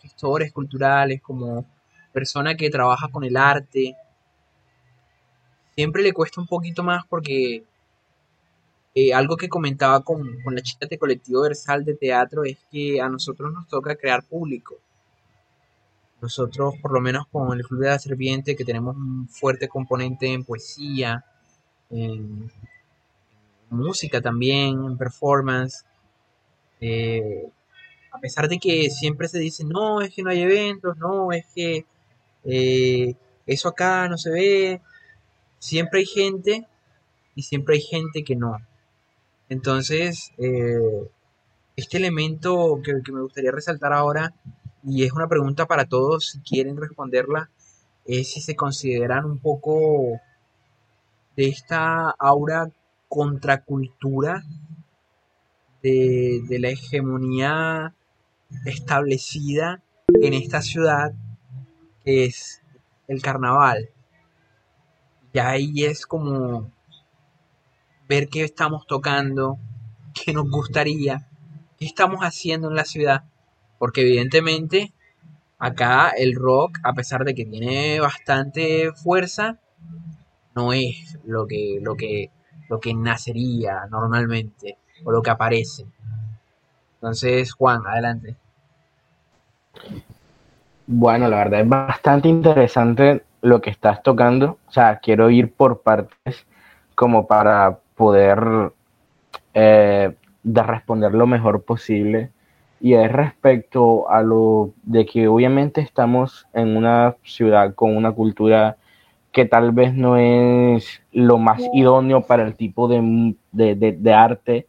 gestores 0.00 0.50
culturales, 0.50 1.20
como 1.20 1.66
persona 2.10 2.54
que 2.54 2.70
trabaja 2.70 3.08
con 3.08 3.22
el 3.22 3.36
arte, 3.36 3.94
siempre 5.74 6.02
le 6.02 6.14
cuesta 6.14 6.40
un 6.40 6.46
poquito 6.46 6.82
más 6.82 7.04
porque 7.06 7.64
eh, 8.94 9.12
algo 9.12 9.36
que 9.36 9.50
comentaba 9.50 10.02
con, 10.02 10.38
la 10.46 10.62
chica 10.62 10.86
de 10.86 10.96
colectivo 10.96 11.42
Versal 11.42 11.84
de 11.84 11.96
teatro 11.96 12.44
es 12.44 12.56
que 12.70 12.98
a 12.98 13.10
nosotros 13.10 13.52
nos 13.52 13.68
toca 13.68 13.94
crear 13.94 14.24
público. 14.24 14.76
Nosotros, 16.22 16.76
por 16.80 16.94
lo 16.94 17.02
menos 17.02 17.26
con 17.30 17.52
el 17.52 17.66
Club 17.66 17.80
de 17.80 17.88
la 17.88 17.98
Serpiente, 17.98 18.56
que 18.56 18.64
tenemos 18.64 18.96
un 18.96 19.28
fuerte 19.28 19.68
componente 19.68 20.32
en 20.32 20.44
poesía, 20.44 21.26
en 21.90 22.50
música 23.70 24.20
también, 24.20 24.84
en 24.84 24.98
performance. 24.98 25.84
Eh, 26.80 27.48
a 28.12 28.18
pesar 28.18 28.48
de 28.48 28.58
que 28.58 28.90
siempre 28.90 29.28
se 29.28 29.38
dice, 29.38 29.64
no, 29.64 30.00
es 30.00 30.14
que 30.14 30.22
no 30.22 30.30
hay 30.30 30.40
eventos, 30.42 30.96
no, 30.96 31.32
es 31.32 31.46
que 31.54 31.84
eh, 32.44 33.14
eso 33.46 33.68
acá 33.68 34.08
no 34.08 34.16
se 34.16 34.30
ve, 34.30 34.80
siempre 35.58 36.00
hay 36.00 36.06
gente 36.06 36.66
y 37.34 37.42
siempre 37.42 37.76
hay 37.76 37.82
gente 37.82 38.24
que 38.24 38.36
no. 38.36 38.56
Entonces, 39.48 40.32
eh, 40.38 41.08
este 41.76 41.98
elemento 41.98 42.80
que, 42.84 43.02
que, 43.04 43.12
me 43.12 43.22
gustaría 43.22 43.52
resaltar 43.52 43.92
ahora, 43.92 44.34
y 44.82 45.04
es 45.04 45.12
una 45.12 45.28
pregunta 45.28 45.66
para 45.66 45.86
todos, 45.86 46.30
si 46.30 46.40
quieren 46.40 46.76
responderla, 46.76 47.50
es 48.06 48.32
si 48.32 48.40
se 48.40 48.56
consideran 48.56 49.24
un 49.24 49.38
poco 49.38 50.20
de 51.36 51.48
esta 51.48 52.10
aura 52.10 52.70
contracultura 53.10 54.44
de, 55.82 56.46
la 56.60 56.68
hegemonía 56.68 57.92
establecida 58.64 59.82
en 60.22 60.32
esta 60.32 60.62
ciudad 60.62 61.12
que 62.04 62.24
es 62.24 62.62
el 63.08 63.20
carnaval. 63.20 63.90
Y 65.32 65.40
ahí 65.40 65.84
es 65.84 66.06
como 66.06 66.70
ver 68.08 68.28
qué 68.28 68.44
estamos 68.44 68.86
tocando, 68.86 69.58
qué 70.14 70.32
nos 70.32 70.48
gustaría, 70.48 71.28
qué 71.78 71.86
estamos 71.86 72.20
haciendo 72.20 72.68
en 72.68 72.76
la 72.76 72.84
ciudad. 72.84 73.24
Porque 73.80 74.02
evidentemente 74.02 74.92
acá 75.58 76.10
el 76.10 76.36
rock, 76.36 76.78
a 76.84 76.92
pesar 76.92 77.24
de 77.24 77.34
que 77.34 77.44
tiene 77.44 77.98
bastante 77.98 78.92
fuerza, 78.92 79.58
no 80.54 80.72
es 80.72 81.18
lo 81.24 81.48
que, 81.48 81.80
lo 81.82 81.96
que 81.96 82.30
lo 82.70 82.78
que 82.78 82.94
nacería 82.94 83.86
normalmente 83.90 84.78
o 85.04 85.10
lo 85.10 85.20
que 85.20 85.30
aparece. 85.30 85.84
Entonces, 86.94 87.52
Juan, 87.52 87.82
adelante. 87.84 88.36
Bueno, 90.86 91.28
la 91.28 91.38
verdad 91.38 91.60
es 91.60 91.68
bastante 91.68 92.28
interesante 92.28 93.24
lo 93.42 93.60
que 93.60 93.70
estás 93.70 94.02
tocando. 94.02 94.58
O 94.68 94.72
sea, 94.72 95.00
quiero 95.00 95.30
ir 95.30 95.52
por 95.52 95.80
partes 95.80 96.46
como 96.94 97.26
para 97.26 97.78
poder 97.96 98.72
eh, 99.52 100.14
de 100.42 100.62
responder 100.62 101.12
lo 101.12 101.26
mejor 101.26 101.64
posible. 101.64 102.30
Y 102.80 102.94
es 102.94 103.10
respecto 103.10 104.08
a 104.08 104.22
lo 104.22 104.70
de 104.84 105.06
que 105.06 105.26
obviamente 105.26 105.80
estamos 105.80 106.46
en 106.52 106.76
una 106.76 107.16
ciudad 107.24 107.74
con 107.74 107.96
una 107.96 108.12
cultura 108.12 108.76
que 109.32 109.44
tal 109.44 109.72
vez 109.72 109.94
no 109.94 110.16
es 110.16 111.02
lo 111.12 111.38
más 111.38 111.62
idóneo 111.72 112.22
para 112.22 112.44
el 112.44 112.56
tipo 112.56 112.88
de, 112.88 113.36
de, 113.52 114.12
arte 114.12 114.66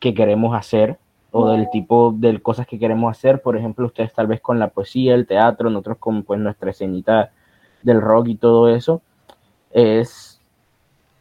que 0.00 0.12
queremos 0.12 0.56
hacer 0.56 0.98
o 1.30 1.48
del 1.50 1.70
tipo 1.70 2.12
de 2.16 2.40
cosas 2.40 2.66
que 2.66 2.78
queremos 2.78 3.16
hacer. 3.16 3.40
Por 3.42 3.56
ejemplo, 3.56 3.86
ustedes 3.86 4.12
tal 4.12 4.26
vez 4.26 4.40
con 4.40 4.58
la 4.58 4.68
poesía, 4.68 5.14
el 5.14 5.26
teatro, 5.26 5.70
nosotros 5.70 5.98
con 5.98 6.24
pues 6.24 6.40
nuestra 6.40 6.70
escenita 6.70 7.30
del 7.82 8.00
rock 8.00 8.28
y 8.28 8.34
todo 8.34 8.68
eso. 8.68 9.02
Es, 9.70 10.40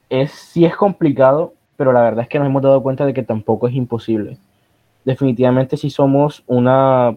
es, 0.09 0.31
sí 0.31 0.65
es 0.65 0.75
complicado, 0.75 1.53
pero 1.77 1.93
la 1.93 2.01
verdad 2.01 2.23
es 2.23 2.29
que 2.29 2.39
nos 2.39 2.47
hemos 2.47 2.63
dado 2.63 2.81
cuenta 2.81 3.05
de 3.05 3.13
que 3.13 3.23
tampoco 3.23 3.67
es 3.67 3.75
imposible. 3.75 4.37
Definitivamente 5.05 5.77
si 5.77 5.89
somos 5.91 6.43
una 6.47 7.15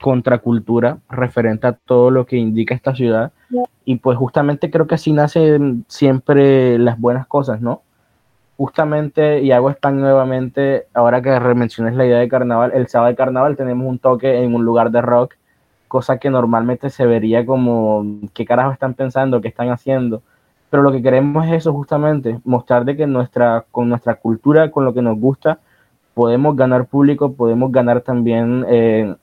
contracultura 0.00 0.98
referente 1.08 1.66
a 1.66 1.72
todo 1.72 2.10
lo 2.10 2.26
que 2.26 2.36
indica 2.36 2.74
esta 2.74 2.94
ciudad. 2.94 3.32
Y 3.84 3.96
pues 3.96 4.16
justamente 4.16 4.70
creo 4.70 4.86
que 4.86 4.94
así 4.94 5.12
nacen 5.12 5.84
siempre 5.88 6.78
las 6.78 6.98
buenas 6.98 7.26
cosas, 7.26 7.60
¿no? 7.60 7.82
Justamente, 8.56 9.42
y 9.42 9.50
hago 9.50 9.70
spam 9.70 10.00
nuevamente, 10.00 10.86
ahora 10.94 11.20
que 11.20 11.30
menciones 11.54 11.94
la 11.94 12.06
idea 12.06 12.18
de 12.18 12.28
carnaval, 12.28 12.72
el 12.74 12.86
sábado 12.86 13.10
de 13.10 13.16
carnaval 13.16 13.56
tenemos 13.56 13.88
un 13.88 13.98
toque 13.98 14.42
en 14.42 14.54
un 14.54 14.64
lugar 14.64 14.90
de 14.90 15.00
rock, 15.00 15.34
cosa 15.88 16.18
que 16.18 16.30
normalmente 16.30 16.90
se 16.90 17.06
vería 17.06 17.44
como, 17.44 18.04
¿qué 18.34 18.44
carajo 18.44 18.72
están 18.72 18.94
pensando? 18.94 19.40
¿Qué 19.40 19.48
están 19.48 19.70
haciendo? 19.70 20.22
Pero 20.70 20.82
lo 20.82 20.92
que 20.92 21.02
queremos 21.02 21.46
es 21.46 21.52
eso 21.52 21.72
justamente, 21.72 22.40
mostrar 22.44 22.84
de 22.84 22.96
que 22.96 23.06
nuestra, 23.06 23.66
con 23.70 23.88
nuestra 23.88 24.14
cultura, 24.14 24.70
con 24.70 24.84
lo 24.84 24.94
que 24.94 25.02
nos 25.02 25.18
gusta, 25.18 25.58
podemos 26.14 26.56
ganar 26.56 26.86
público, 26.86 27.32
podemos 27.32 27.72
ganar 27.72 28.00
también 28.00 28.64
eh, 28.68 29.14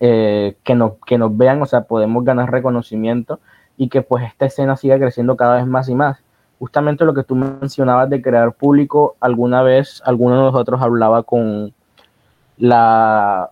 eh, 0.00 0.56
que, 0.64 0.74
no, 0.74 0.96
que 1.06 1.18
nos 1.18 1.36
vean, 1.36 1.62
o 1.62 1.66
sea, 1.66 1.82
podemos 1.82 2.24
ganar 2.24 2.50
reconocimiento 2.50 3.40
y 3.76 3.88
que 3.88 4.02
pues 4.02 4.24
esta 4.24 4.46
escena 4.46 4.76
siga 4.76 4.98
creciendo 4.98 5.36
cada 5.36 5.56
vez 5.56 5.66
más 5.66 5.88
y 5.88 5.94
más. 5.94 6.18
Justamente 6.58 7.04
lo 7.04 7.14
que 7.14 7.24
tú 7.24 7.34
mencionabas 7.34 8.08
de 8.10 8.22
crear 8.22 8.52
público, 8.52 9.16
alguna 9.20 9.62
vez 9.62 10.02
alguno 10.04 10.36
de 10.36 10.42
nosotros 10.42 10.80
hablaba 10.80 11.22
con 11.22 11.74
la 12.58 13.50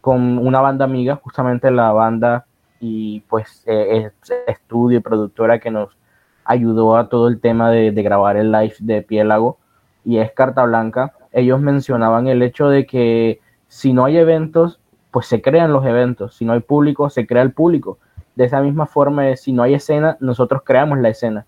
con 0.00 0.38
una 0.38 0.60
banda 0.60 0.84
amiga, 0.84 1.16
justamente 1.16 1.70
la 1.70 1.92
banda 1.92 2.46
y 2.80 3.20
pues 3.28 3.62
eh, 3.66 4.10
estudio 4.48 5.00
productora 5.00 5.60
que 5.60 5.70
nos 5.70 5.96
ayudó 6.44 6.96
a 6.96 7.08
todo 7.08 7.28
el 7.28 7.40
tema 7.40 7.70
de, 7.70 7.92
de 7.92 8.02
grabar 8.02 8.36
el 8.36 8.50
live 8.50 8.74
de 8.80 9.02
Piélago 9.02 9.58
y 10.04 10.18
es 10.18 10.32
Carta 10.32 10.64
Blanca. 10.64 11.14
Ellos 11.30 11.60
mencionaban 11.60 12.26
el 12.26 12.42
hecho 12.42 12.68
de 12.68 12.86
que 12.86 13.40
si 13.68 13.92
no 13.92 14.04
hay 14.04 14.16
eventos, 14.16 14.80
pues 15.12 15.26
se 15.26 15.40
crean 15.40 15.72
los 15.72 15.84
eventos. 15.84 16.34
Si 16.34 16.44
no 16.44 16.54
hay 16.54 16.60
público, 16.60 17.08
se 17.10 17.26
crea 17.26 17.42
el 17.42 17.52
público. 17.52 17.98
De 18.34 18.46
esa 18.46 18.60
misma 18.62 18.86
forma, 18.86 19.36
si 19.36 19.52
no 19.52 19.62
hay 19.62 19.74
escena, 19.74 20.16
nosotros 20.18 20.62
creamos 20.64 20.98
la 20.98 21.10
escena. 21.10 21.46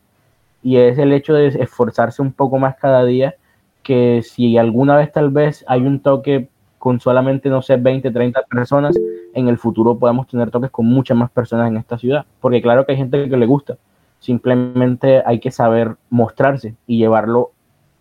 Y 0.63 0.77
es 0.77 0.99
el 0.99 1.13
hecho 1.13 1.35
de 1.35 1.49
esforzarse 1.49 2.23
un 2.23 2.33
poco 2.33 2.59
más 2.59 2.77
cada 2.77 3.05
día, 3.05 3.35
que 3.83 4.23
si 4.23 4.59
alguna 4.59 4.97
vez 4.97 5.11
tal 5.11 5.31
vez 5.31 5.65
hay 5.67 5.81
un 5.81 6.01
toque 6.01 6.49
con 6.79 7.01
solamente, 7.01 7.49
no 7.49 7.63
sé, 7.63 7.77
20, 7.77 8.11
30 8.11 8.43
personas, 8.43 8.95
en 9.33 9.49
el 9.49 9.57
futuro 9.57 9.99
podemos 9.99 10.27
tener 10.27 10.51
toques 10.51 10.71
con 10.71 10.85
muchas 10.85 11.17
más 11.17 11.31
personas 11.31 11.69
en 11.69 11.79
esta 11.79 11.97
ciudad. 11.97 12.27
Porque 12.41 12.61
claro 12.61 12.85
que 12.85 12.93
hay 12.93 12.99
gente 12.99 13.29
que 13.29 13.37
le 13.37 13.47
gusta. 13.47 13.79
Simplemente 14.21 15.23
hay 15.25 15.41
que 15.41 15.51
saber 15.51 15.97
mostrarse 16.11 16.75
y 16.87 16.99
llevarlo 16.99 17.53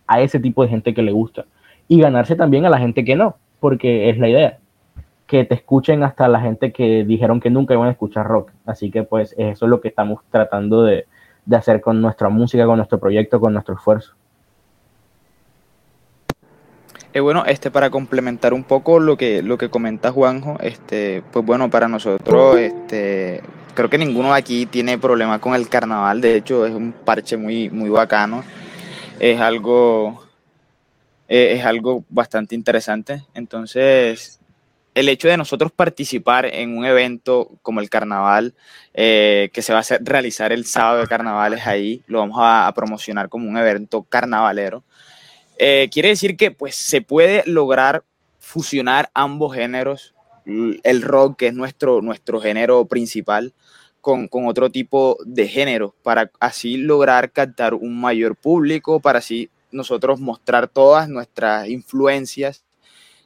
a 0.06 0.20
ese 0.20 0.38
tipo 0.38 0.62
de 0.62 0.68
gente 0.68 0.92
que 0.92 1.02
le 1.02 1.12
gusta. 1.12 1.46
Y 1.88 2.00
ganarse 2.00 2.36
también 2.36 2.66
a 2.66 2.70
la 2.70 2.78
gente 2.78 3.04
que 3.04 3.16
no, 3.16 3.36
porque 3.60 4.10
es 4.10 4.18
la 4.18 4.28
idea 4.28 4.58
que 5.34 5.44
te 5.44 5.56
escuchen 5.56 6.04
hasta 6.04 6.28
la 6.28 6.40
gente 6.40 6.72
que 6.72 7.02
dijeron 7.02 7.40
que 7.40 7.50
nunca 7.50 7.74
iban 7.74 7.88
a 7.88 7.90
escuchar 7.90 8.24
rock. 8.24 8.52
Así 8.66 8.92
que 8.92 9.02
pues 9.02 9.34
eso 9.36 9.64
es 9.64 9.68
lo 9.68 9.80
que 9.80 9.88
estamos 9.88 10.20
tratando 10.30 10.84
de, 10.84 11.08
hacer 11.50 11.80
con 11.80 12.00
nuestra 12.00 12.28
música, 12.28 12.64
con 12.66 12.76
nuestro 12.76 13.00
proyecto, 13.00 13.40
con 13.40 13.52
nuestro 13.52 13.74
esfuerzo. 13.74 14.14
Eh, 17.12 17.18
bueno, 17.18 17.44
este 17.46 17.72
para 17.72 17.90
complementar 17.90 18.54
un 18.54 18.62
poco 18.62 19.00
lo 19.00 19.16
que 19.16 19.42
lo 19.42 19.58
que 19.58 19.70
comenta 19.70 20.12
Juanjo, 20.12 20.56
este, 20.60 21.24
pues 21.32 21.44
bueno, 21.44 21.68
para 21.68 21.88
nosotros, 21.88 22.56
este, 22.56 23.42
creo 23.74 23.90
que 23.90 23.98
ninguno 23.98 24.32
aquí 24.32 24.66
tiene 24.66 24.98
problema 24.98 25.40
con 25.40 25.56
el 25.56 25.68
carnaval. 25.68 26.20
De 26.20 26.36
hecho, 26.36 26.64
es 26.64 26.72
un 26.72 26.92
parche 26.92 27.36
muy 27.36 27.70
muy 27.70 27.90
bacano. 27.90 28.44
Es 29.18 29.40
algo 29.40 30.22
eh, 31.26 31.54
es 31.58 31.64
algo 31.64 32.04
bastante 32.08 32.54
interesante. 32.54 33.24
Entonces, 33.34 34.40
el 34.94 35.08
hecho 35.08 35.28
de 35.28 35.36
nosotros 35.36 35.72
participar 35.72 36.46
en 36.46 36.76
un 36.76 36.84
evento 36.84 37.58
como 37.62 37.80
el 37.80 37.90
carnaval, 37.90 38.54
eh, 38.94 39.50
que 39.52 39.62
se 39.62 39.72
va 39.72 39.80
a 39.80 39.98
realizar 40.00 40.52
el 40.52 40.64
sábado 40.64 41.00
de 41.00 41.08
carnavales 41.08 41.66
ahí, 41.66 42.02
lo 42.06 42.20
vamos 42.20 42.38
a, 42.40 42.72
promocionar 42.74 43.28
como 43.28 43.48
un 43.48 43.56
evento 43.58 44.04
carnavalero, 44.04 44.84
eh, 45.58 45.88
quiere 45.92 46.10
decir 46.10 46.36
que 46.36 46.50
pues 46.50 46.76
se 46.76 47.00
puede 47.00 47.42
lograr 47.46 48.04
fusionar 48.38 49.10
ambos 49.14 49.54
géneros, 49.54 50.14
el 50.46 51.02
rock, 51.02 51.38
que 51.38 51.46
es 51.48 51.54
nuestro, 51.54 52.02
nuestro 52.02 52.40
género 52.40 52.84
principal, 52.86 53.54
con, 54.00 54.28
con 54.28 54.46
otro 54.46 54.70
tipo 54.70 55.16
de 55.24 55.48
género, 55.48 55.94
para 56.02 56.30
así 56.38 56.76
lograr 56.76 57.32
captar 57.32 57.72
un 57.74 57.98
mayor 57.98 58.36
público, 58.36 59.00
para 59.00 59.20
así 59.20 59.50
nosotros 59.72 60.20
mostrar 60.20 60.68
todas 60.68 61.08
nuestras 61.08 61.68
influencias 61.68 62.64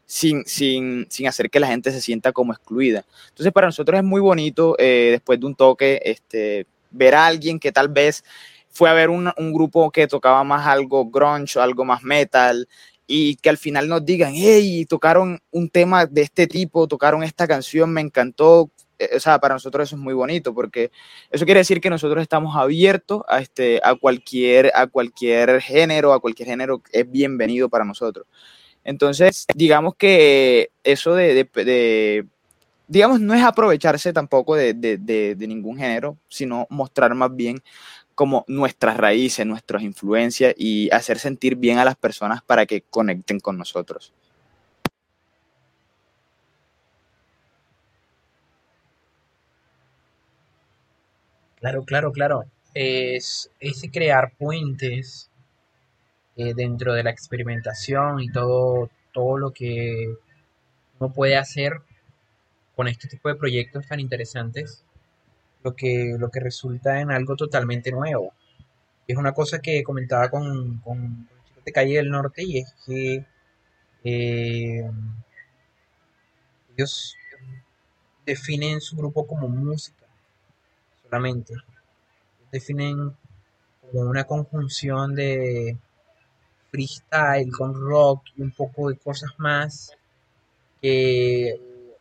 sin, 0.08 0.46
sin, 0.46 1.06
sin, 1.10 1.28
hacer 1.28 1.50
que 1.50 1.60
la 1.60 1.66
gente 1.66 1.92
se 1.92 2.00
sienta 2.00 2.32
como 2.32 2.54
excluida. 2.54 3.04
Entonces, 3.28 3.52
para 3.52 3.66
nosotros 3.68 3.98
es 3.98 4.04
muy 4.04 4.22
bonito, 4.22 4.74
eh, 4.78 5.08
después 5.12 5.38
de 5.38 5.46
un 5.46 5.54
toque, 5.54 6.00
este, 6.02 6.66
ver 6.90 7.14
a 7.14 7.26
alguien 7.26 7.60
que 7.60 7.72
tal 7.72 7.88
vez 7.90 8.24
fue 8.70 8.88
a 8.88 8.94
ver 8.94 9.10
un, 9.10 9.30
un, 9.36 9.52
grupo 9.52 9.90
que 9.90 10.06
tocaba 10.06 10.42
más 10.44 10.66
algo 10.66 11.04
grunge 11.10 11.60
algo 11.60 11.84
más 11.84 12.02
metal 12.02 12.66
y 13.06 13.36
que 13.36 13.50
al 13.50 13.58
final 13.58 13.86
nos 13.86 14.04
digan, 14.04 14.32
hey, 14.34 14.86
tocaron 14.86 15.40
un 15.50 15.68
tema 15.68 16.06
de 16.06 16.22
este 16.22 16.46
tipo, 16.46 16.88
tocaron 16.88 17.22
esta 17.22 17.46
canción, 17.46 17.92
me 17.92 18.00
encantó. 18.00 18.70
Eh, 18.98 19.10
o 19.14 19.20
sea, 19.20 19.38
para 19.38 19.54
nosotros 19.54 19.88
eso 19.88 19.96
es 19.96 20.02
muy 20.02 20.14
bonito 20.14 20.54
porque 20.54 20.90
eso 21.30 21.44
quiere 21.44 21.60
decir 21.60 21.82
que 21.82 21.90
nosotros 21.90 22.22
estamos 22.22 22.56
abiertos 22.56 23.22
a, 23.28 23.40
este, 23.40 23.78
a, 23.84 23.94
cualquier, 23.94 24.72
a 24.74 24.86
cualquier 24.86 25.60
género, 25.60 26.14
a 26.14 26.20
cualquier 26.20 26.48
género 26.48 26.82
es 26.92 27.10
bienvenido 27.10 27.68
para 27.68 27.84
nosotros. 27.84 28.26
Entonces, 28.88 29.44
digamos 29.54 29.96
que 29.96 30.70
eso 30.82 31.14
de, 31.14 32.26
digamos, 32.86 33.20
no 33.20 33.34
es 33.34 33.44
aprovecharse 33.44 34.14
tampoco 34.14 34.56
de, 34.56 34.72
de, 34.72 35.46
ningún 35.46 35.76
género, 35.76 36.16
sino 36.26 36.66
mostrar 36.70 37.14
más 37.14 37.36
bien 37.36 37.62
como 38.14 38.46
nuestras 38.48 38.96
raíces, 38.96 39.44
nuestras 39.44 39.82
influencias 39.82 40.54
y 40.56 40.88
hacer 40.90 41.18
sentir 41.18 41.56
bien 41.56 41.76
a 41.76 41.84
las 41.84 41.96
personas 41.96 42.40
para 42.40 42.64
que 42.64 42.80
conecten 42.80 43.40
con 43.40 43.58
nosotros. 43.58 44.14
Claro, 51.56 51.84
claro, 51.84 52.10
claro. 52.10 52.44
Es 52.72 53.50
ese 53.60 53.90
crear 53.90 54.32
puentes 54.38 55.30
eh, 56.38 56.54
dentro 56.54 56.94
de 56.94 57.02
la 57.02 57.10
experimentación 57.10 58.20
y 58.20 58.30
todo, 58.30 58.90
todo 59.12 59.38
lo 59.38 59.50
que 59.50 60.14
uno 61.00 61.12
puede 61.12 61.36
hacer 61.36 61.82
con 62.76 62.86
este 62.86 63.08
tipo 63.08 63.28
de 63.28 63.34
proyectos 63.34 63.88
tan 63.88 63.98
interesantes, 63.98 64.84
lo 65.64 65.74
que, 65.74 66.14
lo 66.16 66.30
que 66.30 66.38
resulta 66.38 67.00
en 67.00 67.10
algo 67.10 67.34
totalmente 67.34 67.90
nuevo. 67.90 68.32
Es 69.08 69.16
una 69.16 69.32
cosa 69.32 69.58
que 69.58 69.82
comentaba 69.82 70.30
con, 70.30 70.78
con 70.78 71.28
de 71.64 71.72
Calle 71.72 71.96
del 71.96 72.10
Norte 72.10 72.44
y 72.44 72.58
es 72.58 72.72
que 72.86 73.26
eh, 74.04 74.90
ellos 76.76 77.16
definen 78.24 78.80
su 78.80 78.96
grupo 78.96 79.26
como 79.26 79.48
música 79.48 80.06
solamente. 81.02 81.54
Definen 82.52 83.16
como 83.90 84.08
una 84.08 84.22
conjunción 84.22 85.16
de, 85.16 85.76
freestyle, 86.70 87.50
con 87.50 87.74
rock 87.74 88.22
y 88.36 88.42
un 88.42 88.50
poco 88.52 88.90
de 88.90 88.96
cosas 88.96 89.30
más 89.38 89.92
que 90.80 91.60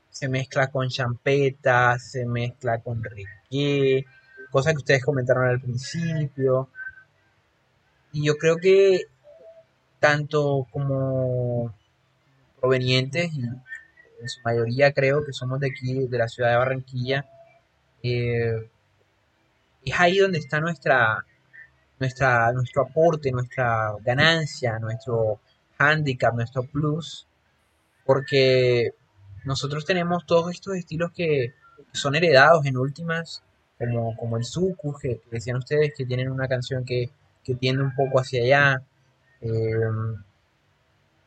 se 0.10 0.28
mezcla 0.28 0.68
con 0.72 0.90
champeta, 0.90 1.98
se 2.00 2.26
mezcla 2.26 2.80
con 2.80 3.04
reggae, 3.04 4.06
cosas 4.52 4.74
que 4.74 4.80
ustedes 4.80 5.04
comentaron 5.06 5.48
al 5.48 5.62
principio. 5.62 6.70
Y 8.12 8.26
yo 8.26 8.38
creo 8.38 8.58
que 8.58 9.02
tanto 10.00 10.68
como 10.72 11.74
provenientes, 12.60 13.34
y 13.34 13.42
en 13.42 14.30
su 14.30 14.42
mayoría 14.44 14.94
creo 14.94 15.24
que 15.26 15.34
somos 15.34 15.60
de 15.60 15.68
aquí, 15.68 16.08
de 16.08 16.18
la 16.18 16.28
ciudad 16.28 16.52
de 16.52 16.58
Barranquilla, 16.58 17.26
eh, 18.04 18.70
es 19.86 20.00
ahí 20.00 20.18
donde 20.18 20.40
está 20.40 20.60
nuestra, 20.60 21.26
nuestra, 22.00 22.52
nuestro 22.52 22.84
aporte, 22.84 23.32
nuestra 23.32 23.96
ganancia, 24.04 24.80
nuestro 24.80 25.40
handicap, 25.78 26.34
nuestro 26.36 26.64
plus, 26.64 27.28
porque 28.06 28.92
nosotros 29.46 29.86
tenemos 29.86 30.26
todos 30.26 30.52
estos 30.52 30.76
estilos 30.76 31.12
que 31.12 31.54
son 31.94 32.16
heredados 32.16 32.66
en 32.66 32.78
últimas, 32.78 33.44
como, 33.78 34.16
como 34.16 34.38
el 34.38 34.44
suku, 34.44 34.98
que, 35.00 35.22
decían 35.32 35.58
ustedes 35.58 35.94
que 35.96 36.06
tienen 36.06 36.32
una 36.32 36.48
canción 36.48 36.86
que, 36.86 37.10
que 37.44 37.56
tiende 37.56 37.84
un 37.84 37.96
poco 37.96 38.20
hacia 38.20 38.44
allá, 38.44 38.84
em, 39.42 40.24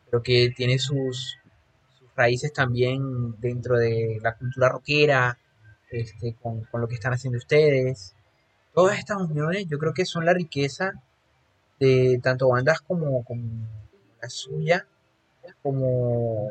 pero 0.06 0.22
que 0.22 0.52
tiene 0.56 0.78
sus, 0.78 1.38
sus, 1.98 2.08
raíces 2.16 2.52
también 2.52 3.40
dentro 3.40 3.78
de 3.78 4.18
la 4.22 4.34
cultura 4.34 4.68
rockera, 4.68 5.38
este, 5.90 6.34
con, 6.40 6.64
con 6.64 6.80
lo 6.80 6.88
que 6.88 6.94
están 6.94 7.12
haciendo 7.12 7.38
ustedes 7.38 8.14
todas 8.74 8.98
estas 8.98 9.18
uniones 9.18 9.66
yo 9.68 9.78
creo 9.78 9.92
que 9.92 10.04
son 10.04 10.24
la 10.24 10.32
riqueza 10.32 10.92
de 11.78 12.20
tanto 12.22 12.48
bandas 12.48 12.80
como, 12.80 13.24
la 14.20 14.28
suya, 14.28 14.86
como 15.62 16.50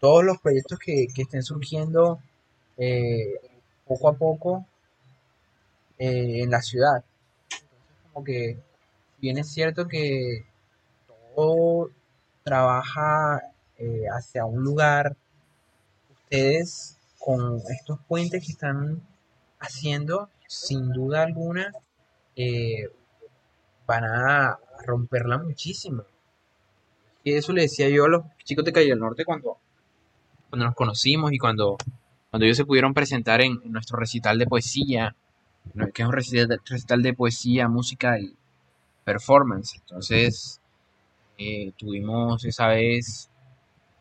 todos 0.00 0.24
los 0.24 0.38
proyectos 0.38 0.78
que, 0.78 1.06
estén 1.16 1.42
surgiendo 1.42 2.20
eh, 2.76 3.34
poco 3.86 4.08
a 4.08 4.14
poco 4.14 4.66
eh, 5.98 6.42
en 6.42 6.50
la 6.50 6.62
ciudad. 6.62 7.04
Entonces, 7.44 7.66
como 8.12 8.24
que, 8.24 8.58
bien 9.18 9.38
es 9.38 9.48
cierto 9.50 9.86
que 9.86 10.44
todo 11.34 11.90
trabaja 12.42 13.42
eh, 13.76 14.04
hacia 14.10 14.44
un 14.44 14.64
lugar, 14.64 15.16
ustedes 16.10 16.98
con 17.18 17.62
estos 17.68 18.00
puentes 18.08 18.44
que 18.44 18.52
están 18.52 19.00
haciendo 19.60 20.28
sin 20.48 20.90
duda 20.90 21.22
alguna 21.22 21.72
eh, 22.34 22.90
van 23.86 24.04
a 24.04 24.58
romperla 24.84 25.38
muchísimo. 25.38 26.02
Y 27.22 27.34
eso 27.34 27.52
le 27.52 27.62
decía 27.62 27.88
yo 27.88 28.06
a 28.06 28.08
los 28.08 28.24
chicos 28.42 28.64
de 28.64 28.72
Calle 28.72 28.88
del 28.88 28.98
Norte 28.98 29.24
cuando, 29.24 29.58
cuando 30.50 30.66
nos 30.66 30.74
conocimos 30.74 31.32
y 31.32 31.38
cuando 31.38 31.76
cuando 32.30 32.44
ellos 32.44 32.56
se 32.56 32.64
pudieron 32.64 32.94
presentar 32.94 33.40
en, 33.40 33.60
nuestro 33.64 33.98
recital 33.98 34.38
de 34.38 34.46
poesía, 34.46 35.16
que 35.94 36.02
es 36.02 36.08
un 36.08 36.12
recital, 36.12 37.02
de 37.02 37.14
poesía, 37.14 37.68
música 37.68 38.18
y 38.18 38.34
performance. 39.04 39.76
Entonces, 39.76 40.60
eh, 41.38 41.72
tuvimos 41.76 42.44
esa 42.44 42.68
vez 42.68 43.30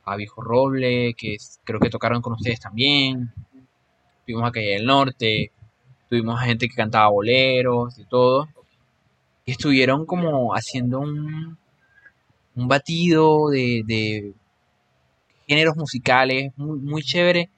a 0.04 0.16
Viejo 0.16 0.42
Roble, 0.42 1.14
que 1.14 1.38
creo 1.64 1.80
que 1.80 1.90
tocaron 1.90 2.22
con 2.22 2.34
ustedes 2.34 2.60
también. 2.60 3.32
Tuvimos 4.26 4.48
a 4.50 4.52
Calle 4.52 4.74
del 4.74 4.86
Norte, 4.86 5.52
tuvimos 6.10 6.40
gente 6.42 6.68
que 6.68 6.76
cantaba 6.76 7.10
boleros 7.10 7.98
y 8.00 8.06
todo. 8.06 8.48
Estuvieron 9.46 10.06
como 10.06 10.54
haciendo 10.54 11.00
un, 11.00 11.58
un 12.56 12.68
batido 12.68 13.50
de, 13.50 14.34
géneros 15.48 15.78
musicales 15.78 16.52
muy, 16.58 16.80
muy 16.80 17.04
chévere, 17.04 17.50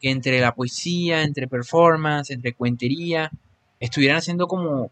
que 0.00 0.10
entre 0.10 0.40
la 0.40 0.54
poesía, 0.54 1.22
entre 1.22 1.48
performance, 1.48 2.30
entre 2.30 2.54
cuentería, 2.54 3.30
estuvieran 3.80 4.18
haciendo 4.18 4.46
como 4.46 4.90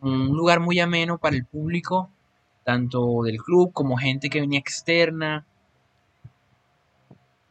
un 0.00 0.28
lugar 0.36 0.60
muy 0.60 0.80
ameno 0.80 1.18
para 1.18 1.36
el 1.36 1.44
público, 1.44 2.10
tanto 2.64 3.22
del 3.24 3.38
club 3.38 3.72
como 3.72 3.96
gente 3.96 4.30
que 4.30 4.40
venía 4.40 4.58
externa. 4.58 5.44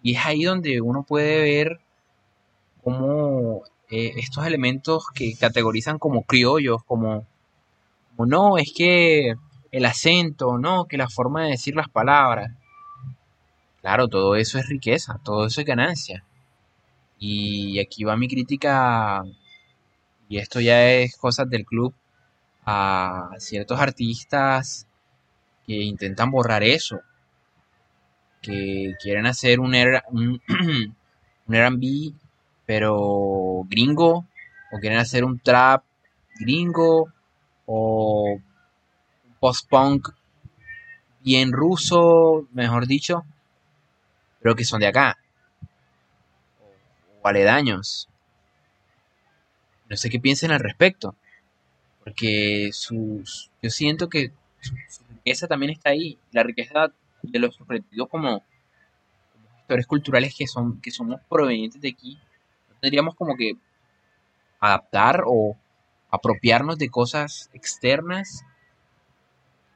Y 0.01 0.15
es 0.15 0.25
ahí 0.25 0.43
donde 0.43 0.81
uno 0.81 1.03
puede 1.03 1.41
ver 1.41 1.79
cómo 2.83 3.63
eh, 3.95 4.13
estos 4.17 4.47
elementos 4.47 5.05
que 5.13 5.35
categorizan 5.35 5.99
como 5.99 6.23
criollos, 6.23 6.83
como, 6.83 7.27
no, 8.17 8.57
es 8.57 8.73
que 8.75 9.35
el 9.71 9.85
acento, 9.85 10.57
no, 10.57 10.85
que 10.85 10.97
la 10.97 11.09
forma 11.09 11.43
de 11.43 11.51
decir 11.51 11.75
las 11.75 11.89
palabras. 11.89 12.51
Claro, 13.81 14.07
todo 14.07 14.35
eso 14.35 14.57
es 14.57 14.67
riqueza, 14.67 15.19
todo 15.23 15.45
eso 15.45 15.61
es 15.61 15.67
ganancia. 15.67 16.25
Y 17.19 17.79
aquí 17.79 18.03
va 18.03 18.17
mi 18.17 18.27
crítica, 18.27 19.23
y 20.27 20.39
esto 20.39 20.59
ya 20.59 20.89
es 20.89 21.15
cosas 21.15 21.47
del 21.47 21.63
club, 21.63 21.93
a 22.65 23.29
ciertos 23.37 23.79
artistas 23.79 24.87
que 25.67 25.75
intentan 25.75 26.31
borrar 26.31 26.63
eso, 26.63 26.99
que 28.41 28.95
quieren 28.99 29.27
hacer 29.27 29.59
un, 29.59 29.75
un, 30.09 30.41
un 31.47 31.55
R&B 31.55 32.13
pero 32.65 33.63
gringo, 33.69 34.25
o 34.71 34.79
quieren 34.79 34.99
hacer 34.99 35.23
un 35.23 35.39
trap 35.39 35.83
gringo, 36.39 37.11
o 37.65 38.39
post-punk 39.39 40.09
bien 41.21 41.51
ruso, 41.51 42.47
mejor 42.51 42.87
dicho, 42.87 43.23
pero 44.41 44.55
que 44.55 44.65
son 44.65 44.81
de 44.81 44.87
acá, 44.87 45.17
o 47.21 47.27
aledaños. 47.27 48.09
No 49.89 49.97
sé 49.97 50.09
qué 50.09 50.19
piensen 50.19 50.51
al 50.51 50.59
respecto, 50.59 51.15
porque 52.03 52.69
sus, 52.73 53.51
yo 53.61 53.69
siento 53.69 54.09
que 54.09 54.31
su, 54.59 54.75
riqueza 55.09 55.47
también 55.47 55.71
está 55.71 55.91
ahí, 55.91 56.17
la 56.31 56.43
riqueza 56.43 56.91
de 57.21 57.39
los 57.39 57.59
objetivos 57.61 58.09
como, 58.09 58.43
como 59.31 59.57
gestores 59.57 59.87
culturales 59.87 60.35
que, 60.35 60.47
son, 60.47 60.81
que 60.81 60.91
somos 60.91 61.21
provenientes 61.29 61.81
de 61.81 61.89
aquí, 61.89 62.19
tendríamos 62.83 63.15
como 63.15 63.37
que 63.37 63.53
adaptar 64.59 65.23
o 65.25 65.55
apropiarnos 66.11 66.77
de 66.77 66.89
cosas 66.89 67.49
externas 67.53 68.43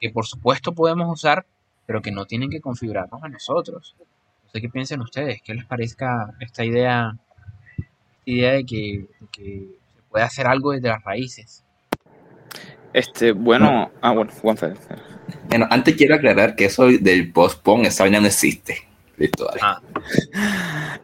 que 0.01 0.09
por 0.09 0.25
supuesto 0.25 0.73
podemos 0.73 1.09
usar, 1.09 1.45
pero 1.85 2.01
que 2.01 2.11
no 2.11 2.25
tienen 2.25 2.49
que 2.49 2.59
configurarnos 2.59 3.23
a 3.23 3.29
nosotros. 3.29 3.95
No 4.43 4.49
sé 4.51 4.59
qué 4.59 4.67
piensen 4.67 4.99
ustedes, 4.99 5.41
qué 5.41 5.53
les 5.53 5.63
parezca 5.63 6.33
esta 6.41 6.65
idea, 6.65 7.17
esta 7.77 8.21
idea 8.25 8.51
de 8.51 8.65
que, 8.65 9.05
se 9.31 10.01
puede 10.11 10.25
hacer 10.25 10.45
algo 10.45 10.73
desde 10.73 10.89
las 10.89 11.01
raíces. 11.01 11.63
Este, 12.91 13.31
bueno, 13.31 13.89
ah, 14.01 14.11
bueno, 14.11 14.33
Juan 14.41 14.57
Bueno, 15.47 15.65
antes 15.69 15.95
quiero 15.95 16.15
aclarar 16.15 16.57
que 16.57 16.65
eso 16.65 16.87
del 16.87 17.31
post-pong, 17.31 17.85
esa 17.85 18.03
vaina 18.03 18.19
no 18.19 18.27
existe. 18.27 18.86
Listo, 19.17 19.49
ah. 19.61 19.81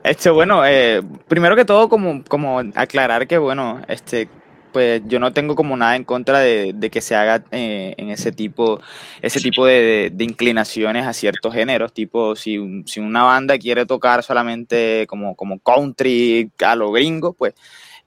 Este, 0.03 0.29
bueno, 0.29 0.65
eh, 0.65 1.01
primero 1.27 1.55
que 1.55 1.65
todo, 1.65 1.89
como, 1.89 2.23
como 2.25 2.59
aclarar 2.75 3.27
que, 3.27 3.39
bueno, 3.39 3.81
este, 3.87 4.29
pues 4.71 5.01
yo 5.05 5.19
no 5.19 5.33
tengo 5.33 5.55
como 5.55 5.75
nada 5.77 5.95
en 5.95 6.03
contra 6.03 6.39
de, 6.39 6.89
que 6.91 7.01
se 7.01 7.15
haga 7.15 7.43
eh, 7.51 7.95
en 7.97 8.09
ese 8.09 8.31
tipo, 8.31 8.81
ese 9.21 9.39
tipo 9.39 9.65
de, 9.65 10.13
inclinaciones 10.19 11.07
a 11.07 11.13
ciertos 11.13 11.53
géneros, 11.53 11.93
tipo 11.93 12.35
si, 12.35 12.83
si, 12.85 12.99
una 12.99 13.23
banda 13.23 13.57
quiere 13.57 13.85
tocar 13.85 14.23
solamente 14.23 15.07
como, 15.07 15.35
como 15.35 15.59
country 15.59 16.51
a 16.63 16.75
lo 16.75 16.91
gringo, 16.91 17.33
pues 17.33 17.55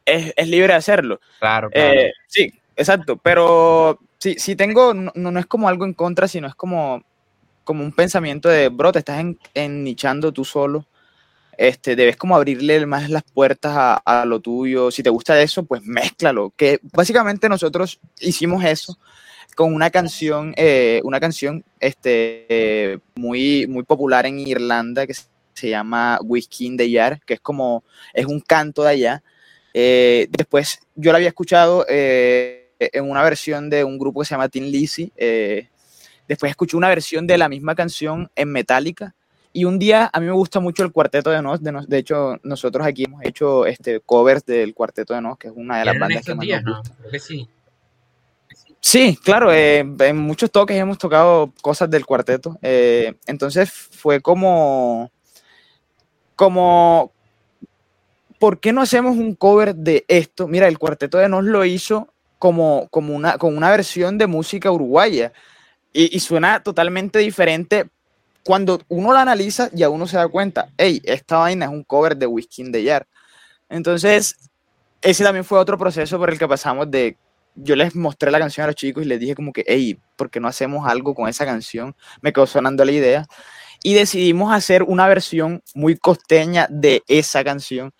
es, 0.05 0.49
libre 0.49 0.69
de 0.69 0.79
hacerlo. 0.79 1.21
Claro, 1.41 1.71
claro. 1.71 2.01
Eh, 2.01 2.13
sí, 2.29 2.53
exacto, 2.77 3.17
pero 3.17 3.99
sí, 4.19 4.37
sí 4.39 4.55
tengo, 4.55 4.95
no, 4.95 5.13
no 5.15 5.41
es 5.41 5.47
como 5.47 5.69
algo 5.69 5.85
en 5.85 5.95
contra, 5.95 6.29
sino 6.29 6.47
es 6.47 6.55
como 6.55 7.03
como 7.67 7.83
un 7.83 7.91
pensamiento 7.91 8.49
de, 8.49 8.69
bro, 8.69 8.93
te 8.93 9.01
estás 9.01 9.23
en, 9.55 9.85
nichando 9.85 10.33
tú 10.33 10.45
solo. 10.45 10.87
Este, 11.59 11.97
debes 11.97 12.17
como 12.17 12.37
abrirle 12.37 12.87
más 12.87 13.11
las 13.11 13.25
puertas 13.25 13.73
a, 14.05 14.25
lo 14.25 14.41
tuyo. 14.41 14.91
Si 14.93 15.03
te 15.03 15.11
gusta 15.11 15.41
eso, 15.43 15.65
pues 15.65 15.83
mézclalo. 15.83 16.53
Que 16.57 16.79
básicamente 16.83 17.49
nosotros 17.49 17.99
hicimos 18.21 18.65
eso 18.65 18.97
con 19.57 19.75
una 19.75 19.91
canción, 19.91 20.55
eh, 20.57 21.01
una 21.03 21.19
canción 21.19 21.65
este, 21.81 23.01
muy, 23.17 23.67
muy 23.67 23.83
popular 23.83 24.27
en 24.27 24.39
Irlanda 24.39 25.07
que 25.07 25.15
se 25.55 25.69
llama 25.69 26.21
Whiskey 26.23 26.69
in 26.69 26.77
the 26.77 26.89
Yard, 26.89 27.21
que 27.27 27.35
es 27.35 27.41
como, 27.41 27.83
es 28.15 28.27
un 28.27 28.41
canto 28.41 28.85
de 28.85 28.91
allá. 28.91 29.23
Eh, 29.75 30.29
después 30.31 30.79
yo 30.95 31.11
la 31.11 31.19
había 31.19 31.29
escuchado 31.29 31.85
eh, 31.89 32.71
en 32.79 33.11
una 33.11 33.25
versión 33.25 33.71
de 33.71 33.83
un 33.83 33.99
grupo 33.99 34.21
que 34.21 34.27
se 34.27 34.35
llama 34.35 34.49
Tin 34.49 34.71
Lizzy, 34.71 35.11
Después 36.29 36.51
escuché 36.51 36.77
una 36.77 36.89
versión 36.89 37.27
de 37.27 37.39
la 37.39 37.49
misma 37.49 37.75
canción 37.75 38.31
en 38.35 38.53
Metallica. 38.53 39.15
Y 39.53 39.65
un 39.65 39.79
día 39.79 40.11
a 40.13 40.21
mí 40.21 40.27
me 40.27 40.33
gusta 40.33 40.61
mucho 40.61 40.83
el 40.83 40.93
Cuarteto 40.93 41.31
de 41.31 41.41
Nos. 41.41 41.61
De, 41.63 41.99
hecho, 41.99 42.39
nosotros 42.43 42.87
aquí 42.87 43.05
hemos 43.05 43.25
hecho 43.25 43.65
este, 43.65 44.01
covers 44.01 44.45
del 44.45 44.75
Cuarteto 44.75 45.15
de 45.15 45.23
Nos, 45.23 45.39
que 45.39 45.49
es 45.49 45.55
una 45.57 45.79
de 45.79 45.85
las 45.87 45.99
bandas 45.99 46.25
que 46.25 46.35
más 46.35 46.47
nos 46.47 46.65
gusta. 46.65 46.95
Creo 46.99 47.11
que 47.11 47.19
sí. 47.19 47.49
Sí, 48.81 49.19
claro, 49.21 49.53
eh, 49.53 49.81
en 49.81 50.17
muchos 50.17 50.51
toques 50.51 50.77
hemos 50.77 50.99
tocado 50.99 51.53
cosas 51.61 51.91
del 51.91 52.07
cuarteto. 52.07 52.57
Eh, 52.63 53.15
entonces 53.27 53.69
fue 53.73 54.21
como, 54.21 55.11
como, 56.37 57.11
¿por 58.39 58.61
qué 58.61 58.73
no 58.73 58.83
hacemos 58.83 59.17
un 59.17 59.35
cover 59.35 59.75
de 59.75 60.05
esto? 60.07 60.47
Mira, 60.47 60.69
el 60.69 60.79
cuarteto 60.79 61.19
de 61.19 61.29
Nos 61.29 61.43
lo 61.43 61.65
hizo 61.65 62.13
como, 62.39 62.87
como 62.91 63.13
una, 63.17 63.39
con 63.39 63.57
una 63.57 63.71
versión 63.71 64.19
de 64.19 64.29
música 64.29 64.71
uruguaya. 64.71 65.33
Y, 65.99 66.21
suena 66.21 66.63
totalmente 66.63 67.21
diferente 67.21 67.89
cuando 68.45 68.83
uno 68.89 69.15
la 69.15 69.23
analiza 69.23 69.71
ya 69.73 69.89
uno 69.89 70.07
se 70.07 70.19
da 70.19 70.29
cuenta, 70.29 70.69
hey, 70.77 71.01
esta 71.05 71.39
vaina 71.39 71.65
es 71.65 71.71
un 71.71 71.85
cover 71.85 72.15
de 72.15 72.27
Whiskey 72.27 72.67
in 72.67 72.71
the 72.71 72.85
Jar. 72.85 73.07
Entonces, 73.71 74.37
ese 75.01 75.25
también 75.25 75.45
fue 75.45 75.59
otro 75.59 75.79
proceso 75.79 76.19
por 76.19 76.29
el 76.29 76.39
que 76.39 76.47
pasamos 76.47 76.91
de, 76.91 77.17
yo 77.55 77.75
les 77.77 77.95
mostré 77.95 78.31
la 78.31 78.39
canción 78.39 78.65
a 78.65 78.67
los 78.67 78.77
chicos 78.77 79.05
y 79.05 79.07
les 79.07 79.19
dije 79.19 79.35
como 79.35 79.55
que, 79.55 79.65
hey, 79.67 79.99
¿por 80.17 80.29
qué 80.29 80.39
no 80.39 80.49
hacemos 80.49 80.87
algo 80.87 81.15
con 81.15 81.31
esa 81.31 81.47
canción? 81.47 81.97
Me 82.21 82.31
quedó 82.31 82.47
sonando 82.47 82.85
la 82.85 82.93
idea. 82.93 83.27
Y 83.83 83.95
decidimos 83.95 84.53
hacer 84.53 84.83
una 84.83 85.09
versión 85.09 85.63
muy 85.75 85.97
costeña 85.97 86.67
de 86.69 87.05
esa 87.09 87.43
canción. 87.43 87.95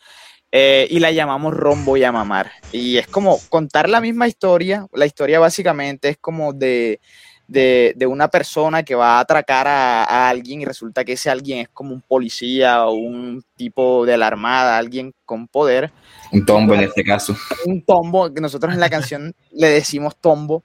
Eh, 0.53 0.87
y 0.91 1.01
la 1.01 1.13
llamamos 1.13 1.55
Rombo 1.55 1.97
y 1.97 2.05
a 2.05 2.13
Mamar. 2.13 2.51
Y 2.73 2.99
es 2.99 3.09
como 3.09 3.41
contar 3.49 3.89
la 3.89 4.03
misma 4.03 4.29
historia. 4.29 4.87
La 4.93 5.07
historia 5.07 5.41
básicamente 5.41 6.11
es 6.11 6.19
como 6.19 6.53
de 6.53 7.01
de, 7.49 8.07
una 8.09 8.29
persona 8.29 8.83
que 8.83 8.95
va 8.95 9.17
a 9.17 9.21
atracar 9.21 9.67
a, 9.69 10.29
alguien 10.29 10.61
y 10.61 10.65
resulta 10.65 11.05
que 11.05 11.13
ese 11.13 11.31
alguien 11.31 11.59
es 11.59 11.69
como 11.69 11.93
un 11.95 12.01
policía 12.01 12.87
o 12.87 12.93
un 12.93 13.45
tipo 13.57 14.05
de 14.05 14.17
la 14.17 14.27
armada, 14.27 14.77
alguien 14.79 15.15
con 15.25 15.47
poder. 15.47 15.93
Un 16.33 16.45
tombo 16.45 16.75
en 16.75 16.81
este 16.81 17.05
caso. 17.05 17.37
Un 17.67 17.83
tombo, 17.83 18.33
que 18.33 18.41
nosotros 18.41 18.75
en 18.75 18.81
la 18.81 18.91
canción 18.91 19.35
le 19.53 19.69
decimos 19.69 20.17
tombo. 20.17 20.65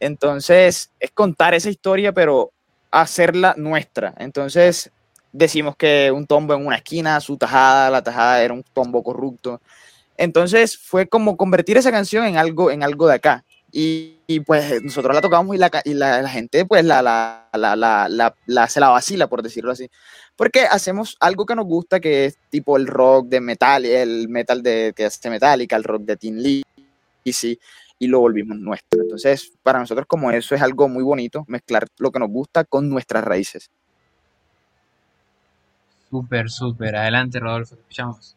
Entonces, 0.00 0.90
es 1.00 1.10
contar 1.10 1.54
esa 1.54 1.70
historia, 1.70 2.12
pero 2.12 2.52
hacerla 2.90 3.54
nuestra. 3.56 4.14
Entonces, 4.18 4.90
decimos 5.32 5.76
que 5.76 6.10
un 6.12 6.26
tombo 6.26 6.54
en 6.54 6.64
una 6.66 6.76
esquina, 6.76 7.20
su 7.20 7.36
tajada, 7.36 7.90
la 7.90 8.02
tajada 8.02 8.42
era 8.42 8.54
un 8.54 8.62
tombo 8.62 9.02
corrupto. 9.02 9.60
Entonces, 10.16 10.76
fue 10.76 11.08
como 11.08 11.36
convertir 11.36 11.76
esa 11.76 11.90
canción 11.90 12.26
en 12.26 12.36
algo, 12.36 12.70
en 12.70 12.82
algo 12.82 13.06
de 13.08 13.14
acá. 13.14 13.44
Y, 13.70 14.40
pues 14.46 14.82
nosotros 14.82 15.14
la 15.14 15.20
tocamos 15.20 15.54
y 15.54 15.58
la, 15.58 15.70
y 15.84 15.94
la, 15.94 16.28
gente 16.28 16.64
pues 16.64 16.84
la, 16.84 17.02
la, 17.02 17.48
la, 18.46 18.68
se 18.68 18.80
la 18.80 18.88
vacila, 18.88 19.26
por 19.26 19.42
decirlo 19.42 19.72
así. 19.72 19.90
Porque 20.36 20.60
hacemos 20.62 21.16
algo 21.20 21.44
que 21.44 21.54
nos 21.54 21.66
gusta, 21.66 22.00
que 22.00 22.26
es 22.26 22.38
tipo 22.50 22.76
el 22.76 22.86
rock 22.86 23.28
de 23.28 23.40
metal, 23.40 23.84
el 23.84 24.28
metal 24.28 24.62
de, 24.62 24.92
que 24.96 25.06
hace 25.06 25.30
Metallica, 25.30 25.76
el 25.76 25.84
rock 25.84 26.02
de 26.02 26.16
Tin 26.16 26.42
Lee, 26.42 26.62
y 27.24 27.32
sí, 27.32 27.58
y 27.98 28.06
lo 28.06 28.20
volvimos 28.20 28.58
nuestro. 28.58 29.02
Entonces, 29.02 29.52
para 29.62 29.80
nosotros 29.80 30.06
como 30.06 30.30
eso 30.30 30.54
es 30.54 30.62
algo 30.62 30.88
muy 30.88 31.02
bonito, 31.02 31.44
mezclar 31.48 31.86
lo 31.98 32.10
que 32.10 32.20
nos 32.20 32.30
gusta 32.30 32.64
con 32.64 32.88
nuestras 32.88 33.24
raíces. 33.24 33.70
Súper, 36.10 36.48
súper. 36.50 36.96
Adelante, 36.96 37.38
Rodolfo, 37.38 37.74
escuchamos. 37.74 38.34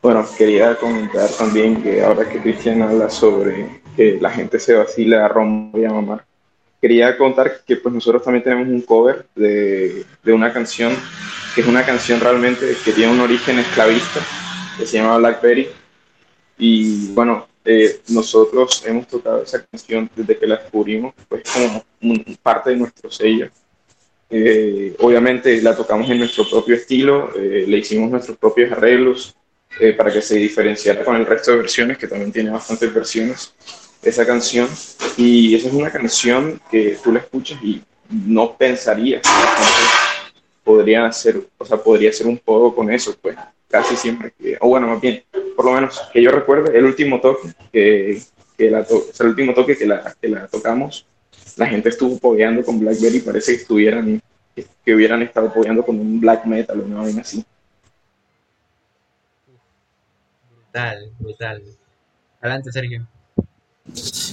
Bueno, 0.00 0.24
quería 0.36 0.76
comentar 0.76 1.28
también 1.30 1.82
que 1.82 2.04
ahora 2.04 2.28
que 2.28 2.40
Cristian 2.40 2.82
habla 2.82 3.10
sobre 3.10 3.82
que 3.98 4.16
la 4.20 4.30
gente 4.30 4.60
se 4.60 4.74
vacila 4.74 5.26
Roma 5.26 5.72
y 5.74 5.84
a 5.84 5.90
mamar, 5.90 6.24
quería 6.80 7.18
contar 7.18 7.62
que 7.66 7.74
pues 7.74 7.92
nosotros 7.92 8.22
también 8.22 8.44
tenemos 8.44 8.68
un 8.68 8.80
cover 8.82 9.26
de, 9.34 10.04
de, 10.22 10.32
una 10.32 10.52
canción, 10.52 10.94
que 11.52 11.62
es 11.62 11.66
una 11.66 11.84
canción 11.84 12.20
realmente 12.20 12.76
que 12.84 12.92
tiene 12.92 13.12
un 13.12 13.18
origen 13.18 13.58
esclavista, 13.58 14.20
que 14.78 14.86
se 14.86 14.98
llama 14.98 15.18
Blackberry. 15.18 15.66
Y 16.58 17.08
bueno, 17.08 17.48
eh, 17.64 18.00
nosotros 18.10 18.84
hemos 18.86 19.08
tocado 19.08 19.42
esa 19.42 19.64
canción 19.64 20.08
desde 20.14 20.38
que 20.38 20.46
la 20.46 20.58
descubrimos, 20.58 21.12
pues 21.28 21.42
como 21.52 21.84
parte 22.40 22.70
de 22.70 22.76
nuestro 22.76 23.10
sello. 23.10 23.48
Eh, 24.30 24.94
obviamente 25.00 25.60
la 25.60 25.74
tocamos 25.74 26.08
en 26.08 26.18
nuestro 26.18 26.48
propio 26.48 26.76
estilo, 26.76 27.32
eh, 27.34 27.64
le 27.66 27.78
hicimos 27.78 28.12
nuestros 28.12 28.38
propios 28.38 28.70
arreglos, 28.70 29.34
eh, 29.80 29.92
para 29.92 30.12
que 30.12 30.22
se 30.22 30.36
diferenciara 30.36 31.04
con 31.04 31.14
el 31.14 31.26
resto 31.26 31.52
de 31.52 31.58
versiones, 31.58 31.98
que 31.98 32.08
también 32.08 32.32
tiene 32.32 32.50
bastantes 32.50 32.92
versiones, 32.92 33.52
esa 34.02 34.26
canción. 34.26 34.68
Y 35.16 35.54
esa 35.54 35.68
es 35.68 35.74
una 35.74 35.90
canción 35.90 36.60
que 36.70 36.98
tú 37.02 37.12
la 37.12 37.20
escuchas 37.20 37.62
y 37.62 37.82
no 38.10 38.56
pensarías 38.56 39.22
que 39.22 39.28
podría 40.64 41.06
hacer, 41.06 41.42
o 41.56 41.64
sea, 41.64 41.78
podría 41.78 42.12
ser 42.12 42.26
un 42.26 42.38
poco 42.38 42.74
con 42.74 42.92
eso, 42.92 43.16
pues 43.20 43.36
casi 43.68 43.96
siempre 43.96 44.32
que, 44.38 44.56
o 44.60 44.68
bueno, 44.68 44.86
más 44.86 45.00
bien, 45.00 45.22
por 45.56 45.64
lo 45.64 45.72
menos 45.72 46.00
que 46.12 46.22
yo 46.22 46.30
recuerde, 46.30 46.76
el 46.76 46.84
último 46.84 47.20
toque 47.20 47.48
que, 47.72 48.22
que 48.56 48.70
la 48.70 48.80
el 48.80 49.26
último 49.26 49.54
toque 49.54 49.76
que 49.76 49.86
la, 49.86 50.14
que 50.20 50.28
la 50.28 50.46
tocamos, 50.46 51.06
la 51.56 51.66
gente 51.66 51.88
estuvo 51.88 52.18
pogueando 52.18 52.62
con 52.64 52.78
Blackberry, 52.78 53.20
parece 53.20 53.52
que 53.52 53.62
estuvieran, 53.62 54.20
que, 54.84 54.94
hubieran 54.94 55.22
estado 55.22 55.52
pogueando 55.52 55.84
con 55.84 55.98
un 55.98 56.20
black 56.20 56.44
metal 56.44 56.80
o 56.80 56.84
una 56.84 57.02
vaina 57.02 57.22
así. 57.22 57.44
Brutal, 60.54 61.12
brutal. 61.18 61.62
Adelante, 62.40 62.72
Sergio. 62.72 63.06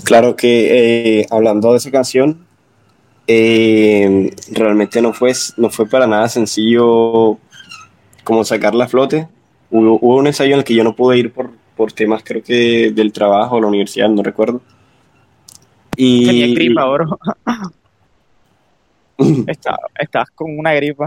Claro 0.04 0.36
que 0.36 1.20
eh, 1.20 1.28
hablando 1.30 1.72
de 1.72 1.78
esa 1.78 1.92
canción, 1.92 2.46
eh, 3.28 4.32
realmente 4.52 5.02
no 5.02 5.14
fue, 5.14 5.34
no 5.58 5.70
fue 5.70 5.88
para 5.88 6.06
nada 6.06 6.30
sencillo 6.30 7.40
como 8.24 8.44
sacarla 8.44 8.86
a 8.86 8.88
flote. 8.88 9.28
Hubo, 9.72 9.98
un 10.16 10.28
ensayo 10.28 10.54
en 10.54 10.60
el 10.60 10.64
que 10.64 10.76
yo 10.76 10.84
no 10.84 10.96
pude 10.96 11.18
ir 11.18 11.34
por, 11.34 11.52
por 11.76 11.92
temas, 11.92 12.22
creo 12.24 12.44
que 12.44 12.92
del 12.92 13.12
trabajo 13.12 13.56
o 13.56 13.62
la 13.62 13.68
universidad, 13.68 14.10
no 14.10 14.22
recuerdo. 14.22 14.62
Y... 15.96 16.26
Tenía 16.26 16.48
gripa, 16.48 16.86
oro. 16.86 17.20
Estabas 19.98 20.30
con 20.32 20.58
una 20.58 20.74
gripa. 20.74 21.06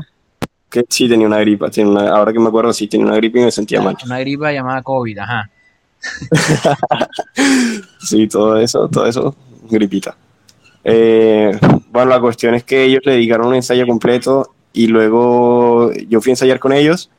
Que 0.71 0.85
sí, 0.89 1.09
tenía 1.09 1.27
una 1.27 1.39
gripa. 1.39 1.71
ahora 2.11 2.33
que 2.33 2.39
me 2.39 2.49
acuerdo, 2.49 2.73
sí, 2.73 2.89
tenía 2.89 3.07
una 3.07 3.17
gripa 3.17 3.39
y 3.39 3.45
me 3.45 3.51
sentía 3.51 3.81
mal. 3.81 3.97
Una 4.05 4.19
gripa 4.21 4.53
llamada 4.53 4.83
COVID, 4.83 5.19
ajá. 5.19 5.51
sí, 8.01 8.29
todo 8.29 8.59
eso, 8.59 8.89
todo 8.89 9.07
eso, 9.07 9.35
gripita. 9.69 10.17
Eh, 10.85 11.59
bueno, 11.91 12.11
la 12.11 12.21
cuestión 12.21 12.55
es 12.55 12.65
que 12.65 12.85
ellos 12.85 13.01
le 13.05 13.13
dedicaron 13.13 13.49
un 13.49 13.55
ensayo 13.55 13.87
completo 13.87 14.55
y 14.73 14.87
luego 14.87 15.93
yo 16.09 16.21
fui 16.21 16.31
a 16.31 16.35
ensayar 16.35 16.59
con 16.59 16.73
ellos. 16.73 17.11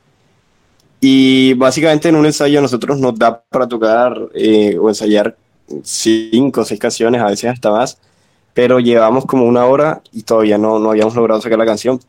Y 1.01 1.53
básicamente 1.53 2.09
en 2.09 2.15
un 2.15 2.25
ensayo 2.25 2.61
nosotros 2.61 2.99
nos 2.99 3.17
da 3.17 3.41
para 3.41 3.67
tocar 3.67 4.13
eh, 4.33 4.77
o 4.77 4.89
ensayar 4.89 5.37
cinco 5.83 6.61
o 6.61 6.65
seis 6.65 6.79
canciones, 6.79 7.21
a 7.21 7.27
veces 7.27 7.51
hasta 7.51 7.71
más, 7.71 7.99
pero 8.53 8.79
llevamos 8.79 9.25
como 9.25 9.45
una 9.45 9.65
hora 9.65 10.01
y 10.11 10.23
todavía 10.23 10.57
no, 10.57 10.79
no 10.79 10.91
habíamos 10.91 11.15
logrado 11.15 11.41
sacar 11.41 11.59
la 11.59 11.65
canción 11.65 11.99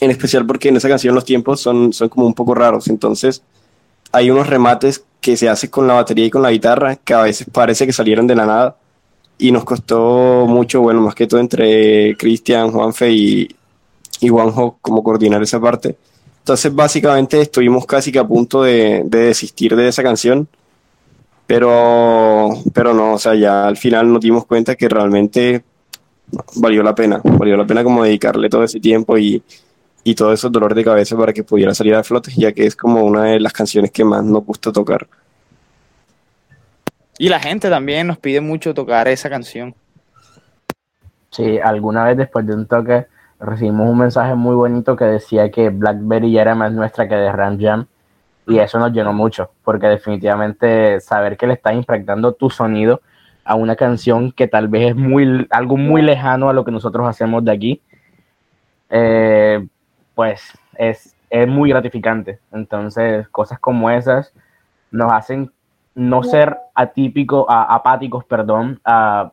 en 0.00 0.10
especial 0.10 0.46
porque 0.46 0.68
en 0.68 0.76
esa 0.76 0.88
canción 0.88 1.14
los 1.14 1.24
tiempos 1.24 1.60
son, 1.60 1.92
son 1.92 2.08
como 2.08 2.26
un 2.26 2.34
poco 2.34 2.54
raros, 2.54 2.88
entonces 2.88 3.42
hay 4.12 4.30
unos 4.30 4.46
remates 4.46 5.04
que 5.26 5.36
se 5.36 5.48
hacen 5.48 5.70
con 5.70 5.88
la 5.88 5.94
batería 5.94 6.26
y 6.26 6.30
con 6.30 6.40
la 6.40 6.52
guitarra 6.52 6.94
que 6.94 7.12
a 7.12 7.22
veces 7.22 7.48
parece 7.50 7.84
que 7.84 7.92
salieron 7.92 8.28
de 8.28 8.36
la 8.36 8.46
nada 8.46 8.76
y 9.38 9.50
nos 9.50 9.64
costó 9.64 10.46
mucho, 10.46 10.82
bueno, 10.82 11.00
más 11.00 11.16
que 11.16 11.26
todo 11.26 11.40
entre 11.40 12.16
Cristian, 12.16 12.70
Juanfe 12.70 13.10
y, 13.10 13.48
y 14.20 14.28
Juanjo, 14.28 14.78
como 14.80 15.02
coordinar 15.02 15.42
esa 15.42 15.60
parte. 15.60 15.96
Entonces, 16.38 16.72
básicamente 16.72 17.40
estuvimos 17.40 17.86
casi 17.86 18.12
que 18.12 18.20
a 18.20 18.24
punto 18.24 18.62
de, 18.62 19.02
de, 19.04 19.18
desistir 19.18 19.74
de 19.74 19.88
esa 19.88 20.04
canción, 20.04 20.46
pero, 21.44 22.50
pero 22.72 22.94
no, 22.94 23.14
o 23.14 23.18
sea, 23.18 23.34
ya 23.34 23.66
al 23.66 23.76
final 23.76 24.12
nos 24.12 24.20
dimos 24.20 24.46
cuenta 24.46 24.76
que 24.76 24.88
realmente 24.88 25.64
valió 26.54 26.84
la 26.84 26.94
pena, 26.94 27.20
valió 27.24 27.56
la 27.56 27.66
pena 27.66 27.82
como 27.82 28.04
dedicarle 28.04 28.48
todo 28.48 28.62
ese 28.62 28.78
tiempo 28.78 29.18
y, 29.18 29.42
y 30.08 30.14
todo 30.14 30.32
esos 30.32 30.52
dolores 30.52 30.76
de 30.76 30.84
cabeza 30.84 31.16
para 31.16 31.32
que 31.32 31.42
pudiera 31.42 31.74
salir 31.74 31.92
a 31.96 32.04
flote, 32.04 32.30
ya 32.36 32.52
que 32.52 32.64
es 32.64 32.76
como 32.76 33.02
una 33.02 33.24
de 33.24 33.40
las 33.40 33.52
canciones 33.52 33.90
que 33.90 34.04
más 34.04 34.22
nos 34.22 34.44
gusta 34.44 34.70
tocar. 34.70 35.08
Y 37.18 37.28
la 37.28 37.40
gente 37.40 37.68
también 37.68 38.06
nos 38.06 38.16
pide 38.16 38.40
mucho 38.40 38.72
tocar 38.72 39.08
esa 39.08 39.28
canción. 39.28 39.74
Sí, 41.30 41.58
alguna 41.58 42.04
vez 42.04 42.18
después 42.18 42.46
de 42.46 42.54
un 42.54 42.66
toque 42.66 43.06
recibimos 43.40 43.90
un 43.90 43.98
mensaje 43.98 44.36
muy 44.36 44.54
bonito 44.54 44.94
que 44.94 45.06
decía 45.06 45.50
que 45.50 45.70
Blackberry 45.70 46.30
ya 46.30 46.42
era 46.42 46.54
más 46.54 46.70
nuestra 46.70 47.08
que 47.08 47.16
de 47.16 47.32
Ram 47.32 47.58
Jam 47.60 47.86
y 48.46 48.60
eso 48.60 48.78
nos 48.78 48.92
llenó 48.92 49.12
mucho, 49.12 49.50
porque 49.64 49.88
definitivamente 49.88 51.00
saber 51.00 51.36
que 51.36 51.48
le 51.48 51.54
estás 51.54 51.74
impregnando 51.74 52.32
tu 52.32 52.48
sonido 52.48 53.00
a 53.44 53.56
una 53.56 53.74
canción 53.74 54.30
que 54.30 54.46
tal 54.46 54.68
vez 54.68 54.90
es 54.90 54.96
muy 54.96 55.48
algo 55.50 55.76
muy 55.76 56.00
lejano 56.00 56.48
a 56.48 56.52
lo 56.52 56.64
que 56.64 56.70
nosotros 56.70 57.08
hacemos 57.08 57.44
de 57.44 57.50
aquí, 57.50 57.82
eh, 58.88 59.66
pues 60.16 60.58
es, 60.78 61.14
muy 61.46 61.68
gratificante. 61.70 62.40
Entonces, 62.50 63.28
cosas 63.28 63.60
como 63.60 63.90
esas 63.90 64.32
nos 64.90 65.12
hacen 65.12 65.52
no 65.94 66.22
ser 66.22 66.56
atípicos, 66.74 67.44
apáticos, 67.48 68.24
perdón, 68.24 68.80
a, 68.84 69.32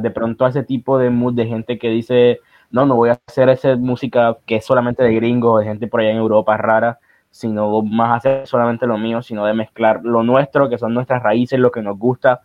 de 0.00 0.10
pronto 0.10 0.46
a 0.46 0.48
ese 0.48 0.62
tipo 0.62 0.98
de 0.98 1.10
mood 1.10 1.34
de 1.34 1.46
gente 1.46 1.78
que 1.78 1.90
dice, 1.90 2.40
no, 2.70 2.86
no 2.86 2.96
voy 2.96 3.10
a 3.10 3.20
hacer 3.28 3.50
esa 3.50 3.76
música 3.76 4.38
que 4.46 4.56
es 4.56 4.64
solamente 4.64 5.02
de 5.02 5.14
gringos, 5.14 5.60
de 5.60 5.66
gente 5.66 5.86
por 5.86 6.00
allá 6.00 6.12
en 6.12 6.16
Europa 6.16 6.56
rara, 6.56 6.98
sino 7.30 7.82
más 7.82 8.16
hacer 8.16 8.46
solamente 8.46 8.86
lo 8.86 8.96
mío, 8.96 9.20
sino 9.20 9.44
de 9.44 9.52
mezclar 9.52 10.00
lo 10.02 10.22
nuestro, 10.22 10.70
que 10.70 10.78
son 10.78 10.94
nuestras 10.94 11.22
raíces, 11.22 11.58
lo 11.58 11.70
que 11.70 11.82
nos 11.82 11.98
gusta, 11.98 12.40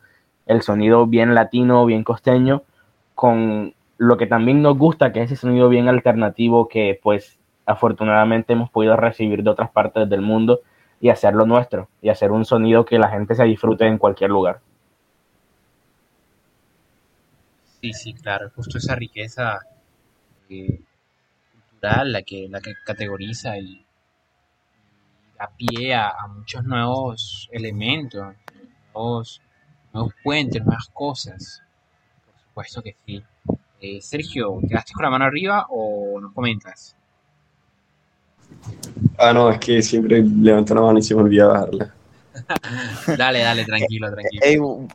el 0.46 0.62
sonido 0.62 1.08
bien 1.08 1.36
latino, 1.36 1.86
bien 1.86 2.04
costeño, 2.04 2.64
con 3.16 3.74
lo 3.98 4.18
que 4.18 4.28
también 4.28 4.62
nos 4.62 4.78
gusta, 4.78 5.14
que 5.14 5.22
es 5.22 5.32
ese 5.32 5.42
sonido 5.42 5.70
bien 5.70 5.88
alternativo 5.88 6.68
que 6.68 7.00
pues 7.02 7.37
afortunadamente 7.68 8.54
hemos 8.54 8.72
podido 8.72 8.96
recibir 8.96 9.44
de 9.44 9.52
otras 9.52 9.70
partes 9.70 10.10
del 10.10 10.22
mundo 10.22 10.62
y 11.00 11.10
hacerlo 11.10 11.46
nuestro 11.46 11.90
y 12.02 12.10
hacer 12.10 12.32
un 12.32 12.46
sonido 12.46 12.86
que 12.86 12.98
la 12.98 13.10
gente 13.10 13.36
se 13.36 13.44
disfrute 13.44 13.86
en 13.86 14.00
cualquier 14.00 14.32
lugar. 14.32 14.62
Sí, 17.82 17.94
sí, 17.94 18.14
claro, 18.14 18.50
justo 18.56 18.80
esa 18.80 18.96
riqueza 18.96 19.60
eh, 20.50 20.82
cultural 21.52 22.12
la 22.12 22.24
que, 22.24 22.48
la 22.50 22.60
que 22.60 22.74
categoriza 22.84 23.58
y, 23.60 23.86
da 25.38 25.52
pie 25.56 25.94
a, 25.94 26.16
muchos 26.28 26.64
nuevos 26.64 27.50
elementos, 27.52 28.36
nuevos, 28.94 29.42
nuevos 29.94 30.14
puentes, 30.24 30.66
nuevas 30.66 30.90
cosas. 30.92 31.62
Por 32.26 32.40
supuesto 32.42 32.82
que 32.82 32.96
sí. 33.06 33.24
Eh, 33.80 34.02
Sergio, 34.02 34.60
¿quedaste 34.68 34.94
con 34.94 35.04
la 35.04 35.12
mano 35.12 35.26
arriba 35.26 35.68
o 35.70 36.20
nos 36.20 36.34
comentas? 36.34 36.97
Ah, 39.18 39.34
no, 39.34 39.50
es 39.50 39.60
que 39.60 39.82
siempre 39.82 40.24
levanto 40.24 40.74
la 40.76 40.82
mano 40.82 41.00
y 41.00 41.02
se 41.02 41.16
me 41.16 41.22
olvida 41.22 41.48
bajarla. 41.48 41.94
dale, 43.18 43.40
dale, 43.40 43.66
tranquilo, 43.66 44.12
tranquilo. 44.12 44.88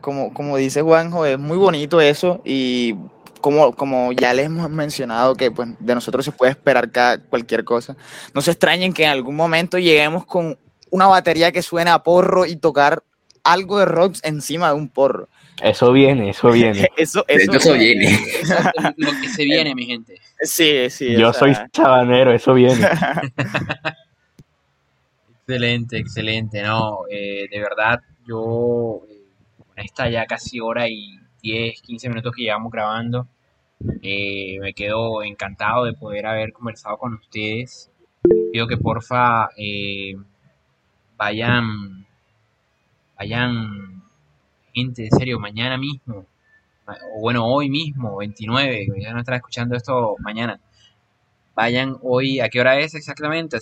como, 0.00 0.34
como 0.34 0.56
dice 0.56 0.82
Juanjo, 0.82 1.24
es 1.24 1.38
muy 1.38 1.56
bonito 1.56 2.00
eso 2.00 2.40
y 2.44 2.94
como, 3.40 3.72
como 3.74 4.12
ya 4.12 4.34
les 4.34 4.46
hemos 4.46 4.68
mencionado 4.70 5.34
que 5.34 5.50
pues, 5.50 5.70
de 5.78 5.94
nosotros 5.94 6.24
se 6.24 6.32
puede 6.32 6.52
esperar 6.52 6.90
cada, 6.90 7.18
cualquier 7.18 7.64
cosa. 7.64 7.96
No 8.34 8.42
se 8.42 8.50
extrañen 8.50 8.92
que 8.92 9.04
en 9.04 9.10
algún 9.10 9.36
momento 9.36 9.78
lleguemos 9.78 10.26
con 10.26 10.58
una 10.90 11.06
batería 11.06 11.52
que 11.52 11.62
suene 11.62 11.90
a 11.90 12.02
porro 12.02 12.46
y 12.46 12.56
tocar 12.56 13.02
algo 13.42 13.78
de 13.78 13.86
rock 13.86 14.16
encima 14.22 14.68
de 14.68 14.74
un 14.74 14.88
porro. 14.88 15.28
Eso 15.62 15.92
viene, 15.92 16.30
eso 16.30 16.50
viene. 16.50 16.88
eso, 16.96 17.24
eso, 17.28 17.74
viene. 17.74 18.18
Lo 18.96 19.10
que 19.20 19.28
se 19.28 19.44
viene, 19.50 19.74
mi 19.74 19.86
gente. 19.86 20.16
Sí, 20.40 20.88
sí. 20.90 21.16
Yo 21.16 21.32
soy 21.32 21.54
chabanero, 21.72 22.32
eso 22.32 22.54
viene. 22.54 22.86
excelente, 25.40 25.98
excelente. 25.98 26.62
No, 26.62 27.00
eh, 27.10 27.46
de 27.50 27.58
verdad, 27.60 28.00
yo 28.26 29.02
eh, 29.08 29.24
con 29.66 29.78
esta 29.78 30.08
ya 30.08 30.26
casi 30.26 30.60
hora 30.60 30.88
y 30.88 31.18
10, 31.42 31.82
15 31.82 32.08
minutos 32.08 32.34
que 32.34 32.42
llevamos 32.42 32.72
grabando, 32.72 33.28
eh, 34.02 34.58
me 34.60 34.72
quedo 34.74 35.22
encantado 35.22 35.84
de 35.84 35.92
poder 35.92 36.26
haber 36.26 36.52
conversado 36.52 36.96
con 36.98 37.14
ustedes. 37.14 37.90
Pido 38.52 38.66
que 38.66 38.76
porfa 38.76 39.48
vayan, 41.16 42.06
vayan 43.16 43.99
gente, 44.74 45.04
en 45.04 45.18
serio, 45.18 45.38
mañana 45.38 45.76
mismo, 45.76 46.26
o 47.14 47.20
bueno, 47.20 47.46
hoy 47.46 47.68
mismo, 47.68 48.16
29, 48.16 48.88
ya 48.98 49.12
no 49.12 49.20
estará 49.20 49.36
escuchando 49.36 49.76
esto 49.76 50.16
mañana. 50.20 50.60
Vayan 51.54 51.96
hoy, 52.02 52.40
¿a 52.40 52.48
qué 52.48 52.60
hora 52.60 52.78
es 52.78 52.94
exactamente? 52.94 53.58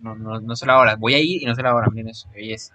No, 0.00 0.14
no, 0.14 0.56
sé 0.56 0.66
la 0.66 0.78
hora, 0.78 0.96
voy 0.96 1.14
a 1.14 1.18
ir 1.18 1.42
y 1.42 1.46
no 1.46 1.54
sé 1.54 1.62
la 1.62 1.74
hora, 1.74 1.88
miren 1.90 2.08
eso, 2.08 2.28
hoy 2.34 2.52
es 2.52 2.72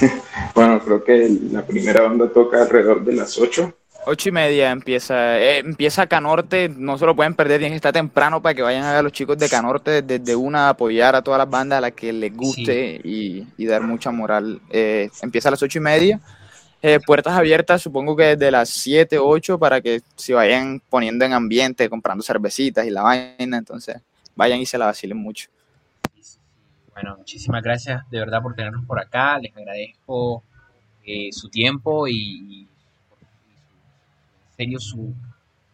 bueno, 0.54 0.80
creo 0.80 1.04
que 1.04 1.28
la 1.50 1.66
primera 1.66 2.02
banda 2.02 2.28
toca 2.28 2.62
alrededor 2.62 3.04
de 3.04 3.14
las 3.14 3.38
8. 3.38 3.74
Ocho 4.04 4.28
y 4.30 4.32
media 4.32 4.72
empieza, 4.72 5.38
eh, 5.38 5.58
empieza 5.58 6.08
Canorte, 6.08 6.68
no 6.68 6.98
se 6.98 7.06
lo 7.06 7.14
pueden 7.14 7.34
perder, 7.34 7.60
tienen 7.60 7.74
que 7.74 7.76
estar 7.76 7.92
temprano 7.92 8.42
para 8.42 8.54
que 8.54 8.62
vayan 8.62 8.82
a 8.82 8.90
ver 8.90 8.98
a 8.98 9.02
los 9.02 9.12
chicos 9.12 9.38
de 9.38 9.48
Canorte 9.48 10.02
desde 10.02 10.34
una, 10.34 10.70
apoyar 10.70 11.14
a 11.14 11.22
todas 11.22 11.38
las 11.38 11.48
bandas 11.48 11.78
a 11.78 11.82
las 11.82 11.92
que 11.92 12.12
les 12.12 12.36
guste 12.36 13.00
y, 13.04 13.46
y, 13.56 13.66
dar 13.66 13.82
mucha 13.82 14.10
moral. 14.10 14.60
Eh, 14.70 15.08
empieza 15.22 15.50
a 15.50 15.52
las 15.52 15.62
ocho 15.62 15.78
y 15.78 15.82
media, 15.82 16.20
eh, 16.82 16.98
puertas 17.04 17.34
abiertas 17.34 17.80
supongo 17.80 18.16
que 18.16 18.36
desde 18.36 18.50
las 18.50 18.68
siete, 18.68 19.18
ocho 19.18 19.58
para 19.58 19.80
que 19.80 20.02
se 20.16 20.34
vayan 20.34 20.82
poniendo 20.90 21.24
en 21.24 21.32
ambiente, 21.32 21.88
comprando 21.88 22.22
cervecitas 22.22 22.86
y 22.86 22.90
la 22.90 23.02
vaina, 23.02 23.56
entonces 23.56 24.00
vayan 24.34 24.60
y 24.60 24.66
se 24.66 24.76
la 24.76 24.86
vacilen 24.86 25.16
mucho. 25.16 25.48
Bueno, 26.92 27.16
muchísimas 27.16 27.62
gracias 27.62 28.02
de 28.10 28.18
verdad 28.18 28.42
por 28.42 28.54
tenernos 28.54 28.84
por 28.84 29.00
acá, 29.00 29.38
les 29.38 29.56
agradezco 29.56 30.42
su 31.32 31.48
tiempo 31.48 32.06
y 32.06 32.68
serio 34.56 34.78
su 34.78 35.14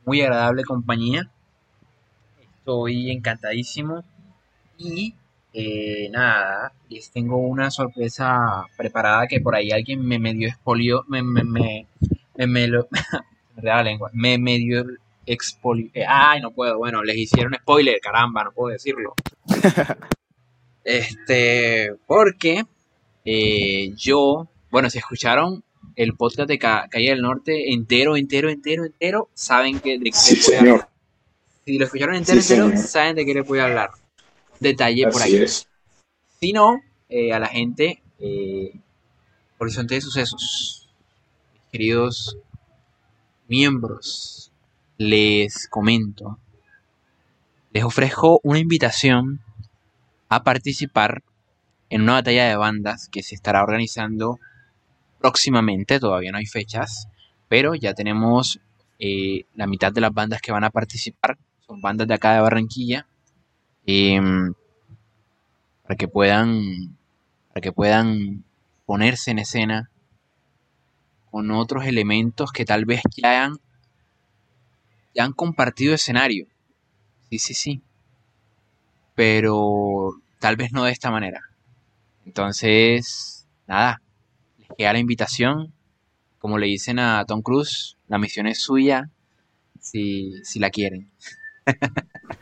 muy 0.05 0.23
agradable 0.23 0.65
compañía. 0.65 1.31
Estoy 2.59 3.11
encantadísimo. 3.11 4.05
Y 4.79 5.15
eh, 5.53 6.09
nada, 6.11 6.73
les 6.89 7.11
tengo 7.11 7.39
una 7.39 7.71
sorpresa 7.71 8.67
preparada 8.77 9.27
que 9.27 9.41
por 9.41 9.55
ahí 9.55 9.71
alguien 9.71 10.07
me 10.07 10.19
medio 10.19 10.49
expolió, 10.49 11.05
me, 11.09 11.23
me, 11.23 11.43
me, 11.45 11.87
me, 12.37 12.47
me 12.47 12.67
lo, 12.69 12.89
me 13.63 13.85
lengua, 13.85 14.11
me 14.13 14.39
medio 14.39 14.85
expolió, 15.27 15.91
eh, 15.95 16.05
ay, 16.07 16.41
no 16.41 16.51
puedo, 16.51 16.79
bueno, 16.79 17.03
les 17.03 17.17
hicieron 17.17 17.55
spoiler, 17.55 17.99
caramba, 18.01 18.45
no 18.45 18.53
puedo 18.53 18.73
decirlo. 18.73 19.15
este, 20.85 21.95
porque 22.07 22.65
eh, 23.25 23.93
yo, 23.97 24.49
bueno, 24.71 24.91
si 24.91 24.99
escucharon 24.99 25.65
el 25.97 26.15
podcast 26.15 26.49
de 26.49 26.59
Calle 26.59 27.11
del 27.11 27.23
Norte 27.23 27.73
entero, 27.73 28.17
entero, 28.17 28.49
entero, 28.49 28.85
entero, 28.85 29.31
saben 29.35 29.81
que 29.81 29.99
de 29.99 30.05
qué 30.05 30.13
sí, 30.13 30.37
señor. 30.37 30.89
Si 31.65 31.77
lo 31.77 31.85
escucharon 31.85 32.15
entero, 32.15 32.39
entero, 32.41 32.71
saben 32.77 33.17
de 33.17 33.27
qué 33.27 33.35
les 33.35 33.47
voy 33.47 33.59
a 33.59 33.65
hablar. 33.65 33.91
Detalle 34.61 35.07
por 35.09 35.23
ahí. 35.23 35.37
Es. 35.37 35.69
Si 36.41 36.53
no, 36.53 36.81
eh, 37.09 37.33
a 37.33 37.39
la 37.39 37.49
gente, 37.49 38.03
eh, 38.19 38.73
Horizonte 39.59 39.95
de 39.95 40.01
Sucesos, 40.01 40.89
queridos 41.73 42.37
miembros, 43.49 44.53
les 44.99 45.69
comento, 45.69 46.39
les 47.73 47.85
ofrezco 47.85 48.41
una 48.43 48.59
invitación 48.59 49.41
a 50.29 50.43
participar 50.43 51.23
en 51.91 52.03
una 52.03 52.15
batalla 52.15 52.49
de 52.49 52.57
bandas 52.57 53.09
que 53.09 53.23
se 53.23 53.35
estará 53.35 53.63
organizando 53.63 54.39
próximamente, 55.19 55.99
todavía 55.99 56.33
no 56.33 56.39
hay 56.39 56.47
fechas, 56.47 57.09
pero 57.49 57.75
ya 57.75 57.95
tenemos 57.95 58.61
eh, 58.99 59.45
la 59.55 59.67
mitad 59.67 59.93
de 59.93 60.01
las 60.01 60.13
bandas 60.13 60.41
que 60.41 60.53
van 60.53 60.65
a 60.65 60.71
participar, 60.71 61.39
son 61.67 61.81
bandas 61.81 62.07
de 62.07 62.15
acá 62.15 62.35
de 62.35 62.41
Barranquilla, 62.41 63.07
em, 63.91 64.53
para 65.83 65.97
que 65.97 66.09
puedan, 66.09 66.99
para 67.49 67.63
que 67.63 67.73
puedan 67.73 68.45
ponerse 68.85 69.31
en 69.31 69.39
escena 69.39 69.91
con 71.31 71.51
otros 71.51 71.87
elementos 71.87 72.53
que 72.53 72.67
tal 72.67 72.85
vez 72.85 73.01
ya 73.17 73.45
han, 73.45 73.57
ya 75.15 75.25
han 75.25 75.33
compartido 75.33 75.95
escenario. 75.95 76.47
Sí, 77.31 77.39
sí, 77.39 77.55
sí. 77.55 77.83
Pero 79.15 80.21
tal 80.39 80.57
vez 80.57 80.71
no 80.73 80.85
de 80.85 80.93
esta 80.93 81.11
manera. 81.11 81.41
Entonces, 82.27 83.47
nada, 83.67 84.03
queda 84.77 84.93
la 84.93 84.99
invitación. 84.99 85.73
Como 86.39 86.59
le 86.59 86.67
dicen 86.67 86.99
a 86.99 87.25
Tom 87.25 87.41
Cruise, 87.41 87.97
la 88.07 88.19
misión 88.19 88.47
es 88.47 88.61
suya 88.61 89.09
si, 89.81 90.45
si 90.45 90.59
la 90.59 90.69
quieren. 90.69 91.11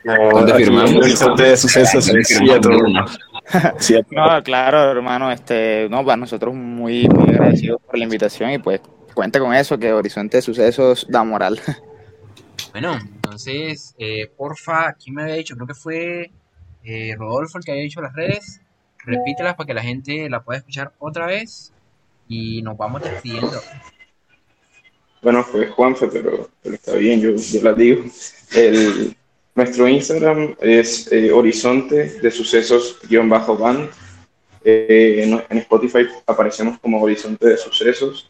¿Dónde 0.03 0.53
firmamos? 0.53 1.37
de 1.37 1.57
sucesos. 1.57 2.11
No, 4.11 4.43
claro, 4.43 4.91
hermano, 4.91 5.31
este, 5.31 5.87
no, 5.89 6.03
para 6.03 6.17
nosotros 6.17 6.53
muy, 6.53 7.07
muy 7.07 7.29
agradecidos 7.29 7.81
por 7.81 7.97
la 7.97 8.03
invitación 8.03 8.51
y 8.51 8.59
pues 8.59 8.81
cuente 9.13 9.39
con 9.39 9.53
eso, 9.53 9.77
que 9.77 9.91
Horizonte 9.93 10.37
de 10.37 10.41
Sucesos 10.41 11.07
da 11.09 11.23
moral. 11.23 11.59
Bueno, 12.71 12.95
entonces, 12.95 13.95
eh, 13.97 14.31
porfa, 14.35 14.93
¿quién 14.93 15.15
me 15.15 15.23
había 15.23 15.35
dicho? 15.35 15.55
Creo 15.55 15.67
que 15.67 15.73
fue 15.73 16.31
eh, 16.83 17.15
Rodolfo 17.17 17.57
el 17.57 17.63
que 17.63 17.71
había 17.71 17.83
dicho 17.83 18.01
las 18.01 18.13
redes. 18.13 18.61
Repítelas 19.03 19.55
para 19.55 19.65
que 19.65 19.73
la 19.73 19.81
gente 19.81 20.29
la 20.29 20.43
pueda 20.43 20.59
escuchar 20.59 20.91
otra 20.99 21.25
vez 21.25 21.73
y 22.27 22.61
nos 22.61 22.77
vamos 22.77 23.01
despidiendo. 23.01 23.59
Bueno, 25.21 25.43
fue 25.43 25.67
Juanfe, 25.67 26.07
pero, 26.07 26.49
pero 26.61 26.75
está 26.75 26.93
bien, 26.93 27.19
yo, 27.21 27.35
yo 27.35 27.61
la 27.61 27.73
digo. 27.73 28.03
El, 28.55 29.15
nuestro 29.55 29.87
Instagram 29.87 30.55
es 30.61 31.11
eh, 31.11 31.31
horizonte 31.31 32.19
de 32.21 32.31
sucesos-band. 32.31 33.89
Eh, 34.63 35.23
en, 35.23 35.41
en, 35.49 35.57
Spotify 35.59 36.07
aparecemos 36.25 36.77
como 36.79 37.01
Horizonte 37.01 37.47
de 37.47 37.57
Sucesos. 37.57 38.29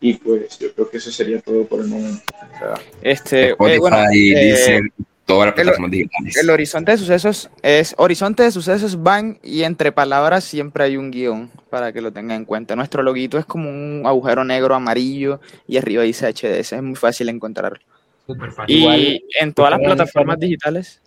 Y 0.00 0.14
pues 0.14 0.58
yo 0.58 0.72
creo 0.74 0.90
que 0.90 0.98
eso 0.98 1.10
sería 1.10 1.40
todo 1.40 1.64
por 1.64 1.80
el 1.80 1.86
momento. 1.88 2.22
O 2.54 2.58
sea, 2.58 2.74
este, 3.00 3.50
Spotify, 3.50 3.74
eh, 3.74 3.78
bueno, 3.78 4.10
dice 4.10 4.76
eh, 4.76 4.82
todas 5.28 5.46
las 5.46 5.56
el- 5.58 5.62
plataformas 5.62 5.90
digitales. 5.92 6.36
El 6.36 6.50
horizonte 6.50 6.92
de 6.92 6.98
sucesos 6.98 7.50
es 7.62 7.94
horizonte 7.98 8.42
de 8.42 8.50
sucesos 8.50 9.00
van 9.02 9.38
y 9.42 9.62
entre 9.62 9.92
palabras 9.92 10.42
siempre 10.42 10.82
hay 10.84 10.96
un 10.96 11.10
guion 11.12 11.50
para 11.70 11.92
que 11.92 12.00
lo 12.00 12.12
tengan 12.12 12.38
en 12.38 12.44
cuenta. 12.44 12.74
Nuestro 12.74 13.02
loguito 13.04 13.38
es 13.38 13.44
como 13.46 13.68
un 13.68 14.02
agujero 14.06 14.42
negro 14.42 14.74
amarillo 14.74 15.40
y 15.68 15.76
arriba 15.76 16.02
dice 16.02 16.26
HDS, 16.26 16.72
es 16.76 16.82
muy 16.82 16.96
fácil 16.96 17.28
encontrarlo. 17.28 17.78
Súper 18.26 18.50
fácil. 18.50 18.74
Y 18.76 18.80
Igual, 18.80 19.20
en 19.40 19.52
todas 19.52 19.70
las 19.70 19.80
plataformas 19.80 20.38
digitales. 20.40 21.00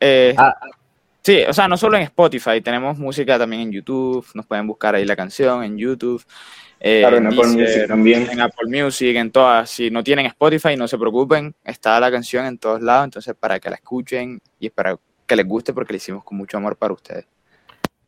eh, 0.00 0.34
Ah, 0.38 0.54
sí, 1.22 1.42
o 1.48 1.52
sea, 1.52 1.66
no 1.68 1.76
solo 1.76 1.96
en 1.96 2.04
Spotify, 2.04 2.60
tenemos 2.62 2.98
música 2.98 3.38
también 3.38 3.62
en 3.62 3.72
YouTube, 3.72 4.24
nos 4.34 4.46
pueden 4.46 4.66
buscar 4.66 4.94
ahí 4.94 5.04
la 5.04 5.16
canción 5.16 5.64
en 5.64 5.76
YouTube. 5.76 6.22
Eh, 6.80 7.00
claro, 7.00 7.16
en 7.16 7.26
Apple 7.26 7.38
Deezer, 7.38 7.56
Music 7.56 7.88
también. 7.88 8.28
en 8.30 8.40
Apple 8.40 8.82
Music, 8.82 9.16
en 9.16 9.30
todas. 9.30 9.70
Si 9.70 9.90
no 9.90 10.04
tienen 10.04 10.26
Spotify, 10.26 10.76
no 10.76 10.86
se 10.86 10.98
preocupen, 10.98 11.54
está 11.64 11.98
la 11.98 12.10
canción 12.10 12.46
en 12.46 12.58
todos 12.58 12.80
lados, 12.80 13.04
entonces 13.04 13.34
para 13.34 13.58
que 13.58 13.68
la 13.68 13.76
escuchen 13.76 14.40
y 14.60 14.70
para 14.70 14.96
que 15.26 15.36
les 15.36 15.46
guste 15.46 15.72
porque 15.72 15.92
la 15.92 15.98
hicimos 15.98 16.24
con 16.24 16.38
mucho 16.38 16.56
amor 16.56 16.76
para 16.76 16.92
ustedes. 16.92 17.26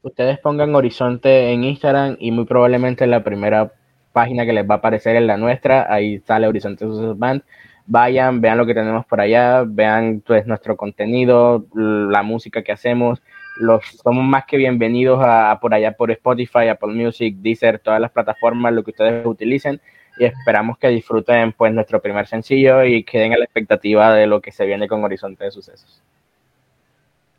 ustedes 0.03 0.39
pongan 0.39 0.75
Horizonte 0.75 1.53
en 1.53 1.65
Instagram 1.65 2.17
y 2.19 2.31
muy 2.31 2.47
probablemente 2.47 3.07
la 3.07 3.23
primera 3.23 3.73
página 4.13 4.47
que 4.47 4.53
les 4.53 4.69
va 4.69 4.77
a 4.77 4.79
aparecer 4.79 5.17
es 5.17 5.23
la 5.23 5.37
nuestra, 5.37 5.93
ahí 5.93 6.21
sale 6.21 6.47
Horizonte 6.47 6.85
Sucesos 6.85 7.19
Band. 7.19 7.43
Vayan, 7.87 8.41
vean 8.41 8.57
lo 8.57 8.67
que 8.67 8.75
tenemos 8.75 9.05
por 9.05 9.21
allá, 9.21 9.65
vean 9.67 10.23
pues 10.25 10.47
nuestro 10.47 10.77
contenido, 10.77 11.67
la 11.75 12.23
música 12.23 12.63
que 12.63 12.71
hacemos. 12.71 13.21
Los, 13.61 13.85
somos 14.03 14.25
más 14.25 14.47
que 14.47 14.57
bienvenidos 14.57 15.21
a, 15.23 15.59
por 15.61 15.75
allá 15.75 15.93
por 15.93 16.11
Spotify, 16.11 16.69
Apple 16.69 16.95
Music, 16.95 17.37
Deezer, 17.37 17.79
todas 17.79 18.01
las 18.01 18.11
plataformas, 18.11 18.73
lo 18.73 18.83
que 18.83 18.93
ustedes 18.93 19.25
utilicen 19.27 19.79
y 20.19 20.25
esperamos 20.25 20.79
que 20.79 20.89
disfruten 20.89 21.53
pues 21.53 21.71
nuestro 21.75 22.01
primer 22.01 22.27
sencillo 22.27 22.83
y 22.85 23.05
queden 23.05 23.35
a 23.35 23.37
la 23.37 23.45
expectativa 23.45 24.15
de 24.15 24.27
lo 24.27 24.41
que 24.41 24.51
se 24.51 24.65
viene 24.65 24.89
con 24.89 25.05
Horizonte 25.05 25.45
de 25.45 25.51
Sucesos. 25.51 26.03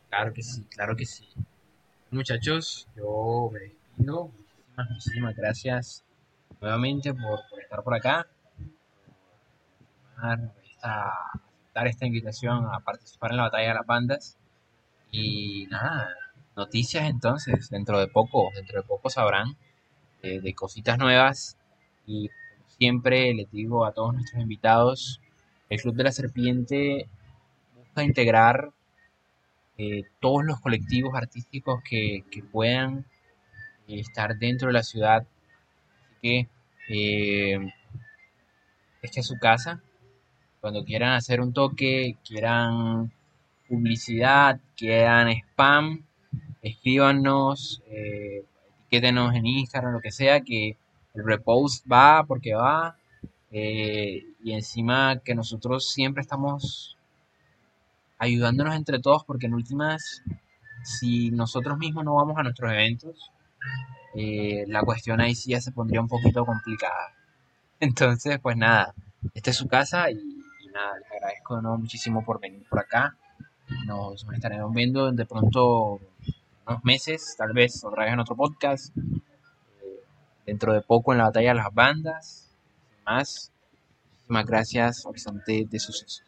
Claro 0.09 0.31
que 0.31 0.43
sí, 0.43 0.63
claro 0.69 0.95
que 0.95 1.05
sí. 1.07 1.27
Muchachos, 2.11 2.87
yo 2.95 3.49
me 3.51 3.59
despido. 3.59 4.25
Muchísimas, 4.27 4.89
muchísimas 4.91 5.35
gracias 5.35 6.03
nuevamente 6.59 7.15
por, 7.15 7.39
por 7.49 7.61
estar 7.61 7.83
por 7.83 7.95
acá, 7.95 8.27
por 10.15 10.39
aceptar 10.83 11.87
esta 11.87 12.05
invitación 12.05 12.67
a 12.71 12.79
participar 12.79 13.31
en 13.31 13.37
la 13.37 13.43
batalla 13.43 13.69
de 13.69 13.73
las 13.73 13.87
bandas. 13.87 14.37
Y 15.11 15.67
nada, 15.69 16.15
noticias 16.55 17.09
entonces, 17.09 17.69
dentro 17.69 17.99
de 17.99 18.07
poco, 18.07 18.49
dentro 18.55 18.81
de 18.81 18.87
poco 18.87 19.09
sabrán 19.09 19.57
eh, 20.21 20.39
de 20.39 20.53
cositas 20.53 20.97
nuevas. 20.97 21.57
Y 22.07 22.29
siempre 22.67 23.33
les 23.33 23.51
digo 23.51 23.85
a 23.85 23.93
todos 23.93 24.13
nuestros 24.13 24.41
invitados, 24.41 25.19
el 25.69 25.81
Club 25.81 25.95
de 25.95 26.03
la 26.03 26.11
Serpiente 26.11 27.09
busca 27.75 28.03
integrar 28.03 28.71
eh, 29.77 30.03
todos 30.19 30.45
los 30.45 30.61
colectivos 30.61 31.13
artísticos 31.15 31.81
que, 31.83 32.23
que 32.31 32.43
puedan 32.43 33.05
eh, 33.87 33.99
estar 33.99 34.37
dentro 34.37 34.67
de 34.67 34.73
la 34.73 34.83
ciudad. 34.83 35.27
Así 36.05 36.15
que 36.21 37.71
es 39.01 39.25
su 39.25 39.37
casa. 39.39 39.81
Cuando 40.61 40.85
quieran 40.85 41.13
hacer 41.13 41.41
un 41.41 41.53
toque, 41.53 42.17
quieran 42.23 43.11
publicidad, 43.71 44.59
quieran 44.75 45.29
spam, 45.29 46.05
escríbanos, 46.61 47.81
eh, 47.87 48.43
en 48.91 49.45
Instagram, 49.45 49.93
lo 49.93 50.01
que 50.01 50.11
sea, 50.11 50.41
que 50.41 50.77
el 51.13 51.23
repost 51.23 51.85
va 51.89 52.25
porque 52.25 52.53
va. 52.53 52.97
eh, 53.51 54.23
y 54.43 54.53
encima 54.53 55.21
que 55.23 55.35
nosotros 55.35 55.91
siempre 55.91 56.21
estamos 56.21 56.97
ayudándonos 58.17 58.75
entre 58.75 58.99
todos, 58.99 59.23
porque 59.25 59.47
en 59.47 59.53
últimas, 59.53 60.23
si 60.83 61.31
nosotros 61.31 61.77
mismos 61.77 62.03
no 62.05 62.15
vamos 62.15 62.37
a 62.37 62.43
nuestros 62.43 62.71
eventos, 62.71 63.31
eh, 64.15 64.65
la 64.67 64.81
cuestión 64.83 65.21
ahí 65.21 65.35
sí 65.35 65.51
ya 65.51 65.61
se 65.61 65.71
pondría 65.71 66.01
un 66.01 66.07
poquito 66.07 66.45
complicada. 66.45 67.13
Entonces, 67.79 68.39
pues 68.39 68.57
nada, 68.57 68.93
esta 69.33 69.51
es 69.51 69.57
su 69.57 69.67
casa 69.67 70.11
y, 70.11 70.15
nada, 70.73 70.97
les 70.99 71.11
agradezco 71.11 71.61
muchísimo 71.77 72.23
por 72.25 72.39
venir 72.39 72.63
por 72.69 72.79
acá. 72.79 73.17
Nos, 73.85 74.25
estaremos 74.33 74.73
viendo 74.73 75.11
de 75.11 75.25
pronto 75.25 75.99
unos 76.67 76.83
meses, 76.83 77.35
tal 77.37 77.53
vez 77.53 77.83
otra 77.83 78.05
vez 78.05 78.13
en 78.13 78.19
otro 78.19 78.35
podcast. 78.35 78.95
Eh, 78.97 80.01
dentro 80.45 80.73
de 80.73 80.81
poco 80.81 81.11
en 81.11 81.19
la 81.19 81.25
batalla 81.25 81.49
de 81.49 81.55
las 81.55 81.73
bandas. 81.73 82.49
Más, 83.05 83.51
muchísimas 84.11 84.45
gracias, 84.45 85.05
Horizonte 85.05 85.67
de 85.69 85.79
Sucesos. 85.79 86.23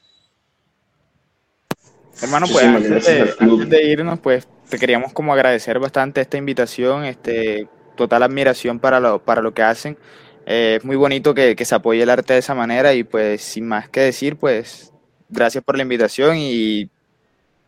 Hermano, 2.22 2.46
pues 2.52 2.66
antes 2.66 3.06
de, 3.06 3.36
antes 3.40 3.70
de, 3.70 3.84
irnos, 3.84 4.20
pues 4.20 4.48
te 4.70 4.78
queríamos 4.78 5.14
como 5.14 5.34
agradecer 5.34 5.80
bastante 5.80 6.22
esta 6.22 6.38
invitación, 6.38 7.06
este 7.06 7.68
total 7.96 8.24
admiración 8.24 8.80
para 8.80 9.00
lo, 9.00 9.24
para 9.24 9.42
lo 9.42 9.54
que 9.54 9.64
hacen. 9.64 9.98
Eh, 10.46 10.78
es 10.78 10.86
muy 10.86 10.96
bonito 10.96 11.34
que, 11.34 11.56
que, 11.56 11.66
se 11.66 11.76
apoye 11.76 12.04
el 12.04 12.10
arte 12.10 12.34
de 12.34 12.40
esa 12.40 12.54
manera 12.54 12.94
y 12.94 13.04
pues 13.04 13.42
sin 13.42 13.68
más 13.68 13.90
que 13.90 14.02
decir, 14.02 14.36
pues 14.36 14.94
gracias 15.30 15.64
por 15.64 15.78
la 15.78 15.84
invitación 15.84 16.38
y 16.38 16.90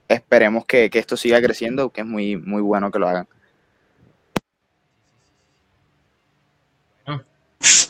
esperemos 0.07 0.65
que, 0.65 0.89
que 0.89 0.99
esto 0.99 1.17
siga 1.17 1.41
creciendo, 1.41 1.89
que 1.89 2.01
es 2.01 2.07
muy, 2.07 2.37
muy 2.37 2.61
bueno 2.61 2.91
que 2.91 2.99
lo 2.99 3.07
hagan. 3.07 3.27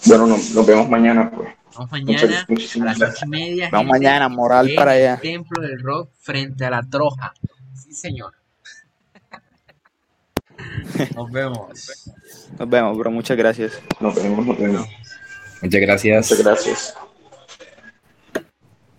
Bueno, 0.05 0.27
nos, 0.27 0.51
nos 0.51 0.65
vemos 0.65 0.87
mañana, 0.89 1.31
pues. 1.31 1.49
Vamos 1.75 1.91
mañana 1.91 2.21
a 2.21 2.85
las 2.85 3.01
ocho 3.01 3.25
y 3.25 3.29
media. 3.29 3.69
Vamos 3.71 3.91
mañana, 3.91 4.29
moral 4.29 4.71
para 4.75 4.91
allá. 4.91 5.17
Templo 5.17 5.61
del 5.61 5.81
Rock 5.81 6.09
frente 6.19 6.63
a 6.63 6.69
la 6.69 6.83
Troja. 6.83 7.33
Sí, 7.73 7.93
señor. 7.93 8.33
Nos 11.15 11.31
vemos. 11.31 12.03
Nos 12.57 12.69
vemos, 12.69 12.97
bro. 12.97 13.11
Muchas 13.11 13.35
gracias. 13.35 13.81
Nos 13.99 14.15
vemos, 14.15 14.45
nos 14.45 14.57
vemos. 14.57 14.87
Muchas 15.61 15.81
gracias. 15.81 16.31
Muchas 16.31 16.45
gracias. 16.45 16.97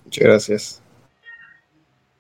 Muchas 0.05 0.25
gracias. 0.25 0.83